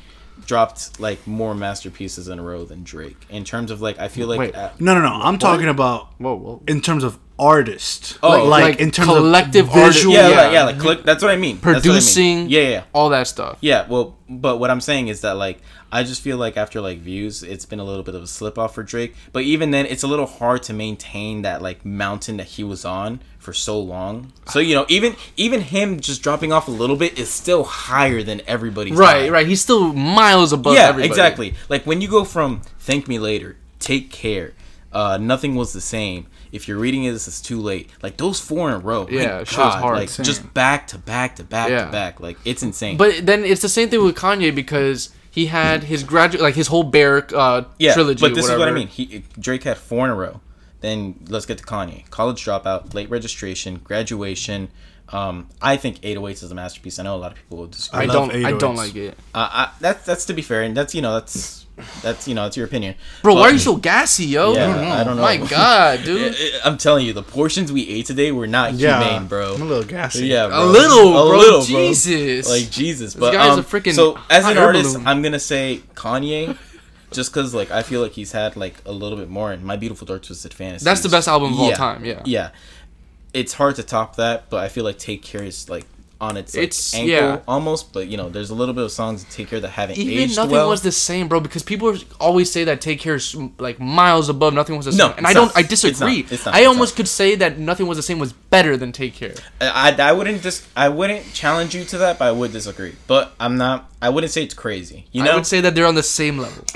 [0.47, 4.27] dropped like more masterpieces in a row than Drake in terms of like I feel
[4.27, 4.55] like Wait.
[4.55, 5.13] uh, No, no, no.
[5.21, 6.63] I'm talking about Whoa, whoa.
[6.67, 8.19] in terms of artist.
[8.21, 10.15] Oh, like, like in terms collective of artist- visual.
[10.15, 10.35] yeah, yeah.
[10.41, 11.55] like, yeah, like click, that's what I mean.
[11.55, 11.81] That's what I mean.
[11.81, 12.49] Producing.
[12.49, 12.83] yeah, yeah.
[12.93, 13.57] All that stuff.
[13.61, 15.59] Yeah, well, but what I'm saying is that like
[15.91, 18.57] I just feel like after like views, it's been a little bit of a slip
[18.57, 19.15] off for Drake.
[19.33, 22.85] But even then, it's a little hard to maintain that like mountain that he was
[22.85, 24.31] on for so long.
[24.47, 28.21] So you know, even even him just dropping off a little bit is still higher
[28.23, 28.93] than everybody's.
[28.95, 29.29] Right, high.
[29.29, 29.47] right.
[29.47, 31.09] He's still miles above Yeah, everybody.
[31.09, 31.55] exactly.
[31.69, 34.53] Like when you go from "Thank Me Later," "Take Care,"
[34.93, 37.89] uh, "Nothing Was the Same." If you're reading this, it's too late.
[38.03, 39.07] Like those four in a row.
[39.09, 39.95] Yeah, shit was God, hard.
[39.97, 40.25] Like Insane.
[40.25, 41.85] just back to back to back Yeah.
[41.85, 42.19] to back.
[42.19, 42.97] Like it's insane.
[42.97, 46.67] But then it's the same thing with Kanye because he had his graduate, like his
[46.67, 48.19] whole Bear uh, yeah, trilogy.
[48.21, 48.87] but this is what I mean.
[48.87, 50.41] He Drake had four in a row.
[50.81, 52.09] Then let's get to Kanye.
[52.09, 54.69] College dropout, late registration, graduation.
[55.09, 56.97] Um, I think 808s is a masterpiece.
[56.97, 57.99] I know a lot of people will disagree.
[57.99, 58.31] I I don't.
[58.45, 61.13] I don't like it, Uh, I, that's that's to be fair, and that's you know
[61.13, 61.60] that's
[62.01, 62.95] that's you know that's your opinion.
[63.21, 63.35] bro.
[63.35, 64.53] why are you so gassy, yo?
[64.53, 65.21] Yeah, I don't know.
[65.21, 66.33] My God, dude.
[66.33, 69.55] I- I- I'm telling you, the portions we ate today were not Yeah, humane, bro.
[69.55, 70.27] I'm a little gassy.
[70.27, 71.37] Yeah, A little, A bro.
[71.37, 71.63] little, bro.
[71.65, 72.49] Jesus.
[72.49, 75.07] Like Jesus, but guy's um, a freaking so as an artist, balloon.
[75.07, 76.57] I'm gonna say Kanye,
[77.11, 79.51] just because like I feel like he's had like a little bit more.
[79.51, 80.83] in My Beautiful Dark Twisted Fantasy.
[80.85, 82.21] That's the best album of all time, yeah.
[82.25, 82.51] yeah.
[83.33, 85.85] It's hard to top that, but I feel like Take Care is like
[86.21, 87.39] on its like, It's- ankle yeah.
[87.47, 87.91] almost.
[87.91, 90.13] But you know, there's a little bit of songs in Take Care that haven't Even
[90.19, 90.69] aged nothing well.
[90.69, 91.39] was the same, bro.
[91.41, 94.53] Because people always say that Take Care is like miles above.
[94.53, 95.47] Nothing was the No, same, and I don't.
[95.47, 95.57] not.
[95.57, 96.21] I It's disagree.
[96.23, 96.31] not.
[96.31, 96.55] It's not.
[96.55, 96.97] I almost not.
[96.97, 99.33] could say that Nothing was the same was better than Take Care.
[99.59, 102.93] I, I wouldn't just I wouldn't challenge you to that, but I would disagree.
[103.07, 103.89] But I'm not.
[104.01, 105.07] I wouldn't say it's crazy.
[105.11, 106.63] You know, I would say that they're on the same level.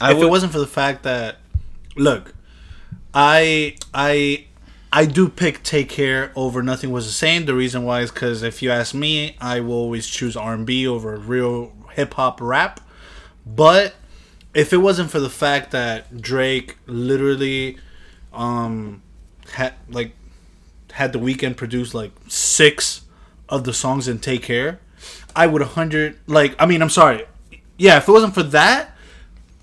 [0.00, 1.36] I if would, it wasn't for the fact that
[1.96, 2.34] look
[3.14, 4.44] i i
[4.92, 7.46] i do pick take care over nothing was the same.
[7.46, 11.16] The reason why is because if you ask me i will always choose r&b over
[11.16, 12.80] real hip-hop rap.
[13.44, 13.94] But
[14.54, 17.78] if it wasn't for the fact that drake literally
[18.32, 19.02] um
[19.52, 20.12] had like
[20.92, 23.02] had the Weeknd produce like six
[23.48, 24.78] of the songs in take care
[25.34, 27.24] i would a 100 like i mean i'm sorry.
[27.78, 28.94] Yeah if it wasn't for that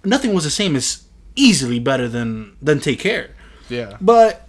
[0.03, 1.03] nothing was the same is
[1.35, 3.31] easily better than than take care.
[3.69, 3.97] Yeah.
[4.01, 4.49] but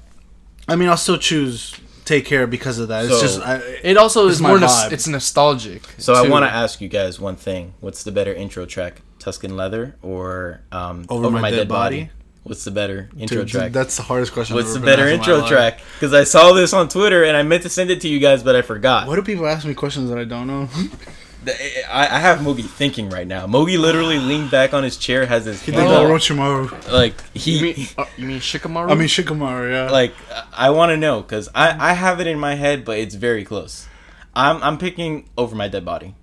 [0.71, 1.75] i mean i'll still choose
[2.07, 4.59] take care because of that it's So- just I, It also It's is my more.
[4.59, 4.93] Nos- vibe.
[4.93, 5.83] it's nostalgic.
[5.99, 6.31] So I too.
[6.31, 10.61] want to ask you guys one thing: What's the better intro track, Tuscan Leather or
[10.73, 12.11] um, Over, My, Dead, Body?
[12.43, 13.71] What's the better intro Dude, track?
[13.73, 15.49] that's the hardest question What's I've the ever been better asked in my intro life.
[15.77, 15.81] track?
[15.95, 18.43] Because I saw this on Twitter and I meant to send it to you guys,
[18.43, 19.07] but I forgot.
[19.07, 20.91] why do people ask me questions that i don't know The-
[21.47, 23.47] I, I have Mogi thinking right now.
[23.47, 26.93] Mogi literally leaned back on his chair, has his He hand did that up, Orochimaru.
[26.93, 27.89] like You mean, he.
[27.97, 28.91] uh, you mean Shikamaru?
[28.91, 29.91] I mean Shikamaru, yeah.
[29.91, 30.13] Like
[30.53, 33.45] I want to know because I I have it in my head, but it's very
[33.45, 33.87] close.
[34.35, 36.15] I'm I'm picking over my dead body.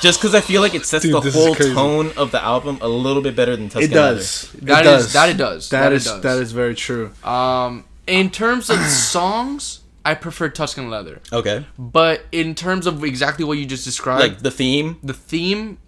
[0.00, 2.88] Just because I feel like it sets Dude, the whole tone of the album a
[2.88, 4.50] little bit better than Tuscan it does.
[4.62, 5.12] That it is- does.
[5.12, 5.68] that it does.
[5.70, 6.22] That That it is does.
[6.22, 7.12] that is very true.
[7.24, 10.96] um, in terms of songs, I prefer Tuscan Leather.
[10.96, 11.20] Leather.
[11.32, 14.98] Okay, But in terms of exactly what you just described, like the theme.
[15.02, 15.78] the theme,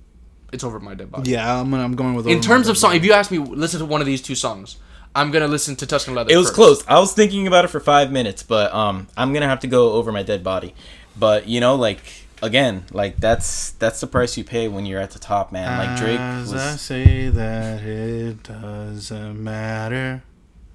[0.53, 1.31] it's over my dead body.
[1.31, 2.27] Yeah, I'm gonna, I'm going with.
[2.27, 2.99] In terms My of song, Body.
[2.99, 4.77] if you ask me, listen to one of these two songs,
[5.15, 6.31] I'm gonna listen to Tuscan Leather.
[6.33, 6.55] It was first.
[6.55, 6.87] close.
[6.89, 9.93] I was thinking about it for five minutes, but um, I'm gonna have to go
[9.93, 10.75] over my dead body.
[11.17, 12.03] But you know, like
[12.43, 15.79] again, like that's that's the price you pay when you're at the top, man.
[15.79, 20.23] Like Drake As I say that it doesn't matter.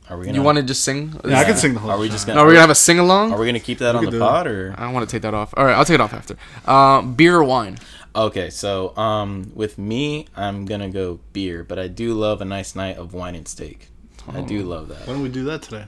[0.09, 0.37] Are we gonna?
[0.37, 1.13] You want to just sing?
[1.25, 1.91] Yeah, I can sing the whole.
[1.91, 2.11] Are we song.
[2.15, 2.39] just gonna?
[2.39, 3.31] Are we're gonna have a sing along.
[3.33, 4.19] Are we gonna keep that on the do it.
[4.19, 4.75] pod or?
[4.77, 5.53] I want to take that off.
[5.55, 6.35] All right, I'll take it off after.
[6.65, 7.77] Uh, beer or wine?
[8.15, 12.75] Okay, so um, with me, I'm gonna go beer, but I do love a nice
[12.75, 13.87] night of wine and steak.
[14.31, 14.69] I do Oh.
[14.69, 15.07] love that.
[15.07, 15.85] Why don't we do that today?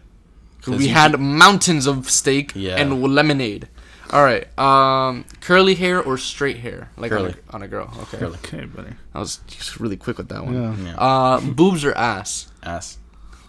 [0.62, 2.78] 'Cause We you had mountains of steak Yeah.
[2.78, 3.68] and lemonade.
[4.12, 4.48] All right.
[4.58, 6.90] Um, curly hair or straight hair?
[6.98, 7.94] Like on a, on a girl.
[8.04, 8.18] Okay.
[8.18, 8.38] Curly.
[8.44, 8.94] Okay, buddy.
[9.14, 10.54] I was just really quick with that one.
[10.56, 10.76] Yeah.
[10.92, 10.96] Yeah.
[10.98, 12.48] Uh, boobs or ass?
[12.64, 12.98] Ass.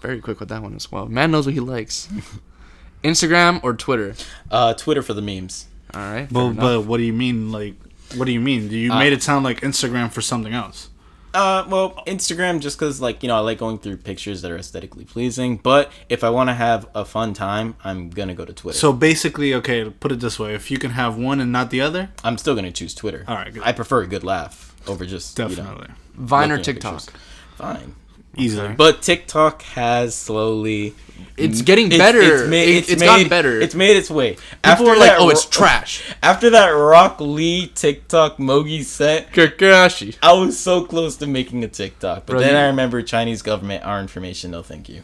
[0.07, 1.07] Very quick with that one as well.
[1.07, 2.09] Man knows what he likes.
[3.05, 4.15] Instagram or Twitter?
[4.51, 5.67] Uh, Twitter for the memes.
[5.95, 6.29] All right.
[6.29, 6.57] fair But enough.
[6.61, 7.51] but what do you mean?
[7.51, 7.75] Like,
[8.15, 8.71] what do you mean?
[8.71, 10.91] You Uh, made it sound like Instagram for something else.
[11.35, 14.57] Uh, well, Instagram just because like you know I like going through pictures that are
[14.57, 15.57] aesthetically pleasing.
[15.59, 18.79] But if I want to have a fun time, I'm gonna go to Twitter.
[18.79, 21.81] So basically, okay, put it this way: if you can have one and not the
[21.83, 23.25] other, I'm still gonna choose Twitter.
[23.29, 23.63] All right, good.
[23.65, 26.93] I prefer a good laugh over just you know, definitely, Vine or looking at TikTok?
[27.03, 27.21] pictures.
[27.57, 27.95] Fine.
[28.37, 28.75] Easily.
[28.75, 30.95] But TikTok has slowly.
[31.37, 32.21] It's getting better.
[32.21, 33.61] It- It's, it's made, gotten better.
[33.61, 34.37] It's made its way.
[34.65, 36.03] People are like, that oh, it's trash.
[36.23, 40.17] After that Rock Lee TikTok Mogi set, Kakashi.
[40.23, 43.43] I was so close to making a TikTok, but Bro, then you- I remember Chinese
[43.43, 45.03] government, our information, no thank you.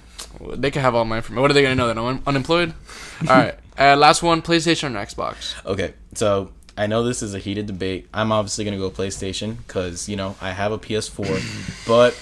[0.54, 1.42] They can have all my information.
[1.42, 1.86] What are they gonna know?
[1.88, 2.72] That I'm un- unemployed?
[3.22, 3.54] all right.
[3.78, 5.54] Uh, last one: PlayStation or Xbox?
[5.64, 8.06] Okay, so I know this is a heated debate.
[8.12, 12.14] I'm obviously gonna go PlayStation because you know I have a PS4, but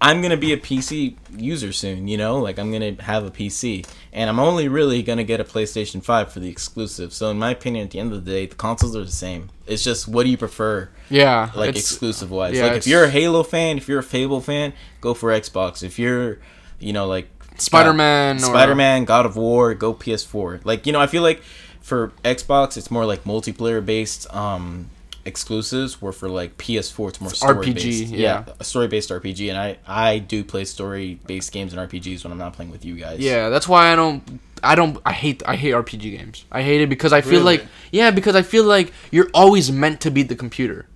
[0.00, 2.08] I'm gonna be a PC user soon.
[2.08, 5.44] You know, like I'm gonna have a PC, and I'm only really gonna get a
[5.44, 7.12] PlayStation 5 for the exclusive.
[7.12, 9.50] So in my opinion, at the end of the day, the consoles are the same.
[9.66, 11.50] It's just what do you prefer, Yeah.
[11.54, 12.56] like exclusive wise.
[12.56, 15.82] yeah, like if you're a Halo fan, if you're a Fable fan, go for Xbox.
[15.82, 16.38] If you're,
[16.78, 20.60] you know, like Spider-Man Spider-Man, God of War, go PS4.
[20.64, 21.42] Like you know, I feel like
[21.80, 24.90] for Xbox, it's more like multiplayer based um,
[25.24, 26.00] exclusives.
[26.00, 28.12] were for like PS4, it's more story RPG, based.
[28.12, 28.44] yeah.
[28.58, 29.48] a story based RPG.
[29.48, 32.84] And I I do play story based games and RPGs when I'm not playing with
[32.84, 33.20] you guys.
[33.20, 34.40] Yeah, that's why I don't.
[34.62, 34.98] I don't.
[35.06, 35.42] I hate.
[35.46, 36.44] I hate RPG games.
[36.52, 37.58] I hate it because I feel Really?
[37.58, 37.66] like.
[37.92, 40.86] Yeah, because I feel like you're always meant to beat the computer.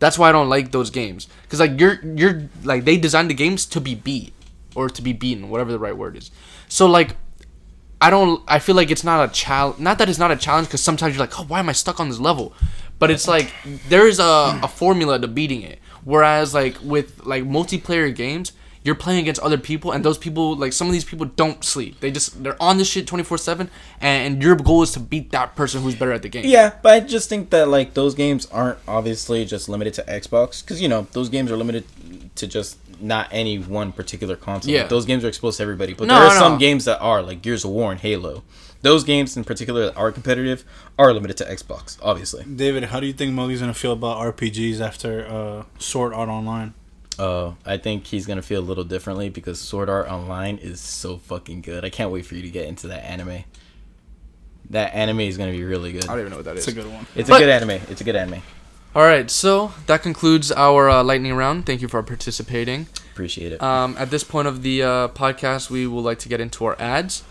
[0.00, 1.28] That's why I don't like those games.
[1.48, 4.32] Cause like you're you're like they designed the games to be beat
[4.74, 6.30] or to be beaten, whatever the right word is.
[6.68, 7.16] So like.
[8.00, 8.42] I don't.
[8.46, 9.78] I feel like it's not a challenge.
[9.78, 12.00] Not that it's not a challenge, because sometimes you're like, "Oh, why am I stuck
[12.00, 12.52] on this level?"
[12.98, 13.52] But it's like
[13.88, 15.80] there's a, a formula to beating it.
[16.04, 18.52] Whereas like with like multiplayer games,
[18.82, 22.00] you're playing against other people, and those people like some of these people don't sleep.
[22.00, 25.32] They just they're on this shit twenty four seven, and your goal is to beat
[25.32, 26.44] that person who's better at the game.
[26.46, 30.62] Yeah, but I just think that like those games aren't obviously just limited to Xbox
[30.62, 31.84] because you know those games are limited
[32.36, 34.72] to just not any one particular console.
[34.72, 34.82] Yeah.
[34.82, 36.38] Like, those games are exposed to everybody, but No, there are no.
[36.40, 38.42] some games that are like Gears of War and Halo.
[38.84, 40.62] Those games in particular that are competitive
[40.98, 42.44] are limited to Xbox, obviously.
[42.44, 46.74] David, how do you think Mogi's gonna feel about RPGs after uh, Sword Art Online?
[47.18, 51.16] Uh, I think he's gonna feel a little differently because Sword Art Online is so
[51.16, 51.82] fucking good.
[51.84, 53.44] I can't wait for you to get into that anime.
[54.70, 56.04] That anime is gonna be really good.
[56.04, 56.74] I don't even know what that It's is.
[56.76, 57.06] a good one.
[57.14, 57.80] It's But- a good anime.
[57.88, 58.42] It's a good anime.
[58.94, 61.66] All right, so that concludes our uh, lightning round.
[61.66, 62.86] Thank you for participating.
[63.12, 63.62] Appreciate it.
[63.62, 66.76] Um, at this point of the uh, podcast, we would like to get into our
[66.78, 67.22] ads.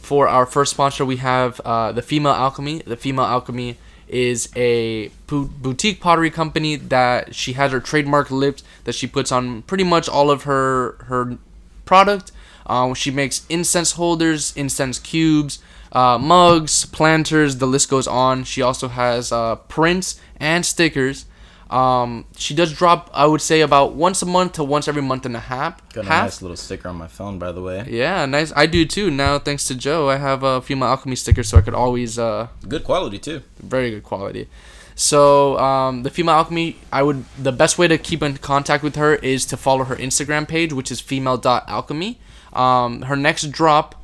[0.00, 2.82] For our first sponsor, we have uh, the Female Alchemy.
[2.86, 3.76] The Female Alchemy
[4.08, 9.62] is a boutique pottery company that she has her trademark lips that she puts on
[9.62, 11.36] pretty much all of her her
[11.84, 12.32] product.
[12.66, 15.58] Um, she makes incense holders, incense cubes,
[15.92, 17.56] uh, mugs, planters.
[17.56, 18.44] The list goes on.
[18.44, 21.24] She also has uh, prints and stickers.
[21.70, 25.26] Um, she does drop, I would say, about once a month to once every month
[25.26, 25.86] and a half.
[25.92, 26.24] Got a half.
[26.24, 27.86] nice little sticker on my phone, by the way.
[27.88, 28.52] Yeah, nice.
[28.56, 29.10] I do too.
[29.10, 32.48] Now, thanks to Joe, I have a Female Alchemy sticker, so I could always uh,
[32.66, 33.42] Good quality too.
[33.60, 34.48] very good quality.
[34.94, 38.96] So um, the Female Alchemy, I would the best way to keep in contact with
[38.96, 42.18] her is to follow her Instagram page, which is female.alchemy.
[42.52, 43.94] Um, her next drop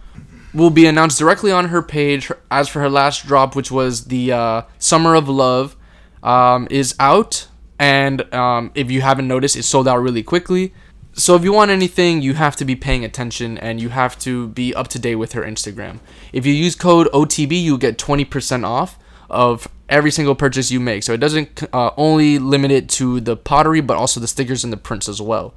[0.53, 4.31] will be announced directly on her page as for her last drop, which was the
[4.33, 5.75] uh, Summer of Love,
[6.23, 7.49] um, is out.
[7.85, 10.73] And um, if you haven't noticed, it sold out really quickly.
[11.13, 14.49] So if you want anything, you have to be paying attention and you have to
[14.49, 15.99] be up to date with her Instagram.
[16.33, 18.99] If you use code OTB, you'll get 20% off
[19.29, 21.03] of every single purchase you make.
[21.03, 24.73] So it doesn't uh, only limit it to the pottery, but also the stickers and
[24.73, 25.53] the prints as well.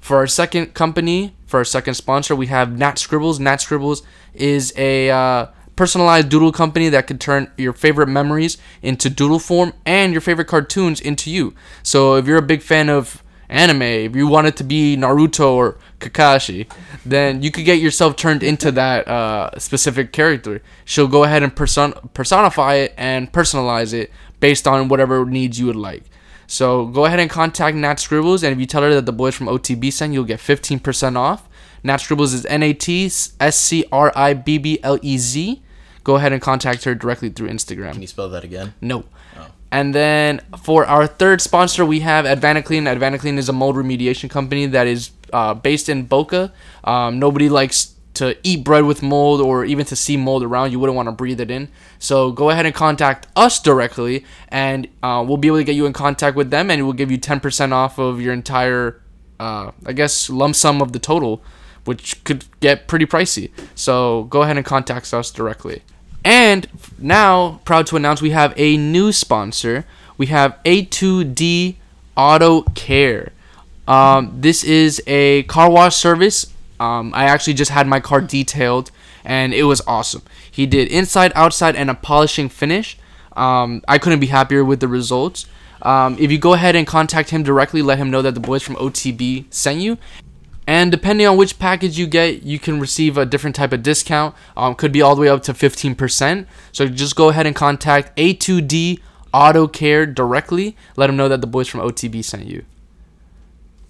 [0.00, 3.38] For our second company, for our second sponsor, we have Nat Scribbles.
[3.38, 4.02] Nat Scribbles
[4.34, 5.46] is a uh,
[5.78, 10.48] personalized doodle company that could turn your favorite memories into doodle form and your favorite
[10.48, 11.54] cartoons into you.
[11.84, 15.52] So if you're a big fan of anime, if you want it to be Naruto
[15.52, 16.68] or Kakashi,
[17.06, 20.60] then you could get yourself turned into that uh, specific character.
[20.84, 24.10] She'll go ahead and person- personify it and personalize it
[24.40, 26.02] based on whatever needs you would like.
[26.48, 29.36] So go ahead and contact Nat Scribbles, and if you tell her that the boys
[29.36, 31.48] from OTB sent, you'll get 15% off.
[31.84, 35.62] Nat Scribbles is N A T S C R I B B L E Z.
[36.08, 37.92] Go ahead and contact her directly through Instagram.
[37.92, 38.72] Can you spell that again?
[38.80, 39.04] No.
[39.70, 42.84] And then for our third sponsor, we have Advanaclean.
[42.88, 46.50] Advanaclean is a mold remediation company that is uh, based in Boca.
[46.82, 50.72] Um, nobody likes to eat bread with mold or even to see mold around.
[50.72, 51.68] You wouldn't want to breathe it in.
[51.98, 55.84] So go ahead and contact us directly, and uh, we'll be able to get you
[55.84, 59.02] in contact with them, and we'll give you 10% off of your entire,
[59.38, 61.42] uh, I guess, lump sum of the total,
[61.84, 63.50] which could get pretty pricey.
[63.74, 65.82] So go ahead and contact us directly.
[66.24, 66.68] And
[66.98, 69.84] now, proud to announce, we have a new sponsor.
[70.16, 71.76] We have A2D
[72.16, 73.32] Auto Care.
[73.86, 76.52] Um, this is a car wash service.
[76.78, 78.90] Um, I actually just had my car detailed,
[79.24, 80.22] and it was awesome.
[80.50, 82.98] He did inside, outside, and a polishing finish.
[83.36, 85.46] Um, I couldn't be happier with the results.
[85.82, 88.62] Um, if you go ahead and contact him directly, let him know that the boys
[88.62, 89.96] from OTB sent you.
[90.68, 94.34] And depending on which package you get, you can receive a different type of discount.
[94.54, 96.46] Um, could be all the way up to 15%.
[96.72, 99.00] So just go ahead and contact A2D
[99.32, 100.76] Auto Care directly.
[100.94, 102.66] Let them know that the boys from OTB sent you.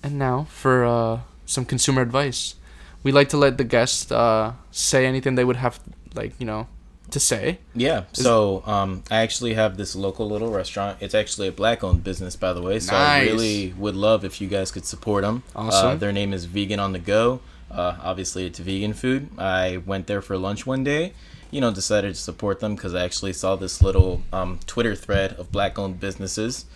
[0.04, 2.54] And now for uh, some consumer advice.
[3.02, 5.80] We like to let the guests uh, say anything they would have,
[6.14, 6.68] like, you know,
[7.10, 7.58] to say.
[7.74, 8.04] Yeah.
[8.12, 10.98] So um, I actually have this local little restaurant.
[11.00, 12.80] It's actually a black-owned business, by the way.
[12.80, 15.42] So I really would love if you guys could support them.
[15.54, 17.40] Uh, their name is Vegan on the Go.
[17.70, 19.28] Uh, obviously, it's vegan food.
[19.38, 21.12] I went there for lunch one day.
[21.50, 25.32] You know, decided to support them because I actually saw this little um, Twitter thread
[25.34, 26.66] of black-owned businesses,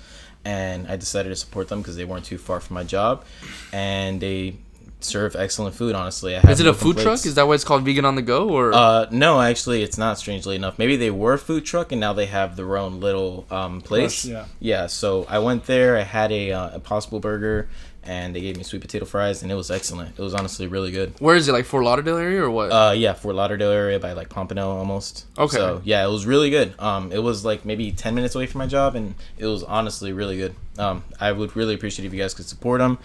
[0.45, 3.25] and I decided to support them because they weren't too far from my job,
[3.73, 4.57] and they
[5.05, 5.95] serve excellent food.
[5.95, 7.23] Honestly, I have Is it no a food complaints.
[7.23, 7.27] truck?
[7.27, 8.49] Is that why it's called Vegan on the Go?
[8.49, 10.19] Or Uh, no, actually, it's not.
[10.19, 13.81] Strangely enough, maybe they were food truck and now they have their own little um
[13.81, 14.25] place.
[14.25, 14.45] yeah.
[14.61, 14.87] Yeah.
[14.87, 15.97] So I went there.
[15.97, 17.69] I had a uh, Impossible Burger,
[18.05, 20.19] and they gave me sweet potato fries, and it was excellent.
[20.19, 21.13] It was honestly really good.
[21.21, 21.53] where is it?
[21.53, 22.71] Like Fort Lauderdale area or what?
[22.73, 25.27] Uh, yeah, Fort Lauderdale area by like Pompano almost.
[25.39, 25.57] Okay.
[25.57, 26.75] So yeah, it was really good.
[26.81, 30.13] Um, it was like maybe ten minutes away from my job, and it was honestly
[30.13, 30.55] really good.
[30.79, 32.99] Um, I would really appreciate if you guys could support them.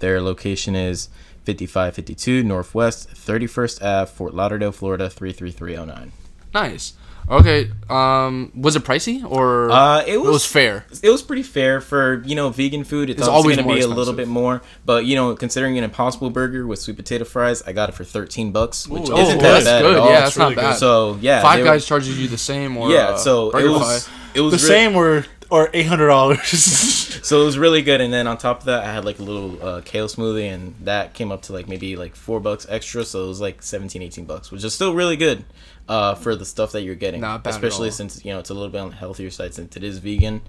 [0.00, 1.08] Their location is
[1.44, 6.12] 5552 Northwest 31st Ave, Fort Lauderdale, Florida 33309.
[6.54, 6.94] nice.
[7.30, 7.70] Okay.
[7.88, 10.84] Um, was it pricey or Uh, it it was, was fair?
[11.04, 13.10] It was pretty fair for you know vegan food.
[13.10, 15.32] It's, It's always always going to more be a little bit more, but you know
[15.36, 19.08] considering an Impossible Burger with sweet potato fries, I got it for 13 bucks, which
[19.08, 19.94] Ooh, oh, isn't that's that bad good.
[19.94, 20.06] at all.
[20.06, 20.60] Yeah, That's that's not really good.
[20.62, 20.76] bad.
[20.78, 23.70] So yeah, Five Guys were- charges you the same, or yeah, uh, so it BurgerFi.
[23.72, 27.10] was it was the re- same or or eight hundred dollars.
[27.22, 29.22] So it was really good, and then on top of that, I had like a
[29.22, 33.04] little uh, kale smoothie, and that came up to like maybe like four bucks extra.
[33.04, 35.44] So it was like 17, 18 bucks, which is still really good
[35.88, 37.20] uh, for the stuff that you're getting.
[37.20, 37.92] Not bad at especially all.
[37.92, 40.40] since you know it's a little bit on the healthier side since it is vegan.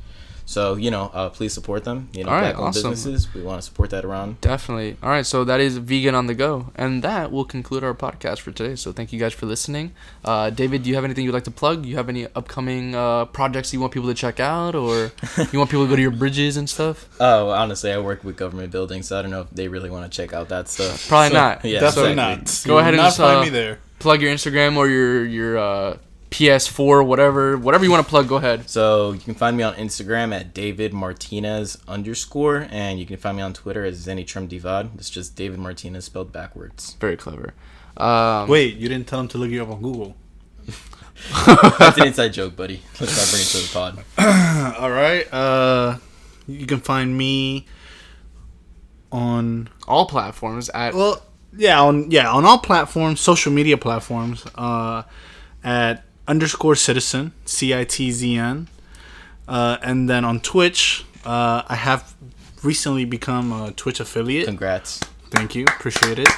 [0.45, 2.09] So you know, uh, please support them.
[2.13, 2.91] You know, All right, black-owned awesome.
[2.91, 3.33] businesses.
[3.33, 4.41] We want to support that around.
[4.41, 4.97] Definitely.
[5.01, 8.39] All right, so that is vegan on the go, and that will conclude our podcast
[8.39, 8.75] for today.
[8.75, 9.93] So thank you guys for listening.
[10.25, 11.85] Uh, David, do you have anything you'd like to plug?
[11.85, 15.11] You have any upcoming uh, projects you want people to check out, or
[15.51, 17.07] you want people to go to your bridges and stuff?
[17.21, 20.11] Oh, honestly, I work with government buildings, so I don't know if they really want
[20.11, 21.07] to check out that stuff.
[21.07, 21.63] Probably So, not.
[21.65, 22.15] Yeah, Definitely exactly.
[22.15, 22.61] not.
[22.65, 23.79] Go You ahead and not just, find uh, me there.
[23.99, 25.97] Plug your Instagram or your your uh,
[26.33, 28.27] PS4, whatever, whatever you want to plug.
[28.27, 28.67] Go ahead.
[28.67, 33.37] So you can find me on Instagram at David Martinez underscore, and you can find
[33.37, 34.95] me on Twitter as Zenitram Divad.
[34.95, 36.95] It's just David Martinez spelled backwards.
[36.99, 37.53] Very clever.
[37.97, 40.15] Um, Wait, you didn't tell him to look you up on Google.
[41.77, 42.81] That's an inside joke, buddy.
[42.99, 44.77] Let's not bring it to the pod.
[44.79, 45.31] All right.
[45.31, 45.97] Uh,
[46.47, 47.67] you can find me
[49.11, 51.21] on all platforms at well,
[51.55, 54.43] yeah, on yeah on all platforms, social media platforms.
[54.55, 55.03] Uh,
[55.63, 58.67] at underscore citizen c i t z n,
[59.47, 62.15] uh, and then on Twitch, uh, I have
[62.63, 64.45] recently become a Twitch affiliate.
[64.45, 64.99] Congrats.
[65.29, 66.29] Thank you, appreciate it.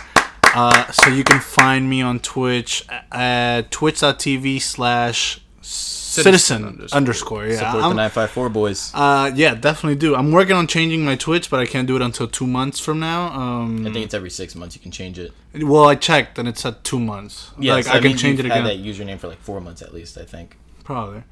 [0.56, 5.42] Uh, so you can find me on Twitch at twitch.tv slash
[6.24, 6.98] citizen underscore.
[6.98, 7.46] underscore.
[7.48, 8.92] Yeah, Support I'm- the 954 boys.
[8.94, 10.16] uh, yeah, definitely do.
[10.16, 13.00] I'm working on changing my Twitch, but I can't do it until two months from
[13.00, 13.28] now.
[13.34, 15.32] Um, I think it's every six months you can change it.
[15.62, 17.52] well, I checked and it's at two months.
[17.60, 18.66] Yeah, like I, can mean, change it you've again.
[18.66, 20.58] Had that username for like four months at least, I think.
[20.84, 21.24] Probably.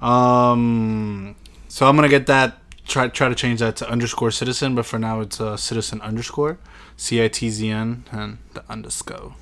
[0.00, 1.34] Um,
[1.68, 2.58] so I'm gonna get that.
[2.86, 6.58] Try try to change that to underscore citizen, but for now it's uh, citizen underscore,
[6.96, 9.34] C I T Z N and the underscore.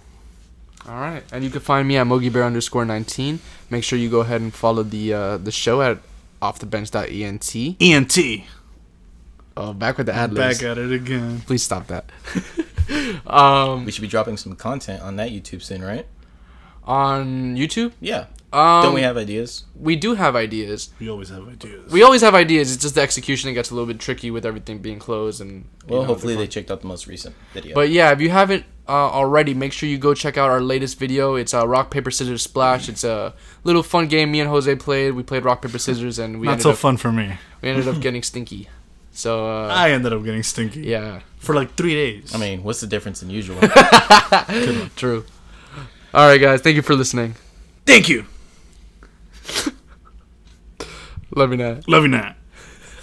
[0.90, 3.38] All right, and you can find me at MogiBear underscore nineteen.
[3.70, 5.98] Make sure you go ahead and follow the uh, the show at
[6.42, 7.56] offthebench.ent.
[7.80, 8.44] ENT.
[9.56, 11.42] Oh, back with the ad Back at it again.
[11.46, 12.10] Please stop that.
[13.26, 16.06] um, We should be dropping some content on that YouTube soon, right?
[16.82, 18.26] on YouTube, Yeah.
[18.52, 19.64] um, Don't we have ideas?
[19.78, 20.90] we do have ideas.
[20.98, 21.92] We always have ideas.
[21.92, 22.72] We always have ideas.
[22.72, 25.66] It's just the execution that gets a little bit tricky with everything being closed and.
[25.86, 27.74] Well, know, hopefully the- they checked out the most recent video.
[27.74, 30.98] But yeah, if you haven't uh, already, make sure you go check out our latest
[30.98, 31.36] video.
[31.36, 32.88] It's uh, rock paper scissors splash.
[32.88, 33.32] It's a
[33.64, 35.12] little fun game me and Jose played.
[35.14, 37.38] We played rock paper scissors and we Not ended so up fun for me.
[37.62, 38.68] we ended up getting stinky.
[39.12, 40.80] So uh, I ended up getting stinky.
[40.82, 42.34] yeah, For like three days.
[42.34, 43.58] I mean, what's the difference in usual?
[44.96, 45.24] true.
[46.14, 47.34] All right, guys, thank you for listening.
[47.86, 48.26] thank you.
[51.36, 51.88] Love you, Nat.
[51.88, 52.34] Love you, Nat.